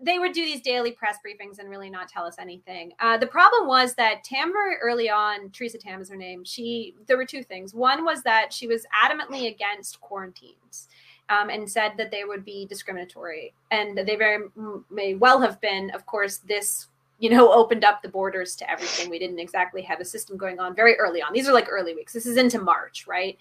they 0.00 0.18
would 0.18 0.32
do 0.32 0.44
these 0.44 0.60
daily 0.60 0.92
press 0.92 1.18
briefings 1.26 1.58
and 1.58 1.70
really 1.70 1.90
not 1.90 2.08
tell 2.08 2.24
us 2.24 2.36
anything. 2.38 2.92
Uh, 3.00 3.16
the 3.16 3.26
problem 3.26 3.66
was 3.66 3.94
that 3.94 4.24
Tam 4.24 4.52
very 4.52 4.76
early 4.76 5.08
on, 5.08 5.50
Theresa 5.50 5.78
Tam 5.78 6.00
is 6.00 6.10
her 6.10 6.16
name. 6.16 6.44
She 6.44 6.94
there 7.06 7.16
were 7.16 7.24
two 7.24 7.42
things. 7.42 7.74
One 7.74 8.04
was 8.04 8.22
that 8.22 8.52
she 8.52 8.66
was 8.66 8.84
adamantly 9.02 9.50
against 9.50 10.00
quarantines. 10.00 10.88
Um, 11.28 11.50
and 11.50 11.68
said 11.68 11.94
that 11.96 12.12
they 12.12 12.22
would 12.22 12.44
be 12.44 12.66
discriminatory, 12.66 13.52
and 13.72 13.98
they 13.98 14.14
very 14.14 14.46
may 14.90 15.14
well 15.14 15.40
have 15.40 15.60
been. 15.60 15.90
Of 15.90 16.06
course, 16.06 16.36
this 16.36 16.86
you 17.18 17.30
know 17.30 17.52
opened 17.60 17.84
up 17.84 18.00
the 18.00 18.08
borders 18.08 18.54
to 18.56 18.70
everything. 18.70 19.10
We 19.10 19.18
didn't 19.18 19.40
exactly 19.40 19.82
have 19.82 19.98
a 19.98 20.04
system 20.04 20.36
going 20.36 20.60
on 20.60 20.76
very 20.76 20.94
early 20.98 21.22
on. 21.22 21.32
These 21.32 21.48
are 21.48 21.52
like 21.52 21.66
early 21.68 21.96
weeks. 21.96 22.12
This 22.12 22.26
is 22.26 22.36
into 22.36 22.60
March, 22.60 23.08
right? 23.08 23.36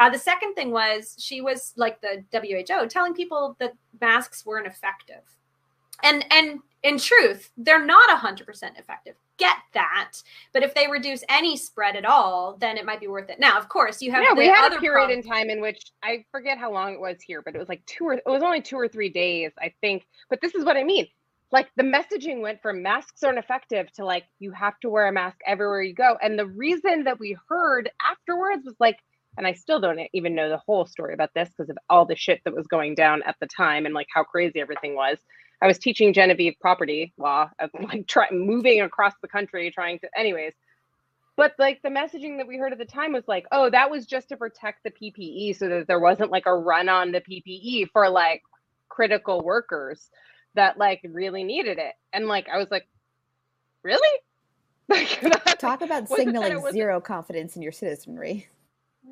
Uh, 0.00 0.10
the 0.10 0.18
second 0.18 0.54
thing 0.54 0.72
was 0.72 1.14
she 1.18 1.40
was 1.40 1.74
like 1.76 2.00
the 2.00 2.24
WHO 2.32 2.88
telling 2.88 3.14
people 3.14 3.54
that 3.60 3.74
masks 4.00 4.44
weren't 4.44 4.66
effective 4.66 5.22
and 6.02 6.24
and 6.30 6.60
in 6.82 6.98
truth 6.98 7.50
they're 7.56 7.84
not 7.84 8.08
100% 8.18 8.78
effective 8.78 9.14
get 9.38 9.56
that 9.74 10.12
but 10.52 10.62
if 10.62 10.74
they 10.74 10.86
reduce 10.88 11.22
any 11.28 11.56
spread 11.56 11.96
at 11.96 12.04
all 12.04 12.56
then 12.60 12.76
it 12.76 12.84
might 12.84 13.00
be 13.00 13.06
worth 13.06 13.30
it 13.30 13.38
now 13.40 13.58
of 13.58 13.68
course 13.68 14.02
you 14.02 14.10
have 14.10 14.22
yeah 14.22 14.34
we 14.34 14.46
had 14.46 14.72
a 14.72 14.78
period 14.78 15.06
problem. 15.06 15.18
in 15.18 15.24
time 15.24 15.50
in 15.50 15.60
which 15.60 15.92
i 16.02 16.24
forget 16.30 16.58
how 16.58 16.72
long 16.72 16.92
it 16.92 17.00
was 17.00 17.16
here 17.20 17.42
but 17.42 17.54
it 17.54 17.58
was 17.58 17.68
like 17.68 17.84
two 17.86 18.04
or 18.04 18.14
it 18.14 18.22
was 18.26 18.42
only 18.42 18.60
two 18.60 18.76
or 18.76 18.88
three 18.88 19.08
days 19.08 19.52
i 19.60 19.72
think 19.80 20.06
but 20.28 20.40
this 20.40 20.54
is 20.54 20.64
what 20.64 20.76
i 20.76 20.84
mean 20.84 21.06
like 21.50 21.68
the 21.76 21.82
messaging 21.82 22.42
went 22.42 22.60
from 22.60 22.82
masks 22.82 23.22
aren't 23.22 23.38
effective 23.38 23.90
to 23.92 24.04
like 24.04 24.24
you 24.38 24.50
have 24.50 24.78
to 24.80 24.90
wear 24.90 25.06
a 25.06 25.12
mask 25.12 25.38
everywhere 25.46 25.82
you 25.82 25.94
go 25.94 26.16
and 26.22 26.38
the 26.38 26.46
reason 26.46 27.04
that 27.04 27.18
we 27.18 27.36
heard 27.48 27.90
afterwards 28.10 28.64
was 28.64 28.74
like 28.80 28.98
and 29.38 29.46
I 29.46 29.52
still 29.52 29.80
don't 29.80 30.00
even 30.12 30.34
know 30.34 30.48
the 30.48 30.58
whole 30.58 30.84
story 30.84 31.14
about 31.14 31.32
this 31.32 31.48
because 31.48 31.70
of 31.70 31.78
all 31.88 32.04
the 32.04 32.16
shit 32.16 32.40
that 32.44 32.54
was 32.54 32.66
going 32.66 32.96
down 32.96 33.22
at 33.22 33.36
the 33.40 33.46
time 33.46 33.86
and 33.86 33.94
like 33.94 34.08
how 34.12 34.24
crazy 34.24 34.60
everything 34.60 34.96
was. 34.96 35.18
I 35.60 35.66
was 35.66 35.78
teaching 35.78 36.12
Genevieve 36.12 36.54
property 36.60 37.12
law, 37.18 37.50
of 37.58 37.70
like 37.82 38.06
trying 38.06 38.46
moving 38.46 38.80
across 38.80 39.14
the 39.20 39.28
country, 39.28 39.70
trying 39.70 39.98
to, 40.00 40.08
anyways. 40.16 40.52
But 41.36 41.54
like 41.58 41.80
the 41.82 41.88
messaging 41.88 42.38
that 42.38 42.48
we 42.48 42.56
heard 42.56 42.72
at 42.72 42.78
the 42.78 42.84
time 42.84 43.12
was 43.12 43.28
like, 43.28 43.46
oh, 43.52 43.70
that 43.70 43.90
was 43.90 44.06
just 44.06 44.28
to 44.30 44.36
protect 44.36 44.82
the 44.82 44.90
PPE 44.90 45.56
so 45.56 45.68
that 45.68 45.86
there 45.86 46.00
wasn't 46.00 46.32
like 46.32 46.46
a 46.46 46.54
run 46.54 46.88
on 46.88 47.12
the 47.12 47.20
PPE 47.20 47.90
for 47.92 48.08
like 48.08 48.42
critical 48.88 49.40
workers 49.40 50.10
that 50.54 50.78
like 50.78 51.00
really 51.04 51.44
needed 51.44 51.78
it. 51.78 51.94
And 52.12 52.26
like, 52.26 52.48
I 52.48 52.58
was 52.58 52.70
like, 52.72 52.88
really? 53.84 54.18
Talk 55.58 55.82
about 55.82 56.08
signaling 56.08 56.60
zero 56.72 57.00
confidence 57.00 57.54
in 57.54 57.62
your 57.62 57.72
citizenry. 57.72 58.48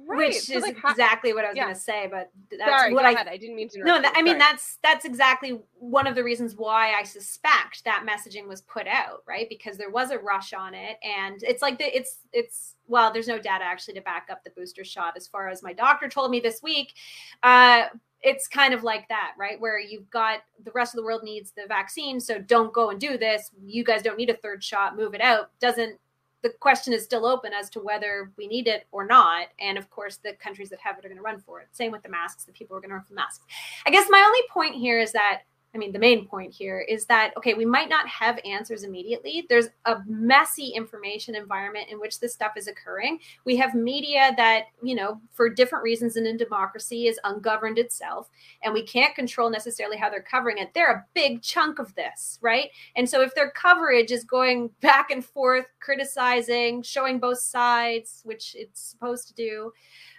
Right. 0.04 0.28
Which 0.28 0.40
so 0.40 0.56
is 0.56 0.62
like, 0.62 0.76
exactly 0.88 1.32
what 1.32 1.44
I 1.44 1.48
was 1.48 1.56
yeah. 1.56 1.64
going 1.64 1.74
to 1.74 1.80
say, 1.80 2.08
but 2.10 2.30
that's 2.50 2.70
Sorry, 2.70 2.92
what 2.92 3.04
I. 3.04 3.12
Ahead. 3.12 3.28
I 3.28 3.36
didn't 3.36 3.56
mean 3.56 3.68
to. 3.70 3.82
No, 3.82 4.00
that, 4.00 4.12
I 4.14 4.22
mean 4.22 4.38
that's 4.38 4.78
that's 4.82 5.04
exactly 5.04 5.58
one 5.78 6.06
of 6.06 6.14
the 6.14 6.22
reasons 6.22 6.54
why 6.54 6.92
I 6.92 7.02
suspect 7.02 7.84
that 7.84 8.04
messaging 8.08 8.46
was 8.46 8.60
put 8.62 8.86
out, 8.86 9.22
right? 9.26 9.48
Because 9.48 9.76
there 9.76 9.90
was 9.90 10.10
a 10.10 10.18
rush 10.18 10.52
on 10.52 10.74
it, 10.74 10.98
and 11.02 11.42
it's 11.42 11.62
like 11.62 11.78
the 11.78 11.96
it's 11.96 12.18
it's 12.32 12.74
well, 12.86 13.12
there's 13.12 13.28
no 13.28 13.38
data 13.38 13.64
actually 13.64 13.94
to 13.94 14.00
back 14.00 14.28
up 14.30 14.44
the 14.44 14.50
booster 14.50 14.84
shot. 14.84 15.14
As 15.16 15.26
far 15.26 15.48
as 15.48 15.62
my 15.62 15.72
doctor 15.72 16.08
told 16.08 16.30
me 16.30 16.40
this 16.40 16.62
week, 16.62 16.94
uh, 17.42 17.86
it's 18.22 18.46
kind 18.46 18.74
of 18.74 18.82
like 18.82 19.08
that, 19.08 19.32
right? 19.38 19.60
Where 19.60 19.78
you've 19.80 20.10
got 20.10 20.40
the 20.64 20.72
rest 20.72 20.94
of 20.94 20.98
the 20.98 21.04
world 21.04 21.22
needs 21.22 21.52
the 21.52 21.64
vaccine, 21.68 22.20
so 22.20 22.38
don't 22.38 22.72
go 22.72 22.90
and 22.90 23.00
do 23.00 23.18
this. 23.18 23.50
You 23.64 23.84
guys 23.84 24.02
don't 24.02 24.18
need 24.18 24.30
a 24.30 24.36
third 24.36 24.62
shot. 24.62 24.96
Move 24.96 25.14
it 25.14 25.20
out. 25.20 25.50
Doesn't 25.60 25.98
the 26.42 26.50
question 26.60 26.92
is 26.92 27.04
still 27.04 27.26
open 27.26 27.52
as 27.52 27.70
to 27.70 27.80
whether 27.80 28.30
we 28.36 28.46
need 28.46 28.66
it 28.66 28.86
or 28.92 29.06
not. 29.06 29.48
And 29.60 29.78
of 29.78 29.90
course, 29.90 30.18
the 30.18 30.34
countries 30.34 30.70
that 30.70 30.78
have 30.80 30.98
it 30.98 31.04
are 31.04 31.08
going 31.08 31.16
to 31.16 31.22
run 31.22 31.40
for 31.40 31.60
it. 31.60 31.68
Same 31.72 31.92
with 31.92 32.02
the 32.02 32.08
masks, 32.08 32.44
the 32.44 32.52
people 32.52 32.76
are 32.76 32.80
going 32.80 32.90
to 32.90 32.96
run 32.96 33.04
for 33.04 33.14
masks. 33.14 33.44
I 33.86 33.90
guess 33.90 34.06
my 34.10 34.22
only 34.24 34.40
point 34.50 34.74
here 34.74 35.00
is 35.00 35.12
that 35.12 35.42
I 35.76 35.78
mean, 35.78 35.92
the 35.92 35.98
main 35.98 36.26
point 36.26 36.54
here 36.54 36.80
is 36.80 37.04
that, 37.04 37.34
okay, 37.36 37.52
we 37.52 37.66
might 37.66 37.90
not 37.90 38.08
have 38.08 38.40
answers 38.46 38.82
immediately. 38.82 39.44
There's 39.46 39.68
a 39.84 39.98
messy 40.06 40.68
information 40.68 41.34
environment 41.34 41.88
in 41.90 42.00
which 42.00 42.18
this 42.18 42.32
stuff 42.32 42.52
is 42.56 42.66
occurring. 42.66 43.18
We 43.44 43.56
have 43.56 43.74
media 43.74 44.32
that, 44.38 44.68
you 44.82 44.94
know, 44.94 45.20
for 45.32 45.50
different 45.50 45.84
reasons 45.84 46.16
in 46.16 46.26
a 46.26 46.34
democracy 46.34 47.08
is 47.08 47.20
ungoverned 47.24 47.78
itself, 47.78 48.30
and 48.62 48.72
we 48.72 48.86
can't 48.86 49.14
control 49.14 49.50
necessarily 49.50 49.98
how 49.98 50.08
they're 50.08 50.22
covering 50.22 50.56
it. 50.56 50.72
They're 50.72 50.92
a 50.92 51.04
big 51.12 51.42
chunk 51.42 51.78
of 51.78 51.94
this, 51.94 52.38
right? 52.40 52.70
And 52.96 53.06
so 53.06 53.20
if 53.20 53.34
their 53.34 53.50
coverage 53.50 54.10
is 54.12 54.24
going 54.24 54.70
back 54.80 55.10
and 55.10 55.22
forth, 55.22 55.66
criticizing, 55.80 56.80
showing 56.84 57.18
both 57.18 57.38
sides, 57.38 58.22
which 58.24 58.56
it's 58.58 58.80
supposed 58.80 59.28
to 59.28 59.34
do, 59.34 59.72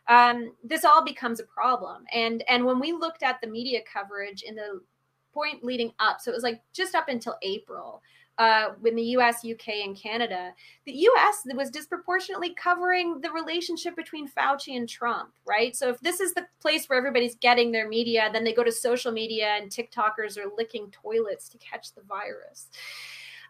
um, 0.08 0.54
this 0.64 0.86
all 0.86 1.04
becomes 1.04 1.40
a 1.40 1.46
problem. 1.46 2.04
And 2.14 2.44
and 2.48 2.64
when 2.64 2.80
we 2.80 2.94
looked 2.94 3.24
at 3.24 3.42
the 3.42 3.48
media 3.48 3.80
coverage 3.92 4.44
in 4.44 4.56
the 4.56 4.82
point 5.38 5.64
leading 5.64 5.92
up, 6.00 6.20
so 6.20 6.32
it 6.32 6.34
was 6.34 6.44
like 6.44 6.62
just 6.74 6.96
up 6.96 7.10
until 7.10 7.36
April, 7.44 8.02
uh, 8.38 8.70
in 8.86 8.96
the 8.96 9.04
US, 9.18 9.44
UK, 9.44 9.68
and 9.84 9.96
Canada, 9.96 10.54
the 10.86 10.94
US 10.94 11.44
was 11.56 11.72
disproportionately 11.72 12.54
covering 12.54 13.20
the 13.22 13.32
relationship 13.32 13.96
between 13.96 14.30
Fauci 14.30 14.78
and 14.78 14.88
Trump, 14.88 15.32
right? 15.46 15.76
So 15.76 15.90
if 15.90 16.00
this 16.02 16.20
is 16.20 16.34
the 16.34 16.46
place 16.62 16.88
where 16.88 17.00
everybody's 17.00 17.36
getting 17.36 17.72
their 17.72 17.88
media, 17.88 18.30
then 18.32 18.44
they 18.44 18.54
go 18.54 18.64
to 18.64 18.72
social 18.72 19.12
media 19.12 19.58
and 19.60 19.72
TikTokers 19.72 20.38
are 20.38 20.52
licking 20.56 20.92
toilets 20.92 21.50
to 21.50 21.58
catch 21.58 21.94
the 21.94 22.02
virus. 22.02 22.68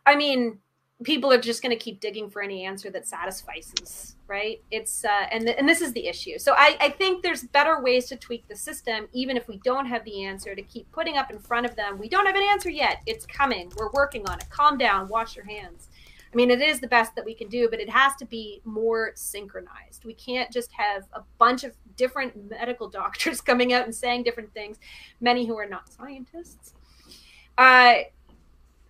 I 0.06 0.16
mean, 0.16 0.60
people 1.04 1.32
are 1.32 1.39
just 1.39 1.62
going 1.62 1.78
to 1.78 1.82
keep 1.84 2.00
digging 2.00 2.30
for 2.30 2.41
any 2.41 2.66
answer 2.66 2.89
that 2.89 3.08
satisfies 3.08 3.74
us 3.82 4.18
right? 4.28 4.62
It's 4.72 5.06
uh, 5.06 5.28
and 5.32 5.45
th- 5.45 5.56
and 5.58 5.68
this 5.68 5.82
is 5.82 5.93
the 5.93 6.08
issue. 6.08 6.38
So 6.38 6.54
I, 6.54 6.78
I 6.80 6.89
think 6.89 7.24
there's 7.24 7.43
better 7.43 7.82
ways 7.82 8.08
to 8.08 8.16
tweak 8.18 8.48
the 8.48 8.56
system 8.56 9.08
even 9.14 9.38
if 9.38 9.48
we 9.48 9.58
don't 9.64 9.86
have 9.86 10.04
the 10.06 10.24
answer 10.24 10.54
to 10.54 10.62
keep 10.62 10.91
putting 10.91 11.18
up 11.18 11.32
in 11.32 11.39
front 11.39 11.66
of 11.66 11.76
them. 11.76 11.98
We 11.98 12.10
don't 12.10 12.26
have 12.26 12.36
an 12.36 12.43
answer 12.43 12.70
yet. 12.70 13.02
It's 13.06 13.26
coming. 13.26 13.72
We're 13.78 13.91
working 13.91 14.28
on 14.30 14.39
it. 14.39 14.50
Calm 14.50 14.78
down. 14.78 15.08
Wash 15.08 15.36
your 15.36 15.45
hands. 15.45 15.89
I 16.32 16.36
mean 16.36 16.52
it 16.52 16.62
is 16.62 16.80
the 16.80 16.88
best 16.88 17.16
that 17.16 17.26
we 17.26 17.34
can 17.34 17.48
do 17.48 17.70
but 17.70 17.80
it 17.80 17.89
has 17.89 18.16
to 18.18 18.26
be 18.26 18.62
more 18.66 19.12
synchronized. 19.16 20.04
We 20.04 20.14
can't 20.14 20.52
just 20.52 20.72
have 20.74 21.04
a 21.14 21.22
bunch 21.38 21.64
of 21.64 21.74
different 21.95 22.50
medical 22.50 22.89
doctors 23.02 23.41
coming 23.41 23.74
out 23.74 23.86
and 23.86 23.95
saying 23.95 24.24
different 24.24 24.54
things. 24.54 24.78
Many 25.22 25.45
who 25.45 25.58
are 25.58 25.68
not 25.68 25.91
scientists. 25.91 26.74
Uh, 27.58 27.95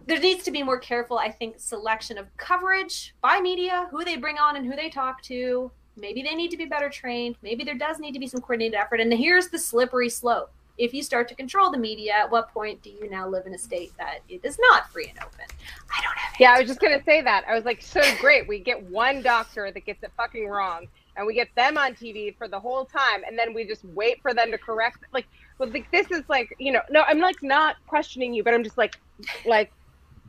there 0.08 0.20
needs 0.20 0.44
to 0.46 0.52
be 0.52 0.64
more 0.64 0.80
careful, 0.80 1.18
I 1.18 1.30
think, 1.30 1.56
selection 1.60 2.18
of 2.18 2.26
coverage 2.38 3.14
by 3.22 3.40
media, 3.42 3.88
who 3.92 4.06
they 4.06 4.16
bring 4.16 4.38
on 4.38 4.56
and 4.56 4.66
who 4.66 4.76
they 4.76 4.90
talk 4.90 5.22
to. 5.24 5.70
Maybe 5.98 6.22
they 6.22 6.34
need 6.34 6.50
to 6.52 6.58
be 6.58 6.66
better 6.66 6.90
trained. 6.90 7.36
Maybe 7.42 7.64
there 7.64 7.76
does 7.76 8.00
need 8.00 8.14
to 8.14 8.20
be 8.20 8.28
some 8.28 8.40
coordinated 8.40 8.76
effort. 8.76 9.02
And 9.02 9.12
here's 9.14 9.50
the 9.50 9.60
slippery 9.60 10.10
slope. 10.10 10.52
If 10.78 10.94
you 10.94 11.04
start 11.04 11.28
to 11.30 11.36
control 11.36 11.72
the 11.72 11.78
media, 11.78 12.14
at 12.14 12.32
what 12.32 12.54
point 12.54 12.82
do 12.84 12.90
you 12.90 13.10
now 13.10 13.28
live 13.28 13.48
in 13.48 13.54
a 13.54 13.58
state 13.58 13.92
that 13.98 14.20
it 14.30 14.42
is 14.44 14.58
not 14.60 14.90
free 14.92 15.08
and 15.10 15.18
open? 15.18 15.46
I 15.92 16.04
don't 16.04 16.16
have. 16.16 16.36
Yeah, 16.40 16.54
I 16.54 16.60
was 16.60 16.68
just 16.68 16.80
gonna 16.80 17.04
say 17.04 17.22
that. 17.22 17.46
I 17.48 17.56
was 17.56 17.66
like, 17.66 17.82
so 17.82 18.02
great. 18.22 18.48
We 18.48 18.60
get 18.60 18.82
one 18.84 19.24
doctor 19.24 19.72
that 19.72 19.86
gets 19.86 20.04
it 20.04 20.12
fucking 20.16 20.48
wrong, 20.48 20.88
and 21.16 21.26
we 21.26 21.34
get 21.34 21.50
them 21.56 21.80
on 21.80 21.96
TV 21.96 22.38
for 22.38 22.48
the 22.48 22.60
whole 22.60 22.86
time, 22.86 23.24
and 23.28 23.38
then 23.38 23.56
we 23.56 23.66
just 23.66 23.84
wait 23.86 24.22
for 24.22 24.36
them 24.36 24.52
to 24.52 24.58
correct. 24.60 25.00
Like, 25.12 25.26
well, 25.58 25.68
like 25.70 25.90
this 25.92 26.12
is 26.12 26.22
like, 26.30 26.56
you 26.60 26.72
know, 26.72 26.82
no, 26.92 27.02
I'm 27.08 27.20
like 27.20 27.42
not 27.42 27.78
questioning 27.88 28.36
you, 28.36 28.44
but 28.44 28.54
I'm 28.54 28.64
just 28.64 28.78
like, 28.78 29.00
like 29.48 29.72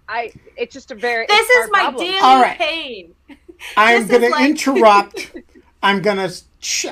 I 0.08 0.32
it's 0.56 0.72
just 0.72 0.90
a 0.90 0.94
very 0.94 1.26
this 1.26 1.48
is 1.50 1.70
my 1.70 1.80
problem. 1.82 2.04
daily 2.06 2.18
All 2.20 2.40
right. 2.42 2.58
pain. 2.58 3.14
I'm 3.76 4.06
going 4.06 4.22
is 4.22 4.28
to 4.30 4.34
like- 4.34 4.50
interrupt. 4.50 5.32
I'm 5.82 6.02
going 6.02 6.16
to. 6.16 6.32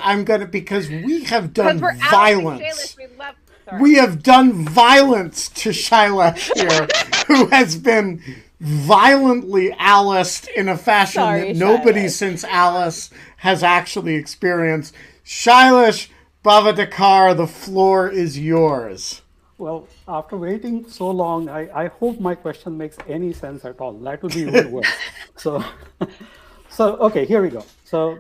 I'm 0.01 0.25
going 0.25 0.41
to 0.41 0.47
because 0.47 0.89
we 0.89 1.25
have 1.25 1.53
done 1.53 1.81
we're 1.81 1.97
violence. 1.97 2.97
We 2.97 3.07
love. 3.17 3.35
We 3.81 3.95
have 3.97 4.23
done 4.23 4.53
violence 4.53 5.49
to 5.49 5.71
Shailesh 5.71 6.55
here, 6.55 6.87
who 7.27 7.47
has 7.49 7.77
been 7.77 8.23
violently 8.61 9.71
Aliced 9.73 10.47
in 10.55 10.69
a 10.69 10.77
fashion 10.79 11.21
Sorry, 11.23 11.53
that 11.53 11.57
nobody 11.57 12.05
Shailesh. 12.05 12.11
since 12.11 12.45
Alice 12.45 13.11
has 13.39 13.65
actually 13.65 14.15
experienced. 14.15 14.95
Shailesh 15.25 16.09
Bavadakar, 16.45 17.37
the 17.37 17.49
floor 17.49 18.09
is 18.09 18.39
yours. 18.39 19.23
Well, 19.59 19.89
after 20.07 20.37
waiting 20.37 20.87
so 20.87 21.11
long, 21.11 21.49
I, 21.49 21.85
I 21.85 21.87
hope 21.89 22.21
my 22.21 22.35
question 22.35 22.77
makes 22.77 22.99
any 23.09 23.33
sense 23.33 23.65
at 23.65 23.81
all. 23.81 23.95
That 23.95 24.23
would 24.23 24.35
be 24.35 24.41
even 24.41 24.71
worse. 24.77 24.93
So, 25.37 25.65
so 26.69 26.97
okay, 26.97 27.25
here 27.25 27.41
we 27.41 27.49
go. 27.49 27.65
So, 27.85 28.19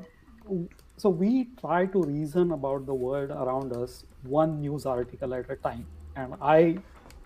so 0.96 1.10
we 1.10 1.48
try 1.60 1.86
to 1.86 2.02
reason 2.02 2.52
about 2.52 2.86
the 2.86 2.94
world 2.94 3.30
around 3.30 3.76
us, 3.76 4.04
one 4.22 4.60
news 4.62 4.86
article 4.86 5.34
at 5.34 5.50
a 5.50 5.56
time, 5.56 5.86
and 6.16 6.34
I, 6.40 6.78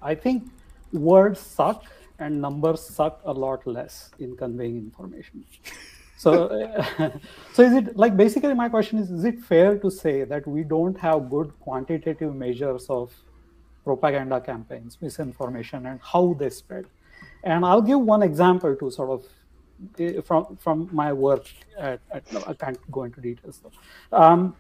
I 0.03 0.17
think 0.17 0.51
words 0.93 1.39
suck 1.39 1.85
and 2.19 2.41
numbers 2.41 2.81
suck 2.81 3.21
a 3.25 3.33
lot 3.33 3.65
less 3.65 4.11
in 4.19 4.37
conveying 4.37 4.77
information. 4.77 5.45
So, 6.17 6.49
so 7.53 7.63
is 7.63 7.75
it 7.75 7.97
like 7.97 8.17
basically 8.17 8.55
my 8.55 8.69
question 8.69 8.99
is: 8.99 9.13
Is 9.13 9.25
it 9.25 9.39
fair 9.39 9.79
to 9.79 9.89
say 9.89 10.25
that 10.25 10.49
we 10.49 10.65
don't 10.65 10.99
have 10.99 11.31
good 11.31 11.53
quantitative 11.61 12.35
measures 12.35 12.87
of 12.91 13.13
propaganda 13.85 14.41
campaigns, 14.41 14.99
misinformation, 15.01 15.87
and 15.87 16.01
how 16.03 16.35
they 16.39 16.51
spread. 16.51 16.87
And 17.43 17.65
I'll 17.65 17.83
give 17.83 18.01
one 18.01 18.23
example 18.23 18.77
to 18.77 18.91
sort 18.91 19.11
of 19.11 19.27
eh, 19.99 20.21
from 20.21 20.57
from 20.57 20.89
my 20.93 21.13
work. 21.13 21.47
At, 21.79 22.01
at, 22.11 22.25
I 22.47 22.55
can't 22.55 22.79
go 22.91 23.05
into 23.05 23.21
details 23.21 23.61
though. 23.63 24.17
Um, 24.17 24.55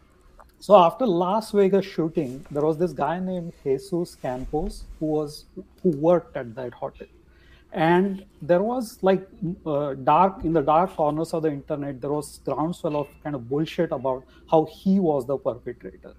so 0.58 0.76
after 0.76 1.06
Las 1.06 1.52
Vegas 1.52 1.86
shooting, 1.86 2.44
there 2.50 2.62
was 2.62 2.76
this 2.78 2.92
guy 2.92 3.18
named 3.18 3.52
Jesus 3.64 4.14
Campos 4.14 4.84
who 4.98 5.06
was 5.06 5.44
who 5.82 5.90
worked 5.90 6.36
at 6.36 6.54
that 6.54 6.74
hotel, 6.74 7.08
and 7.72 8.24
there 8.40 8.62
was 8.62 8.98
like 9.02 9.26
uh, 9.66 9.94
dark 9.94 10.44
in 10.44 10.52
the 10.52 10.62
dark 10.62 10.90
corners 10.96 11.34
of 11.34 11.42
the 11.42 11.52
internet. 11.52 12.00
There 12.00 12.12
was 12.12 12.40
groundswell 12.44 12.96
of 12.96 13.08
kind 13.22 13.34
of 13.34 13.48
bullshit 13.48 13.92
about 13.92 14.24
how 14.50 14.66
he 14.66 14.98
was 15.00 15.26
the 15.26 15.36
perpetrator 15.36 16.14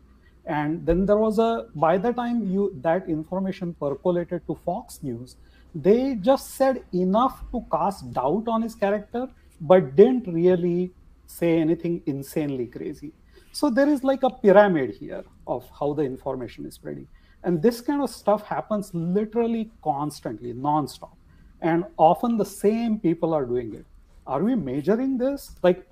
and 0.46 0.86
then 0.86 1.06
there 1.06 1.18
was 1.18 1.38
a 1.40 1.68
by 1.76 1.98
the 1.98 2.12
time 2.12 2.44
you 2.52 2.74
that 2.82 3.08
information 3.08 3.74
percolated 3.80 4.42
to 4.48 4.56
fox 4.56 5.04
news 5.04 5.36
they 5.74 6.16
just 6.16 6.56
said 6.56 6.84
enough 6.94 7.44
to 7.52 7.64
cast 7.72 8.12
doubt 8.12 8.48
on 8.48 8.62
his 8.62 8.76
character 8.76 9.28
but 9.62 9.96
didn't 9.96 10.28
really 10.28 10.92
say 11.28 11.60
anything 11.60 12.02
insanely 12.06 12.68
crazy. 12.68 13.14
So 13.54 13.70
there 13.70 13.88
is 13.88 14.04
like 14.04 14.24
a 14.24 14.30
pyramid 14.30 14.96
here 14.96 15.24
of 15.48 15.70
how 15.78 15.94
the 15.94 16.04
information 16.04 16.66
is 16.66 16.76
spreading. 16.76 17.08
And 17.44 17.62
this 17.62 17.82
kind 17.82 18.02
of 18.02 18.10
stuff 18.10 18.46
happens 18.46 18.92
literally 18.94 19.72
constantly 19.84 20.54
non-stop. 20.54 21.16
And 21.62 21.86
often 21.98 22.38
the 22.38 22.46
same 22.46 23.00
people 23.00 23.34
are 23.34 23.46
doing 23.46 23.74
it. 23.76 23.86
Are 24.28 24.44
we 24.44 24.56
measuring 24.56 25.18
this? 25.18 25.56
Like 25.64 25.88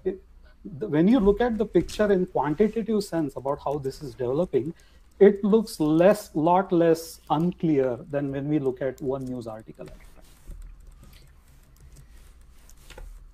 the- 0.65 0.87
when 0.87 1.07
you 1.07 1.19
look 1.19 1.41
at 1.41 1.57
the 1.57 1.65
picture 1.65 2.11
in 2.11 2.25
quantitative 2.25 3.03
sense 3.03 3.35
about 3.35 3.59
how 3.63 3.77
this 3.77 4.01
is 4.01 4.13
developing 4.13 4.73
it 5.19 5.43
looks 5.43 5.79
less 5.79 6.33
lot 6.33 6.71
less 6.71 7.19
unclear 7.29 7.97
than 8.09 8.31
when 8.31 8.47
we 8.47 8.57
look 8.57 8.81
at 8.81 9.01
one 9.01 9.25
news 9.25 9.47
article. 9.47 9.87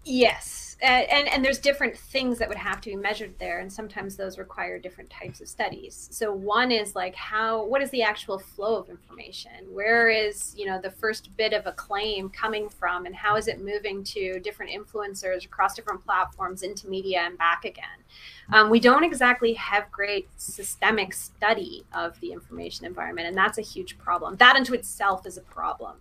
Yes, 0.04 0.65
and 0.86 1.28
and 1.28 1.44
there's 1.44 1.60
different 1.60 1.98
things 1.98 2.38
that 2.40 2.50
would 2.50 2.58
have 2.58 2.82
to 2.82 2.90
be 2.90 2.96
measured 2.96 3.38
there, 3.40 3.60
and 3.60 3.72
sometimes 3.72 4.16
those 4.16 4.38
require 4.38 4.78
different 4.80 5.10
types 5.10 5.42
of 5.42 5.48
studies. 5.48 6.08
So 6.12 6.32
one 6.32 6.72
is 6.72 6.96
like 6.96 7.16
how 7.16 7.66
what 7.66 7.82
is 7.82 7.90
the 7.92 8.04
actual 8.04 8.40
flow 8.40 8.76
of 8.76 8.90
information? 8.90 9.52
Where 9.72 10.10
is 10.10 10.54
you 10.58 10.66
know 10.66 10.80
the 10.80 10.92
first 10.92 11.36
bit 11.38 11.54
of 11.54 11.66
a 11.66 11.72
claim 11.72 12.30
coming 12.30 12.70
from, 12.70 13.06
and 13.06 13.16
how 13.16 13.36
is 13.36 13.48
it 13.48 13.64
moving 13.64 14.04
to 14.06 14.40
different 14.40 14.72
influencers 14.72 15.46
across 15.46 15.76
different 15.76 16.06
platforms 16.06 16.64
into 16.64 16.88
media 16.88 17.22
and 17.22 17.38
back 17.38 17.66
again? 17.66 17.86
Um, 18.54 18.70
we 18.70 18.80
don't 18.80 19.04
exactly 19.04 19.54
have 19.54 19.92
great 19.92 20.28
systemic 20.38 21.14
study 21.14 21.84
of 21.94 22.20
the 22.20 22.32
information 22.32 22.86
environment, 22.86 23.28
and 23.28 23.38
that's 23.38 23.58
a 23.58 23.64
huge 23.64 23.98
problem. 23.98 24.36
That 24.38 24.56
into 24.56 24.74
itself 24.74 25.26
is 25.26 25.38
a 25.38 25.42
problem. 25.42 25.98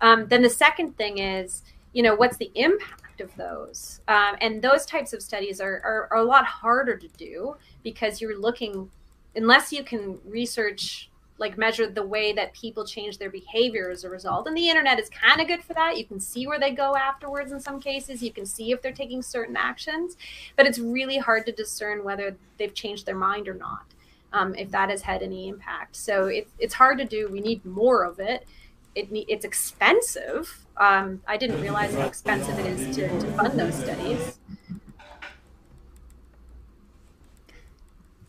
Um, 0.00 0.26
then 0.28 0.42
the 0.42 0.50
second 0.50 0.96
thing 0.96 1.18
is, 1.18 1.62
you 1.92 2.02
know, 2.02 2.14
what's 2.14 2.36
the 2.36 2.50
impact 2.54 3.09
of 3.20 3.34
those? 3.36 4.00
Um, 4.08 4.36
and 4.40 4.62
those 4.62 4.86
types 4.86 5.12
of 5.12 5.22
studies 5.22 5.60
are, 5.60 5.80
are, 5.84 6.08
are 6.10 6.18
a 6.18 6.24
lot 6.24 6.44
harder 6.44 6.96
to 6.96 7.08
do 7.16 7.56
because 7.82 8.20
you're 8.20 8.38
looking, 8.38 8.90
unless 9.36 9.72
you 9.72 9.84
can 9.84 10.18
research, 10.24 11.10
like 11.38 11.56
measure 11.56 11.88
the 11.88 12.06
way 12.06 12.32
that 12.32 12.52
people 12.52 12.84
change 12.84 13.18
their 13.18 13.30
behavior 13.30 13.90
as 13.90 14.04
a 14.04 14.10
result. 14.10 14.46
And 14.46 14.56
the 14.56 14.68
internet 14.68 14.98
is 14.98 15.08
kind 15.08 15.40
of 15.40 15.46
good 15.46 15.64
for 15.64 15.72
that. 15.74 15.96
You 15.96 16.04
can 16.04 16.20
see 16.20 16.46
where 16.46 16.60
they 16.60 16.72
go 16.72 16.96
afterwards 16.96 17.52
in 17.52 17.60
some 17.60 17.80
cases. 17.80 18.22
You 18.22 18.32
can 18.32 18.44
see 18.44 18.72
if 18.72 18.82
they're 18.82 18.92
taking 18.92 19.22
certain 19.22 19.56
actions, 19.56 20.16
but 20.56 20.66
it's 20.66 20.78
really 20.78 21.18
hard 21.18 21.46
to 21.46 21.52
discern 21.52 22.04
whether 22.04 22.36
they've 22.58 22.74
changed 22.74 23.06
their 23.06 23.16
mind 23.16 23.48
or 23.48 23.54
not. 23.54 23.84
Um, 24.32 24.54
if 24.54 24.70
that 24.70 24.90
has 24.90 25.02
had 25.02 25.22
any 25.22 25.48
impact. 25.48 25.96
So 25.96 26.26
it, 26.26 26.46
it's 26.60 26.74
hard 26.74 26.98
to 26.98 27.04
do. 27.04 27.28
We 27.28 27.40
need 27.40 27.64
more 27.64 28.04
of 28.04 28.20
it 28.20 28.46
it, 28.94 29.08
it's 29.28 29.44
expensive. 29.44 30.66
Um, 30.80 31.20
I 31.28 31.36
didn't 31.36 31.60
realize 31.60 31.94
how 31.94 32.06
expensive 32.06 32.58
it 32.58 32.66
is 32.66 32.96
to, 32.96 33.06
to 33.06 33.26
fund 33.32 33.60
those 33.60 33.74
studies. 33.74 34.38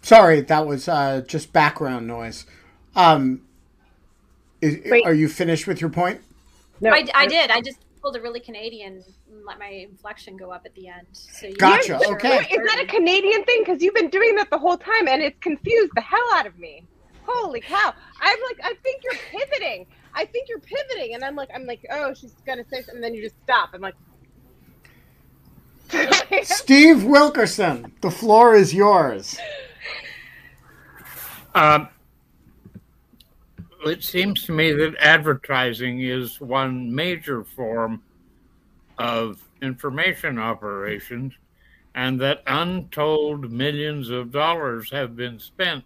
Sorry, 0.02 0.41
that 0.41 0.68
was 0.68 0.89
uh, 0.89 1.22
just 1.26 1.54
background 1.54 2.08
noise. 2.08 2.45
Um, 2.93 3.43
is, 4.60 4.80
are 5.06 5.14
you 5.14 5.30
finished 5.30 5.66
with 5.66 5.80
your 5.80 5.89
point? 5.89 6.20
No, 6.82 6.91
I, 6.91 7.06
I 7.16 7.26
did. 7.26 7.52
I 7.52 7.62
just 7.62 7.80
pulled 8.02 8.18
a 8.18 8.22
really 8.22 8.41
Canadian, 8.41 9.02
and 9.32 9.45
let 9.45 9.58
my 9.58 9.68
inflection 9.68 10.36
go 10.36 10.52
up 10.52 10.64
at 10.66 10.76
the 10.76 10.89
end. 10.89 11.08
So 11.14 11.47
you 11.47 11.56
Gotcha, 11.56 11.99
sure 12.04 12.16
okay. 12.16 12.39
Wait, 12.39 12.52
is 12.52 12.68
that 12.68 12.82
a 12.84 12.86
Canadian 12.86 13.45
thing? 13.45 13.62
Because 13.64 13.82
you've 13.82 13.95
been 13.95 14.10
doing 14.10 14.36
that 14.36 14.49
the 14.49 14.58
whole 14.58 14.78
time, 14.78 15.08
and 15.08 15.22
it's 15.22 15.39
confused 15.39 15.91
the 15.95 16.02
hell 16.02 16.20
out 16.34 16.45
of 16.45 16.60
me. 16.60 16.84
Holy 17.26 17.62
cow! 17.62 17.93
I'm 18.20 18.39
like, 18.49 18.60
I 18.62 18.74
think 18.84 19.04
you're 19.04 19.14
pivoting. 19.32 19.86
I 20.14 20.26
think 20.26 20.49
you're 20.49 20.59
pivoting, 20.59 21.14
and 21.16 21.24
I'm 21.24 21.36
like, 21.36 21.49
I'm 21.53 21.66
like, 21.66 21.86
oh, 21.91 22.14
she's 22.14 22.34
gonna 22.45 22.64
say 22.70 22.78
something, 22.78 22.95
and 22.95 23.03
then 23.03 23.14
you 23.14 23.22
just 23.24 23.36
stop. 23.43 23.70
I'm 23.74 23.82
like, 23.82 23.95
Steve 26.43 27.03
Wilkerson, 27.03 27.91
the 28.01 28.12
floor 28.12 28.55
is 28.55 28.74
yours. 28.74 29.38
Um, 31.53 31.89
it 33.86 34.03
seems 34.03 34.43
to 34.45 34.51
me 34.51 34.72
that 34.72 34.95
advertising 34.99 36.01
is 36.01 36.39
one 36.39 36.93
major 36.93 37.43
form 37.43 38.01
of 38.97 39.41
information 39.62 40.38
operations 40.38 41.34
and 41.95 42.20
that 42.22 42.41
untold 42.47 43.51
millions 43.51 44.09
of 44.09 44.32
dollars 44.32 44.89
have 44.91 45.16
been 45.16 45.39
spent 45.39 45.84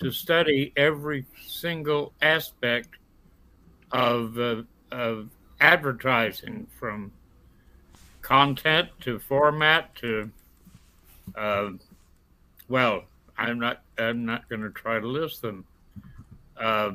to 0.00 0.10
study 0.10 0.72
every 0.76 1.24
single 1.46 2.12
aspect 2.22 2.96
of, 3.92 4.38
uh, 4.38 4.62
of 4.90 5.28
advertising 5.60 6.66
from 6.78 7.12
content 8.22 8.88
to 9.00 9.18
format 9.18 9.94
to 9.94 10.30
uh, 11.34 11.70
well 12.68 13.02
i'm 13.38 13.58
not 13.58 13.82
i'm 13.98 14.24
not 14.24 14.48
going 14.48 14.60
to 14.60 14.70
try 14.70 14.98
to 14.98 15.06
list 15.06 15.42
them 15.42 15.64
uh, 16.58 16.92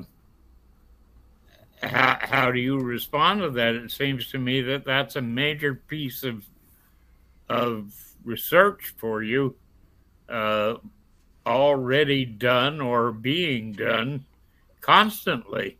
how, 1.81 2.17
how 2.21 2.51
do 2.51 2.59
you 2.59 2.79
respond 2.79 3.41
to 3.41 3.49
that 3.49 3.75
it 3.75 3.91
seems 3.91 4.29
to 4.29 4.37
me 4.37 4.61
that 4.61 4.85
that's 4.85 5.15
a 5.15 5.21
major 5.21 5.75
piece 5.75 6.23
of 6.23 6.45
of 7.49 7.93
research 8.23 8.93
for 8.97 9.21
you 9.21 9.55
uh, 10.29 10.75
already 11.45 12.25
done 12.25 12.81
or 12.81 13.11
being 13.11 13.71
done 13.71 14.25
constantly. 14.81 15.77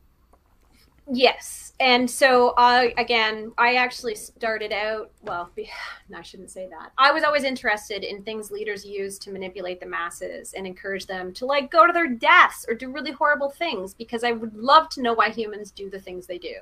Yes. 1.12 1.74
And 1.80 2.10
so, 2.10 2.50
uh, 2.52 2.88
again, 2.98 3.52
I 3.58 3.76
actually 3.76 4.16
started 4.16 4.72
out, 4.72 5.12
well, 5.22 5.52
I 6.16 6.22
shouldn't 6.22 6.50
say 6.50 6.68
that. 6.70 6.92
I 6.98 7.12
was 7.12 7.24
always 7.24 7.44
interested 7.44 8.04
in 8.04 8.24
things 8.24 8.50
leaders 8.50 8.86
use 8.86 9.20
to 9.20 9.32
manipulate 9.32 9.80
the 9.80 9.86
masses 9.86 10.54
and 10.54 10.66
encourage 10.66 11.06
them 11.06 11.34
to 11.34 11.46
like 11.46 11.70
go 11.70 11.86
to 11.86 11.94
their 11.94 12.08
deaths 12.08 12.66
or 12.68 12.76
do 12.76 12.92
really 12.92 13.12
horrible 13.12 13.50
things 13.50 13.94
because 13.94 14.24
I 14.24 14.32
would 14.32 14.56
love 14.56 14.90
to 14.90 15.02
know 15.02 15.14
why 15.14 15.30
humans 15.30 15.72
do 15.72 15.90
the 15.90 16.00
things 16.00 16.26
they 16.26 16.38
do. 16.38 16.56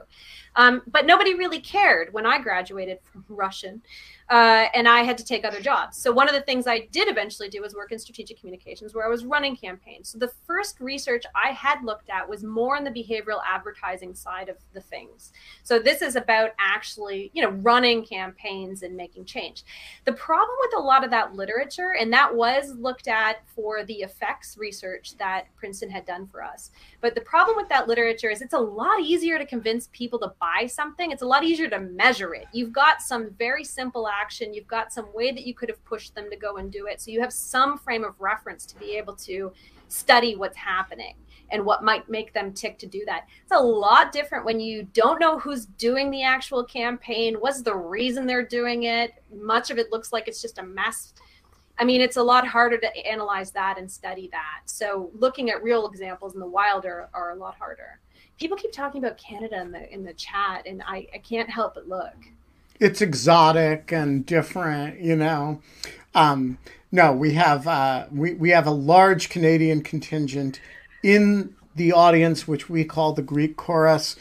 Um, 0.56 0.82
but 0.88 1.06
nobody 1.06 1.36
really 1.36 1.60
cared 1.60 2.12
when 2.14 2.26
I 2.26 2.39
graduated 2.39 3.00
from 3.04 3.24
Russian 3.30 3.82
uh, 4.30 4.65
and 4.74 4.88
I 4.88 5.03
had 5.03 5.17
to 5.17 5.26
take 5.26 5.45
other 5.45 5.59
jobs. 5.59 5.97
So 5.97 6.11
one 6.11 6.28
of 6.28 6.36
the 6.36 6.41
things 6.41 6.67
I 6.67 6.88
did 6.91 7.07
eventually 7.07 7.49
do 7.49 7.61
was 7.61 7.76
work 7.76 7.91
in 7.91 7.99
strategic 7.99 8.39
communications, 8.39 8.93
where 8.93 9.05
I 9.05 9.09
was 9.09 9.26
running 9.26 9.55
campaigns. 9.55 10.09
So 10.09 10.17
the 10.17 10.32
first 10.47 10.80
research 10.80 11.26
I 11.36 11.51
had 11.51 11.84
looked 11.84 12.09
at 12.09 12.28
was 12.28 12.43
more 12.43 12.78
on 12.78 12.84
the 12.84 12.91
behavioral 12.91 13.41
advertising 13.47 14.13
side 14.15 14.49
of 14.49 14.57
the 14.74 14.82
things. 14.82 15.32
So 15.63 15.80
this 15.80 16.01
is 16.01 16.15
about 16.15 16.51
actually, 16.59 17.32
you 17.34 17.41
know, 17.41 17.49
running 17.49 18.05
campaigns 18.05 18.84
and 18.84 18.95
making 18.95 19.26
change. 19.26 19.63
The 20.05 20.13
problem 20.13 20.55
with 20.61 20.76
a 20.78 20.82
lot 20.82 21.03
of 21.03 21.11
that 21.11 21.36
literature, 21.36 21.95
and 21.99 22.11
that 22.13 22.34
was 22.34 22.76
looked 22.76 23.07
at 23.07 23.41
for 23.47 23.84
the 23.84 23.95
effects 23.95 24.57
research 24.57 25.17
that 25.17 25.45
Princeton 25.55 25.89
had 25.89 26.05
done 26.05 26.28
for 26.28 26.43
us. 26.43 26.71
But 27.01 27.15
the 27.15 27.21
problem 27.21 27.57
with 27.57 27.69
that 27.69 27.88
literature 27.88 28.30
is 28.30 28.41
it's 28.41 28.53
a 28.53 28.59
lot 28.59 28.99
easier 29.01 29.38
to 29.38 29.45
convince 29.45 29.89
people 29.91 30.19
to 30.19 30.34
buy 30.39 30.67
something. 30.67 31.11
It's 31.11 31.21
a 31.21 31.28
lot 31.28 31.43
easier 31.43 31.69
to 31.69 31.80
measure 31.80 32.34
it. 32.34 32.45
You've 32.53 32.71
got 32.71 33.01
some 33.01 33.32
very 33.38 33.63
simple 33.63 34.07
action, 34.22 34.53
you've 34.53 34.68
got 34.68 34.93
some 34.93 35.14
way 35.14 35.32
that 35.32 35.45
you 35.45 35.53
could 35.53 35.70
have 35.70 35.84
pushed 35.86 36.16
them 36.16 36.30
to 36.30 36.36
go 36.36 36.57
and 36.57 36.72
do 36.72 36.88
it. 36.88 37.01
So 37.01 37.11
you 37.11 37.22
have 37.22 37.34
some 37.34 37.78
frame 37.78 38.03
of 38.03 38.20
reference 38.20 38.66
to 38.68 38.80
be 38.80 38.97
able 38.97 39.16
to 39.18 39.51
study 39.88 40.36
what's 40.36 40.57
happening 40.57 41.16
and 41.51 41.64
what 41.64 41.84
might 41.84 42.09
make 42.09 42.34
them 42.34 42.51
tick 42.51 42.80
to 42.80 42.88
do 42.88 43.03
that. 43.05 43.28
It's 43.43 43.51
a 43.51 43.59
lot 43.59 44.11
different 44.11 44.45
when 44.45 44.59
you 44.59 44.84
don't 44.93 45.20
know 45.20 45.38
who's 45.38 45.66
doing 45.66 46.09
the 46.09 46.24
actual 46.24 46.64
campaign, 46.64 47.36
what's 47.36 47.61
the 47.61 47.76
reason 47.76 48.26
they're 48.26 48.45
doing 48.45 48.84
it. 48.84 49.14
Much 49.32 49.70
of 49.70 49.78
it 49.78 49.91
looks 49.91 50.11
like 50.11 50.28
it's 50.28 50.41
just 50.41 50.57
a 50.57 50.64
mess. 50.64 51.14
I 51.78 51.86
mean, 51.86 52.01
it's 52.01 52.18
a 52.18 52.24
lot 52.24 52.47
harder 52.47 52.78
to 52.78 53.07
analyze 53.07 53.51
that 53.51 53.78
and 53.78 53.89
study 53.89 54.30
that. 54.32 54.61
So 54.66 55.11
looking 55.14 55.49
at 55.51 55.61
real 55.61 55.88
examples 55.88 56.34
in 56.34 56.39
the 56.39 56.47
wild 56.47 56.86
are, 56.86 57.09
are 57.14 57.32
a 57.32 57.36
lot 57.36 57.55
harder. 57.55 57.99
People 58.39 58.57
keep 58.57 58.72
talking 58.72 59.03
about 59.03 59.18
Canada 59.18 59.61
in 59.61 59.72
the 59.72 59.93
in 59.93 60.03
the 60.03 60.14
chat, 60.14 60.66
and 60.66 60.82
I, 60.88 61.07
I 61.14 61.20
can't 61.20 61.49
help 61.49 61.76
but 61.76 61.88
look 61.88 62.16
it's 62.80 63.01
exotic 63.01 63.91
and 63.91 64.26
different, 64.26 64.99
you 64.99 65.15
know. 65.15 65.61
Um, 66.15 66.57
no, 66.91 67.11
we 67.11 67.34
have 67.34 67.67
uh, 67.67 68.05
we 68.11 68.34
we 68.34 68.51
have 68.51 68.67
a 68.67 68.71
large 68.71 69.30
Canadian 69.30 69.82
contingent 69.82 70.59
in 71.01 71.55
the 71.76 71.91
audience, 71.91 72.47
which 72.47 72.69
we 72.69 72.84
call 72.86 73.13
the 73.13 73.21
Greek 73.21 73.57
chorus. 73.57 74.15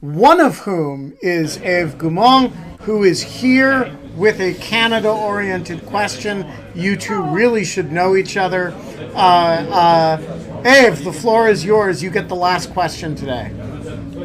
One 0.00 0.38
of 0.38 0.58
whom 0.60 1.16
is 1.22 1.56
Eve 1.58 1.96
Gaumond, 1.98 2.52
who 2.82 3.02
is 3.02 3.22
here 3.22 3.96
with 4.14 4.40
a 4.40 4.54
Canada-oriented 4.54 5.86
question. 5.86 6.46
You 6.74 6.96
two 6.96 7.20
really 7.20 7.64
should 7.64 7.90
know 7.90 8.14
each 8.14 8.36
other. 8.36 8.72
Uh, 9.14 10.18
uh, 10.20 10.62
Eve, 10.64 11.02
the 11.02 11.12
floor 11.12 11.48
is 11.48 11.64
yours. 11.64 12.02
You 12.02 12.10
get 12.10 12.28
the 12.28 12.36
last 12.36 12.72
question 12.72 13.16
today. 13.16 13.52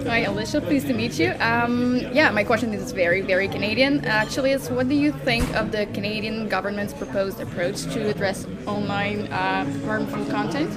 Hi, 0.05 0.23
Alicia. 0.23 0.59
Pleased 0.59 0.87
to 0.87 0.93
meet 0.93 1.17
you. 1.17 1.33
Um, 1.39 1.97
yeah, 2.11 2.29
my 2.29 2.43
question 2.43 2.73
is 2.73 2.91
very, 2.91 3.21
very 3.21 3.47
Canadian. 3.47 4.03
Actually, 4.03 4.51
is 4.51 4.69
what 4.69 4.89
do 4.89 4.95
you 4.95 5.13
think 5.13 5.49
of 5.55 5.71
the 5.71 5.85
Canadian 5.87 6.49
government's 6.49 6.93
proposed 6.93 7.39
approach 7.39 7.83
to 7.83 8.09
address 8.09 8.45
online 8.67 9.31
uh, 9.31 9.63
harmful 9.85 10.25
content? 10.25 10.73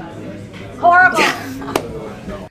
Horrible. 0.78 1.18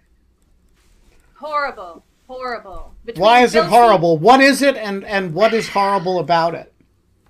horrible. 1.36 2.04
Horrible. 2.28 2.94
Between 3.06 3.22
Why 3.22 3.44
is 3.44 3.56
it 3.56 3.64
horrible? 3.66 4.18
What 4.18 4.42
is 4.42 4.62
it, 4.62 4.76
and 4.76 5.06
and 5.06 5.34
what 5.34 5.54
is 5.54 5.70
horrible 5.70 6.20
about 6.20 6.56
it? 6.56 6.74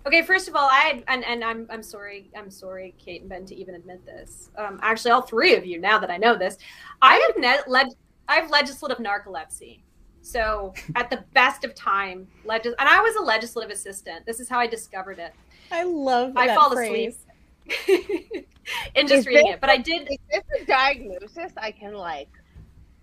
Okay, 0.08 0.24
first 0.24 0.48
of 0.48 0.56
all, 0.56 0.70
I 0.72 1.04
and, 1.08 1.24
and 1.24 1.44
I'm 1.44 1.68
I'm 1.70 1.84
sorry, 1.84 2.32
I'm 2.36 2.50
sorry, 2.50 2.96
Kate 2.98 3.22
and 3.22 3.30
Ben, 3.30 3.46
to 3.46 3.56
even 3.56 3.76
admit 3.76 4.06
this. 4.06 4.50
Um, 4.58 4.80
actually, 4.82 5.12
all 5.12 5.22
three 5.22 5.56
of 5.56 5.66
you, 5.66 5.80
now 5.80 6.00
that 6.00 6.10
I 6.10 6.18
know 6.18 6.36
this, 6.36 6.58
I 7.02 7.16
have 7.16 7.38
ne- 7.38 7.72
led 7.72 7.88
I 8.28 8.36
have 8.36 8.50
legislative 8.50 8.98
narcolepsy. 8.98 9.82
So 10.22 10.74
at 10.96 11.10
the 11.10 11.24
best 11.34 11.64
of 11.64 11.76
time, 11.76 12.28
legis- 12.44 12.76
and 12.80 12.90
I 12.90 13.02
was 13.02 13.16
a 13.16 13.22
legislative 13.22 13.72
assistant. 13.72 14.26
This 14.26 14.40
is 14.40 14.50
how 14.50 14.60
I 14.60 14.68
discovered 14.68 15.20
it. 15.20 15.34
I 15.72 15.84
love. 15.84 16.34
I 16.36 16.54
fall 16.54 16.72
phrase. 16.72 17.20
asleep 17.68 18.48
in 18.96 19.08
just 19.08 19.28
reading 19.28 19.48
it, 19.48 19.62
but 19.62 19.70
I 19.70 19.78
did. 19.78 20.08
Is 20.10 20.18
this 20.32 20.62
a 20.62 20.66
diagnosis 20.66 21.52
I 21.58 21.72
can 21.72 21.94
like 21.94 22.30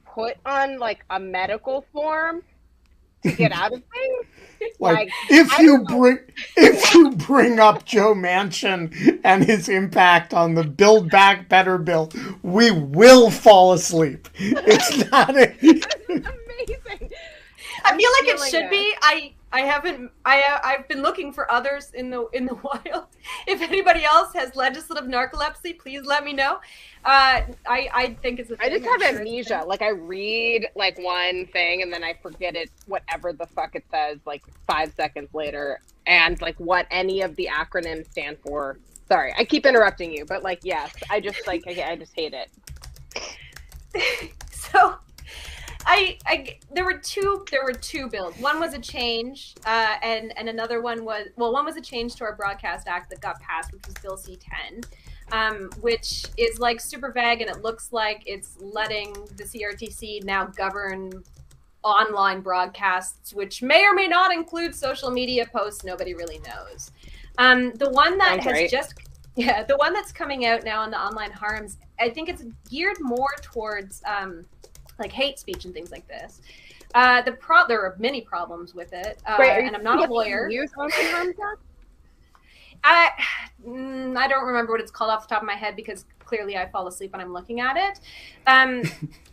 put 0.07 0.37
on 0.45 0.79
like 0.79 1.05
a 1.11 1.19
medical 1.19 1.85
form 1.93 2.43
to 3.23 3.33
get 3.33 3.53
out 3.53 3.73
of 3.73 3.83
things? 3.93 4.27
Like, 4.79 4.97
like 4.97 5.11
if 5.29 5.59
you 5.59 5.85
bring 5.85 6.19
if 6.57 6.95
you 6.95 7.11
bring 7.11 7.59
up 7.59 7.85
Joe 7.85 8.15
Manchin 8.15 9.21
and 9.25 9.45
his 9.45 9.69
impact 9.69 10.33
on 10.33 10.55
the 10.55 10.63
Build 10.63 11.11
Back 11.11 11.49
Better 11.49 11.79
bill, 11.79 12.13
we 12.43 12.71
will 12.71 13.29
fall 13.29 13.73
asleep. 13.73 14.29
It's 14.37 15.11
not 15.11 15.31
a... 15.31 15.51
amazing. 16.09 17.11
I 17.85 17.97
feel 17.97 18.11
like 18.21 18.29
it 18.29 18.51
should 18.51 18.65
it. 18.67 18.71
be. 18.71 18.95
I 19.03 19.33
I 19.53 19.61
haven't. 19.61 20.11
I 20.25 20.59
I've 20.65 20.89
been 20.89 21.03
looking 21.03 21.33
for 21.33 21.51
others 21.51 21.91
in 21.93 22.09
the 22.09 22.27
in 22.33 22.47
the 22.47 22.55
wild. 22.63 23.07
If 23.47 23.61
anybody 23.61 24.05
else 24.05 24.33
has 24.35 24.57
legislative 24.57 25.05
narcolepsy, 25.05 25.79
please 25.79 26.03
let 26.05 26.25
me 26.25 26.33
know. 26.33 26.55
Uh, 27.05 27.43
I 27.67 27.89
I 27.93 28.17
think 28.23 28.41
it's. 28.41 28.51
I 28.61 28.71
just 28.71 28.85
have 28.85 29.03
amnesia. 29.03 29.65
Like 29.67 29.83
I 29.83 29.91
read 29.91 30.69
like 30.75 30.99
one 30.99 31.47
thing 31.47 31.83
and 31.83 31.93
then 31.93 32.03
I 32.03 32.15
forget 32.23 32.57
it, 32.57 32.71
whatever 32.87 33.33
the 33.33 33.47
fuck 33.47 33.75
it 33.75 33.85
says, 33.91 34.19
like 34.25 34.43
five 34.67 34.93
seconds 34.95 35.29
later, 35.35 35.81
and 36.07 36.41
like 36.41 36.59
what 36.59 36.87
any 36.91 37.21
of 37.21 37.37
the 37.37 37.49
acronyms 37.53 38.11
stand 38.11 38.39
for. 38.45 38.79
Sorry, 39.07 39.35
I 39.37 39.45
keep 39.45 39.67
interrupting 39.67 40.13
you, 40.13 40.25
but 40.25 40.43
like 40.43 40.61
yes, 40.63 40.95
I 41.11 41.21
just 41.21 41.47
like 41.47 41.63
I, 41.67 41.93
I 41.93 41.97
just 41.97 42.15
hate 42.15 42.35
it. 42.35 42.51
so 44.51 44.95
I, 45.87 46.19
I 46.27 46.59
there 46.71 46.85
were 46.85 46.99
two 46.99 47.45
there 47.51 47.65
were 47.65 47.73
two 47.73 48.09
bills. 48.09 48.37
One 48.39 48.61
was 48.61 48.75
a 48.75 48.79
change, 48.79 49.55
uh, 49.67 49.97
and 50.03 50.37
and 50.37 50.49
another 50.49 50.81
one 50.81 51.05
was 51.05 51.29
well, 51.37 51.53
one 51.53 51.65
was 51.65 51.77
a 51.77 51.81
change 51.81 52.15
to 52.17 52.25
our 52.25 52.35
Broadcast 52.35 52.87
Act 52.89 53.11
that 53.11 53.21
got 53.21 53.41
passed, 53.41 53.73
which 53.73 53.87
was 53.87 53.95
Bill 53.95 54.17
C10, 54.17 54.85
um, 55.33 55.71
which 55.81 56.27
is 56.37 56.59
like 56.59 56.81
super 56.81 57.11
vague, 57.11 57.41
and 57.41 57.51
it 57.51 57.63
looks 57.63 57.93
like 57.93 58.23
it's 58.27 58.57
letting 58.61 59.13
the 59.37 59.45
CRTC 59.45 60.25
now 60.25 60.47
govern 60.47 61.23
online 61.83 62.41
broadcasts, 62.41 63.35
which 63.35 63.61
may 63.63 63.85
or 63.85 63.93
may 63.93 64.07
not 64.07 64.33
include 64.33 64.75
social 64.75 65.11
media 65.11 65.47
posts. 65.47 65.85
Nobody 65.85 66.15
really 66.15 66.41
knows. 66.41 66.93
Um, 67.39 67.73
the 67.75 67.91
one 67.91 68.19
that 68.19 68.43
Sounds 68.43 68.45
has 68.45 68.53
right. 68.53 68.71
just 68.71 68.95
yeah, 69.35 69.63
the 69.63 69.77
one 69.77 69.95
that's 69.95 70.13
coming 70.13 70.47
out 70.47 70.63
now 70.63 70.83
on 70.83 70.91
the 70.91 70.99
online 70.99 71.33
harms, 71.33 71.79
I 71.99 72.11
think 72.11 72.29
it's 72.29 72.45
geared 72.71 72.99
more 73.01 73.35
towards. 73.41 74.03
Um, 74.05 74.45
like 74.99 75.13
hate 75.13 75.39
speech 75.39 75.65
and 75.65 75.75
things 75.75 75.91
like 75.91 76.07
this. 76.09 76.41
Uh, 76.95 77.23
the 77.23 77.33
pro 77.33 77.67
there 77.67 77.81
are 77.81 77.97
many 77.99 78.21
problems 78.21 78.75
with 78.75 78.93
it, 78.93 79.19
uh, 79.27 79.37
Wait, 79.39 79.51
and 79.51 79.75
I'm 79.75 79.83
not 79.83 80.09
a 80.09 80.13
lawyer. 80.13 80.49
I 82.85 83.11
mm, 83.67 84.17
I 84.17 84.29
don't 84.29 84.45
remember 84.45 84.73
what 84.73 84.81
it's 84.81 84.91
called 84.91 85.11
off 85.11 85.29
the 85.29 85.35
top 85.35 85.43
of 85.43 85.47
my 85.47 85.55
head 85.55 85.77
because 85.77 86.05
clearly 86.19 86.57
I 86.57 86.69
fall 86.69 86.87
asleep 86.87 87.13
when 87.13 87.21
I'm 87.21 87.33
looking 87.33 87.61
at 87.61 87.77
it. 87.77 88.01
Um, 88.47 88.83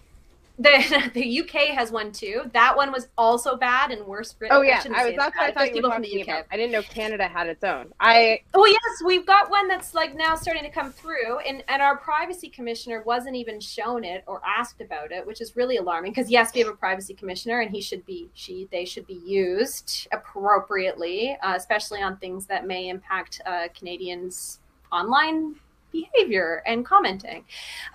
the 0.60 1.12
the 1.14 1.40
UK 1.40 1.76
has 1.76 1.92
one 1.92 2.12
too. 2.12 2.44
That 2.54 2.76
one 2.76 2.92
was 2.92 3.08
also 3.18 3.56
bad 3.56 3.92
and 3.92 4.06
worse. 4.06 4.36
Oh 4.52 4.62
yeah, 4.62 4.80
shouldn't 4.80 5.00
I 5.00 5.06
was. 5.06 5.16
That's 5.16 5.36
what 5.36 5.50
I 5.50 5.52
thought 5.54 5.68
you 5.68 5.74
people 5.74 5.90
were 5.90 5.96
from 5.96 6.04
talking 6.04 6.18
the 6.18 6.22
UK. 6.24 6.28
about. 6.28 6.46
I 6.52 6.58
didn't 6.58 6.74
know 6.74 6.82
Canada 6.84 7.28
had 7.28 7.48
its 7.48 7.64
own. 7.64 7.94
I 8.00 8.42
Oh 8.54 8.66
yes, 8.66 8.80
we've 9.06 9.26
got 9.26 9.50
one 9.50 9.68
that's 9.68 9.94
like 9.94 10.16
now 10.16 10.36
starting 10.36 10.64
to 10.64 10.70
come 10.70 10.92
through, 10.92 11.40
and 11.40 11.64
and 11.70 11.82
our 11.82 11.98
privacy 11.98 12.50
commissioner 12.50 13.02
wasn't 13.04 13.36
even 13.36 13.60
shown 13.60 14.04
it 14.04 14.24
or 14.28 14.42
asked 14.46 14.82
about 14.82 15.12
it, 15.12 15.26
which 15.26 15.42
is 15.42 15.56
really 15.56 15.78
alarming. 15.78 16.12
Because 16.12 16.30
yes, 16.30 16.54
we 16.54 16.60
have 16.60 16.70
a 16.70 16.76
privacy 16.76 17.14
commissioner, 17.14 17.62
and 17.62 17.72
he 17.72 17.82
should 17.82 18.06
be 18.06 18.30
she 18.34 18.68
they 18.72 18.86
should 18.86 19.08
be 19.08 19.22
used 19.26 20.08
appropriately, 20.12 21.38
uh, 21.42 21.54
especially 21.56 22.02
on 22.02 22.18
things 22.18 22.46
that 22.48 22.68
may 22.68 22.90
impact 22.90 23.42
uh, 23.46 23.70
Canadians' 23.74 24.60
online 24.92 25.56
behavior 25.92 26.64
and 26.66 26.86
commenting. 26.86 27.44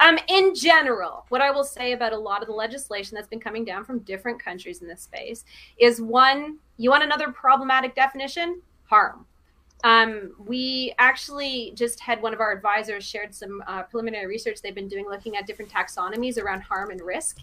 Um, 0.01 0.18
in 0.28 0.55
general, 0.55 1.26
what 1.28 1.40
I 1.40 1.51
will 1.51 1.64
say 1.64 1.92
about 1.92 2.12
a 2.12 2.18
lot 2.18 2.42
of 2.42 2.49
the 2.49 2.55
legislation 2.55 3.14
that's 3.14 3.28
been 3.28 3.40
coming 3.40 3.64
down 3.64 3.84
from 3.84 4.01
different 4.01 4.42
countries 4.42 4.82
in 4.82 4.88
this 4.88 5.03
space 5.03 5.45
is 5.78 6.01
one, 6.01 6.59
you 6.76 6.90
want 6.90 7.05
another 7.05 7.30
problematic 7.30 7.95
definition? 7.95 8.61
Harm. 8.84 9.26
Um, 9.85 10.32
we 10.39 10.95
actually 10.99 11.72
just 11.76 12.01
had 12.01 12.20
one 12.22 12.32
of 12.32 12.41
our 12.41 12.51
advisors 12.51 13.05
shared 13.05 13.35
some 13.35 13.62
uh, 13.66 13.82
preliminary 13.82 14.26
research 14.26 14.62
they've 14.62 14.74
been 14.74 14.89
doing 14.89 15.07
looking 15.09 15.37
at 15.37 15.47
different 15.47 15.70
taxonomies 15.70 16.43
around 16.43 16.62
harm 16.62 16.91
and 16.91 17.01
risk. 17.03 17.39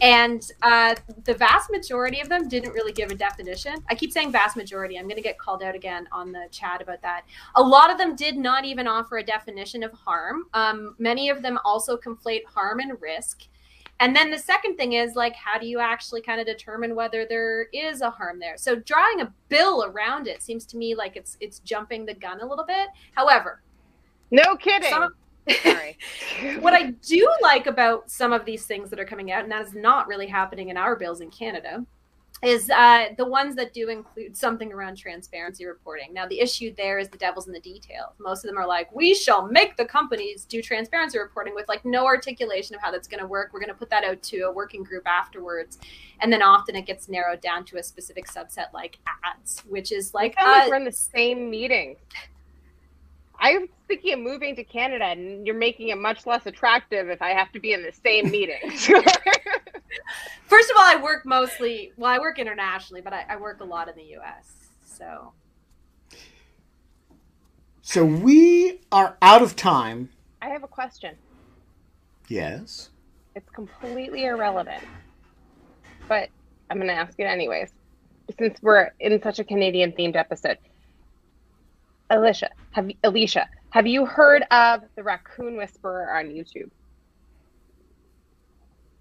And 0.00 0.48
uh, 0.62 0.94
the 1.24 1.34
vast 1.34 1.68
majority 1.70 2.20
of 2.20 2.28
them 2.28 2.48
didn't 2.48 2.72
really 2.72 2.92
give 2.92 3.10
a 3.10 3.16
definition. 3.16 3.82
I 3.88 3.96
keep 3.96 4.12
saying 4.12 4.30
vast 4.30 4.56
majority. 4.56 4.98
I'm 4.98 5.06
going 5.06 5.16
to 5.16 5.22
get 5.22 5.36
called 5.36 5.64
out 5.64 5.74
again 5.74 6.08
on 6.12 6.30
the 6.30 6.46
chat 6.52 6.80
about 6.80 7.02
that. 7.02 7.24
A 7.56 7.62
lot 7.62 7.90
of 7.90 7.98
them 7.98 8.14
did 8.14 8.36
not 8.36 8.64
even 8.64 8.86
offer 8.86 9.18
a 9.18 9.24
definition 9.24 9.82
of 9.82 9.92
harm. 9.92 10.44
Um, 10.54 10.94
many 10.98 11.28
of 11.28 11.42
them 11.42 11.58
also 11.64 11.96
conflate 11.96 12.44
harm 12.44 12.78
and 12.78 13.00
risk. 13.02 13.48
And 14.00 14.16
then 14.16 14.30
the 14.30 14.38
second 14.38 14.76
thing 14.76 14.94
is 14.94 15.14
like, 15.14 15.36
how 15.36 15.58
do 15.58 15.66
you 15.66 15.78
actually 15.78 16.22
kind 16.22 16.40
of 16.40 16.46
determine 16.46 16.94
whether 16.94 17.26
there 17.26 17.66
is 17.72 18.00
a 18.00 18.08
harm 18.08 18.38
there? 18.40 18.56
So 18.56 18.76
drawing 18.76 19.20
a 19.20 19.32
bill 19.48 19.84
around 19.84 20.26
it 20.26 20.42
seems 20.42 20.64
to 20.66 20.78
me 20.78 20.94
like 20.94 21.16
it's 21.16 21.36
it's 21.38 21.58
jumping 21.60 22.06
the 22.06 22.14
gun 22.14 22.40
a 22.40 22.46
little 22.46 22.64
bit. 22.64 22.88
However, 23.14 23.62
no 24.30 24.56
kidding. 24.56 24.88
some, 24.88 25.14
Sorry. 25.62 25.98
what 26.60 26.72
I 26.72 26.90
do 26.90 27.28
like 27.42 27.66
about 27.66 28.10
some 28.10 28.32
of 28.32 28.44
these 28.44 28.64
things 28.64 28.88
that 28.90 28.98
are 28.98 29.04
coming 29.04 29.32
out, 29.32 29.42
and 29.42 29.52
that 29.52 29.66
is 29.66 29.74
not 29.74 30.08
really 30.08 30.26
happening 30.26 30.70
in 30.70 30.76
our 30.76 30.96
bills 30.96 31.20
in 31.20 31.30
Canada, 31.30 31.84
is 32.42 32.70
uh, 32.70 33.06
the 33.18 33.24
ones 33.24 33.54
that 33.56 33.74
do 33.74 33.88
include 33.88 34.34
something 34.34 34.72
around 34.72 34.96
transparency 34.96 35.66
reporting. 35.66 36.14
Now, 36.14 36.26
the 36.26 36.40
issue 36.40 36.74
there 36.74 36.98
is 36.98 37.08
the 37.10 37.18
devil's 37.18 37.46
in 37.46 37.52
the 37.52 37.60
details. 37.60 38.14
Most 38.18 38.44
of 38.44 38.50
them 38.50 38.58
are 38.58 38.66
like, 38.66 38.94
we 38.94 39.14
shall 39.14 39.46
make 39.46 39.76
the 39.76 39.84
companies 39.84 40.46
do 40.46 40.62
transparency 40.62 41.18
reporting 41.18 41.54
with 41.54 41.68
like 41.68 41.84
no 41.84 42.06
articulation 42.06 42.74
of 42.74 42.80
how 42.80 42.90
that's 42.90 43.08
going 43.08 43.20
to 43.20 43.26
work. 43.26 43.50
We're 43.52 43.60
going 43.60 43.68
to 43.68 43.74
put 43.74 43.90
that 43.90 44.04
out 44.04 44.22
to 44.22 44.40
a 44.42 44.52
working 44.52 44.82
group 44.82 45.06
afterwards. 45.06 45.78
And 46.20 46.32
then 46.32 46.42
often 46.42 46.76
it 46.76 46.86
gets 46.86 47.10
narrowed 47.10 47.42
down 47.42 47.64
to 47.66 47.78
a 47.78 47.82
specific 47.82 48.26
subset 48.26 48.72
like 48.72 48.98
ads, 49.24 49.60
which 49.68 49.92
is 49.92 50.14
like, 50.14 50.34
sound 50.38 50.50
like 50.50 50.66
uh, 50.66 50.70
we're 50.70 50.76
in 50.76 50.84
the 50.84 50.92
same 50.92 51.50
meeting. 51.50 51.96
I'm 53.38 53.68
thinking 53.88 54.12
of 54.14 54.20
moving 54.20 54.54
to 54.56 54.64
Canada, 54.64 55.06
and 55.06 55.46
you're 55.46 55.56
making 55.56 55.88
it 55.88 55.98
much 55.98 56.26
less 56.26 56.44
attractive 56.44 57.08
if 57.08 57.22
I 57.22 57.30
have 57.30 57.50
to 57.52 57.60
be 57.60 57.72
in 57.72 57.82
the 57.82 57.92
same 57.92 58.30
meeting. 58.30 58.60
First 60.46 60.70
of 60.70 60.76
all, 60.76 60.84
I 60.84 61.00
work 61.00 61.24
mostly, 61.24 61.92
well, 61.96 62.10
I 62.10 62.18
work 62.18 62.38
internationally, 62.38 63.00
but 63.00 63.12
I, 63.12 63.24
I 63.28 63.36
work 63.36 63.60
a 63.60 63.64
lot 63.64 63.88
in 63.88 63.94
the 63.96 64.16
US. 64.18 64.52
So, 64.84 65.32
So 67.82 68.04
we 68.04 68.80
are 68.92 69.16
out 69.22 69.42
of 69.42 69.56
time. 69.56 70.10
I 70.42 70.48
have 70.48 70.62
a 70.62 70.68
question. 70.68 71.16
Yes. 72.28 72.90
It's 73.34 73.50
completely 73.50 74.24
irrelevant, 74.24 74.82
but 76.08 76.28
I'm 76.70 76.76
going 76.78 76.88
to 76.88 76.94
ask 76.94 77.18
it 77.18 77.24
anyways, 77.24 77.72
since 78.38 78.58
we're 78.62 78.90
in 79.00 79.20
such 79.22 79.38
a 79.38 79.44
Canadian 79.44 79.92
themed 79.92 80.16
episode. 80.16 80.58
Alicia, 82.10 82.50
have 82.72 82.90
Alicia, 83.04 83.48
have 83.70 83.86
you 83.86 84.04
heard 84.04 84.42
of 84.50 84.82
the 84.96 85.02
Raccoon 85.02 85.56
Whisperer 85.56 86.16
on 86.16 86.26
YouTube? 86.26 86.70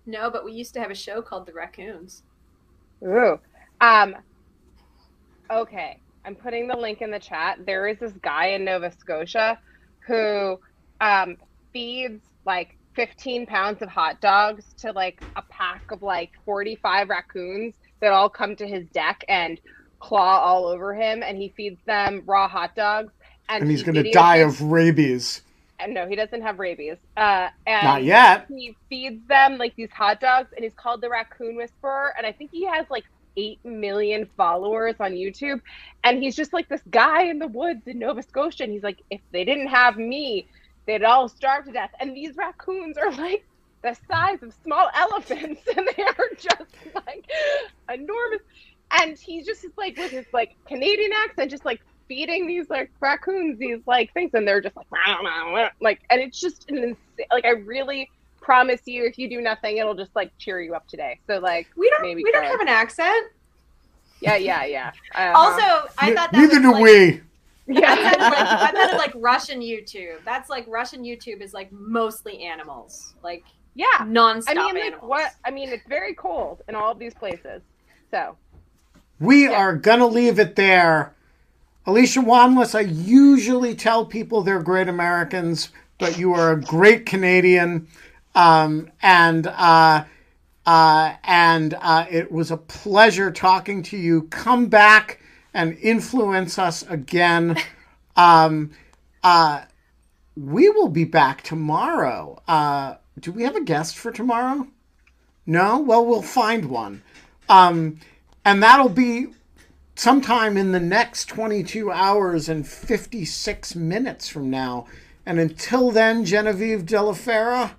No, 0.09 0.29
but 0.29 0.43
we 0.43 0.51
used 0.51 0.73
to 0.73 0.79
have 0.79 0.91
a 0.91 0.95
show 0.95 1.21
called 1.21 1.45
The 1.45 1.53
Raccoons. 1.53 2.23
Ooh. 3.03 3.39
Um. 3.81 4.15
Okay, 5.51 5.99
I'm 6.25 6.35
putting 6.35 6.67
the 6.67 6.77
link 6.77 7.01
in 7.01 7.11
the 7.11 7.19
chat. 7.19 7.65
There 7.65 7.87
is 7.87 7.97
this 7.99 8.13
guy 8.21 8.47
in 8.47 8.65
Nova 8.65 8.91
Scotia 8.91 9.59
who 10.05 10.59
um, 11.01 11.37
feeds 11.71 12.21
like 12.45 12.77
15 12.95 13.45
pounds 13.45 13.81
of 13.81 13.89
hot 13.89 14.19
dogs 14.21 14.65
to 14.79 14.91
like 14.91 15.21
a 15.35 15.41
pack 15.43 15.91
of 15.91 16.01
like 16.01 16.31
45 16.45 17.09
raccoons 17.09 17.75
that 17.99 18.11
all 18.11 18.29
come 18.29 18.55
to 18.57 18.67
his 18.67 18.85
deck 18.87 19.23
and 19.27 19.59
claw 19.99 20.39
all 20.39 20.65
over 20.65 20.93
him, 20.93 21.21
and 21.23 21.37
he 21.37 21.49
feeds 21.49 21.79
them 21.85 22.23
raw 22.25 22.47
hot 22.47 22.75
dogs. 22.75 23.11
And, 23.49 23.63
And 23.63 23.71
he's 23.71 23.83
going 23.83 23.95
to 23.95 24.11
die 24.11 24.37
of 24.37 24.61
rabies. 24.61 25.41
And 25.79 25.93
no, 25.93 26.07
he 26.07 26.15
doesn't 26.15 26.41
have 26.41 26.59
rabies. 26.59 26.97
Uh, 27.15 27.49
and 27.65 27.83
Not 27.83 28.03
yet. 28.03 28.47
He 28.49 28.75
feeds 28.89 29.25
them 29.27 29.57
like 29.57 29.75
these 29.75 29.91
hot 29.91 30.19
dogs, 30.19 30.49
and 30.55 30.63
he's 30.63 30.73
called 30.73 31.01
the 31.01 31.09
Raccoon 31.09 31.55
Whisperer. 31.55 32.13
And 32.17 32.25
I 32.27 32.31
think 32.31 32.51
he 32.51 32.65
has 32.65 32.85
like 32.89 33.05
eight 33.37 33.63
million 33.63 34.29
followers 34.37 34.95
on 34.99 35.11
YouTube. 35.11 35.61
And 36.03 36.21
he's 36.21 36.35
just 36.35 36.53
like 36.53 36.67
this 36.67 36.81
guy 36.89 37.23
in 37.23 37.39
the 37.39 37.47
woods 37.47 37.87
in 37.87 37.99
Nova 37.99 38.21
Scotia. 38.21 38.63
And 38.63 38.73
he's 38.73 38.83
like, 38.83 39.01
if 39.09 39.21
they 39.31 39.45
didn't 39.45 39.67
have 39.67 39.97
me, 39.97 40.47
they'd 40.85 41.03
all 41.03 41.29
starve 41.29 41.65
to 41.65 41.71
death. 41.71 41.91
And 41.99 42.15
these 42.15 42.35
raccoons 42.35 42.97
are 42.97 43.11
like 43.11 43.45
the 43.81 43.95
size 44.09 44.43
of 44.43 44.53
small 44.63 44.89
elephants, 44.95 45.61
and 45.75 45.87
they 45.95 46.03
are 46.03 46.29
just 46.37 46.75
like 46.93 47.29
enormous. 47.91 48.41
And 48.91 49.17
he's 49.17 49.45
just 49.45 49.63
is 49.63 49.71
like 49.77 49.97
with 49.97 50.11
his 50.11 50.25
like 50.33 50.55
Canadian 50.67 51.11
accent, 51.13 51.51
just 51.51 51.65
like 51.65 51.81
feeding 52.09 52.47
these 52.47 52.69
like 52.69 52.91
raccoons 52.99 53.57
these 53.57 53.79
like 53.87 54.13
things, 54.13 54.31
and 54.33 54.45
they're 54.45 54.59
just 54.59 54.75
like 54.75 54.87
"Meow, 54.91 55.21
meow, 55.21 55.53
meow," 55.53 55.69
like, 55.79 56.01
and 56.09 56.19
it's 56.19 56.41
just 56.41 56.69
an 56.69 56.79
insane. 56.79 57.27
Like 57.31 57.45
I 57.45 57.51
really 57.51 58.09
promise 58.41 58.81
you, 58.85 59.05
if 59.05 59.17
you 59.17 59.29
do 59.29 59.39
nothing, 59.41 59.77
it'll 59.77 59.93
just 59.95 60.13
like 60.15 60.31
cheer 60.39 60.59
you 60.59 60.73
up 60.73 60.87
today. 60.87 61.19
So 61.27 61.37
like 61.37 61.67
We 61.77 61.89
don't, 61.91 62.01
maybe 62.01 62.23
we 62.23 62.31
don't 62.33 62.43
have 62.43 62.59
an 62.59 62.67
accent. 62.67 63.27
yeah, 64.21 64.35
yeah, 64.35 64.65
yeah. 64.65 64.91
Uh-huh. 65.15 65.33
Also, 65.37 65.87
I 65.99 66.13
thought 66.13 66.31
that 66.31 66.33
Neither 66.33 66.59
was 66.59 66.61
do 66.61 66.71
like, 66.73 66.83
we. 66.83 67.21
That 67.67 67.97
sounded 67.99 68.19
like, 68.23 68.39
yeah. 68.39 68.57
that 68.57 68.73
sounded 68.75 68.97
like 68.97 69.13
Russian 69.15 69.61
YouTube. 69.61 70.17
That's 70.25 70.49
like 70.49 70.65
Russian 70.67 71.03
YouTube 71.03 71.41
is 71.41 71.53
like 71.53 71.71
mostly 71.71 72.41
animals, 72.43 73.13
like 73.23 73.43
yeah. 73.75 73.85
nonstop 73.99 74.45
I 74.49 74.53
mean, 74.55 74.73
like 74.75 74.83
animals. 74.85 75.09
what? 75.09 75.31
I 75.45 75.51
mean, 75.51 75.69
it's 75.69 75.87
very 75.87 76.15
cold 76.15 76.63
in 76.67 76.73
all 76.75 76.91
of 76.91 76.97
these 76.97 77.13
places. 77.13 77.61
So 78.09 78.35
We 79.19 79.47
are 79.47 79.75
going 79.75 79.99
to 79.99 80.07
leave 80.07 80.39
it 80.39 80.55
there. 80.55 81.13
Alicia 81.85 82.21
Wanless, 82.21 82.75
I 82.75 82.81
usually 82.81 83.73
tell 83.73 84.05
people 84.05 84.41
they're 84.41 84.61
great 84.61 84.87
Americans, 84.87 85.69
but 85.97 86.17
you 86.17 86.33
are 86.33 86.51
a 86.51 86.61
great 86.61 87.05
Canadian. 87.05 87.87
Um, 88.35 88.91
and 89.01 89.47
uh, 89.47 90.03
uh, 90.65 91.15
and 91.23 91.73
uh, 91.81 92.05
it 92.11 92.31
was 92.31 92.51
a 92.51 92.57
pleasure 92.57 93.31
talking 93.31 93.81
to 93.83 93.97
you. 93.97 94.23
Come 94.23 94.67
back 94.67 95.19
and 95.53 95.77
influence 95.79 96.59
us 96.59 96.83
again. 96.83 97.57
Um, 98.15 98.71
uh, 99.23 99.61
we 100.35 100.69
will 100.69 100.89
be 100.89 101.05
back 101.05 101.41
tomorrow. 101.41 102.41
Uh, 102.49 102.95
do 103.17 103.31
we 103.31 103.43
have 103.43 103.55
a 103.55 103.63
guest 103.63 103.97
for 103.97 104.11
tomorrow? 104.11 104.67
No? 105.45 105.79
Well, 105.79 106.05
we'll 106.05 106.21
find 106.21 106.65
one. 106.65 107.01
Um, 107.47 108.01
and 108.43 108.61
that'll 108.61 108.89
be 108.89 109.27
sometime 110.03 110.55
in 110.55 110.71
the 110.71 110.79
next 110.79 111.25
22 111.25 111.91
hours 111.91 112.47
and 112.47 112.65
56 112.65 113.75
minutes 113.75 114.29
from 114.29 114.49
now. 114.49 114.87
And 115.25 115.37
until 115.41 115.91
then, 115.91 116.23
Genevieve 116.23 116.83
DellaFera, 116.85 117.71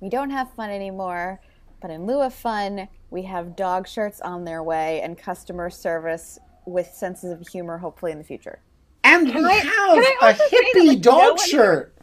We 0.00 0.08
don't 0.08 0.30
have 0.30 0.50
fun 0.54 0.70
anymore, 0.70 1.38
but 1.82 1.90
in 1.90 2.06
lieu 2.06 2.22
of 2.22 2.32
fun, 2.32 2.88
we 3.10 3.22
have 3.24 3.54
dog 3.56 3.86
shirts 3.86 4.22
on 4.22 4.44
their 4.46 4.62
way 4.62 5.02
and 5.02 5.18
customer 5.18 5.68
service 5.68 6.38
with 6.64 6.86
senses 6.94 7.30
of 7.30 7.46
humor, 7.46 7.76
hopefully 7.76 8.10
in 8.12 8.16
the 8.18 8.24
future. 8.24 8.60
and 9.04 9.30
Can 9.30 9.42
we 9.42 9.50
I- 9.50 9.52
have 9.54 9.66
a 9.66 10.00
I 10.00 10.16
a 10.22 10.26
also 10.32 10.44
say 10.48 10.56
that, 10.62 10.72
hippie 10.74 10.86
like, 10.88 11.00
dog 11.02 11.20
no 11.20 11.28
one- 11.34 11.48
shirt. 11.48 11.94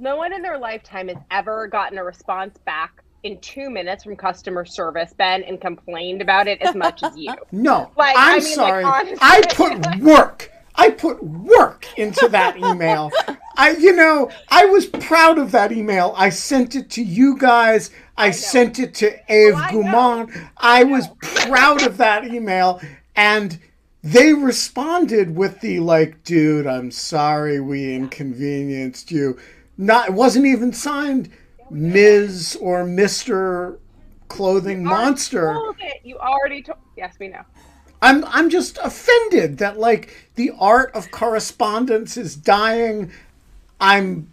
no 0.00 0.16
one 0.16 0.32
in 0.32 0.42
their 0.42 0.58
lifetime 0.58 1.06
has 1.08 1.18
ever 1.30 1.68
gotten 1.68 1.96
a 1.96 2.02
response 2.04 2.58
back 2.64 3.04
in 3.22 3.38
two 3.40 3.68
minutes 3.70 4.04
from 4.04 4.16
customer 4.16 4.64
service, 4.64 5.12
Ben, 5.16 5.42
and 5.42 5.60
complained 5.60 6.22
about 6.22 6.46
it 6.46 6.60
as 6.62 6.74
much 6.74 7.02
as 7.02 7.16
you. 7.16 7.34
No, 7.52 7.90
Like, 7.96 8.16
I 8.16 8.36
I'm 8.36 8.38
mean, 8.38 8.44
like, 8.44 8.54
sorry. 8.54 8.84
honestly. 8.84 9.18
I 9.20 9.42
put 9.54 9.96
work. 10.00 10.52
I 10.74 10.90
put 10.90 11.22
work 11.24 11.86
into 11.98 12.28
that 12.28 12.56
email. 12.56 13.10
I, 13.56 13.70
you 13.72 13.96
know, 13.96 14.30
I 14.48 14.66
was 14.66 14.86
proud 14.86 15.38
of 15.38 15.50
that 15.50 15.72
email. 15.72 16.14
I 16.16 16.28
sent 16.28 16.76
it 16.76 16.88
to 16.90 17.02
you 17.02 17.36
guys. 17.36 17.90
I, 18.16 18.30
sent 18.30 18.78
it 18.78 18.94
to 18.96 19.08
Eve 19.32 19.54
I 19.56 19.72
know. 19.72 19.82
Gaumond. 19.82 20.50
I 20.56 20.84
was 20.84 21.08
proud 21.20 21.82
of 21.84 21.96
that 21.96 22.24
email, 22.26 22.80
and 23.16 23.58
they 24.04 24.32
responded 24.32 25.34
with 25.34 25.60
the 25.60 25.80
like, 25.80 26.22
"Dude, 26.22 26.66
I'm 26.68 26.92
sorry 26.92 27.58
we 27.60 27.94
inconvenienced 27.94 29.10
you." 29.10 29.36
Not, 29.76 30.08
it 30.10 30.14
wasn't 30.14 30.46
even 30.46 30.72
signed 30.72 31.30
Ms. 31.70 32.56
or 32.60 32.84
Mister 32.84 33.78
clothing 34.28 34.84
monster. 34.84 35.58
You 36.04 36.18
already 36.18 36.62
told. 36.62 36.78
Yes, 36.96 37.16
we 37.18 37.28
know. 37.28 37.42
I'm 38.00 38.24
I'm 38.26 38.50
just 38.50 38.78
offended 38.78 39.58
that 39.58 39.78
like 39.78 40.30
the 40.34 40.52
art 40.58 40.94
of 40.94 41.10
correspondence 41.10 42.16
is 42.16 42.36
dying. 42.36 43.10
I'm 43.80 44.32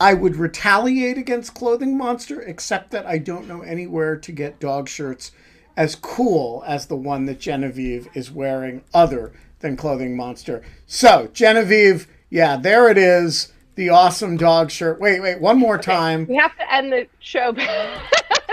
I 0.00 0.14
would 0.14 0.36
retaliate 0.36 1.18
against 1.18 1.54
Clothing 1.54 1.96
Monster, 1.96 2.40
except 2.40 2.90
that 2.90 3.06
I 3.06 3.18
don't 3.18 3.48
know 3.48 3.62
anywhere 3.62 4.16
to 4.16 4.32
get 4.32 4.60
dog 4.60 4.88
shirts 4.88 5.32
as 5.76 5.94
cool 5.94 6.62
as 6.66 6.86
the 6.86 6.96
one 6.96 7.26
that 7.26 7.40
Genevieve 7.40 8.08
is 8.12 8.30
wearing, 8.30 8.82
other 8.92 9.32
than 9.60 9.76
Clothing 9.76 10.16
Monster. 10.16 10.62
So, 10.86 11.30
Genevieve, 11.32 12.06
yeah, 12.28 12.56
there 12.56 12.88
it 12.90 12.98
is. 12.98 13.52
The 13.76 13.88
awesome 13.88 14.36
dog 14.36 14.70
shirt. 14.70 15.00
Wait, 15.00 15.20
wait, 15.20 15.40
one 15.40 15.58
more 15.58 15.78
time. 15.78 16.26
We 16.28 16.36
have 16.36 16.56
to 16.56 16.72
end 16.72 16.92
the 16.92 17.06
show. 17.20 17.54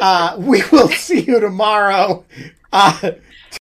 Uh, 0.04 0.36
we 0.40 0.64
will 0.72 0.88
see 0.90 1.22
you 1.22 1.40
tomorrow. 1.40 2.26
Uh, 2.74 3.12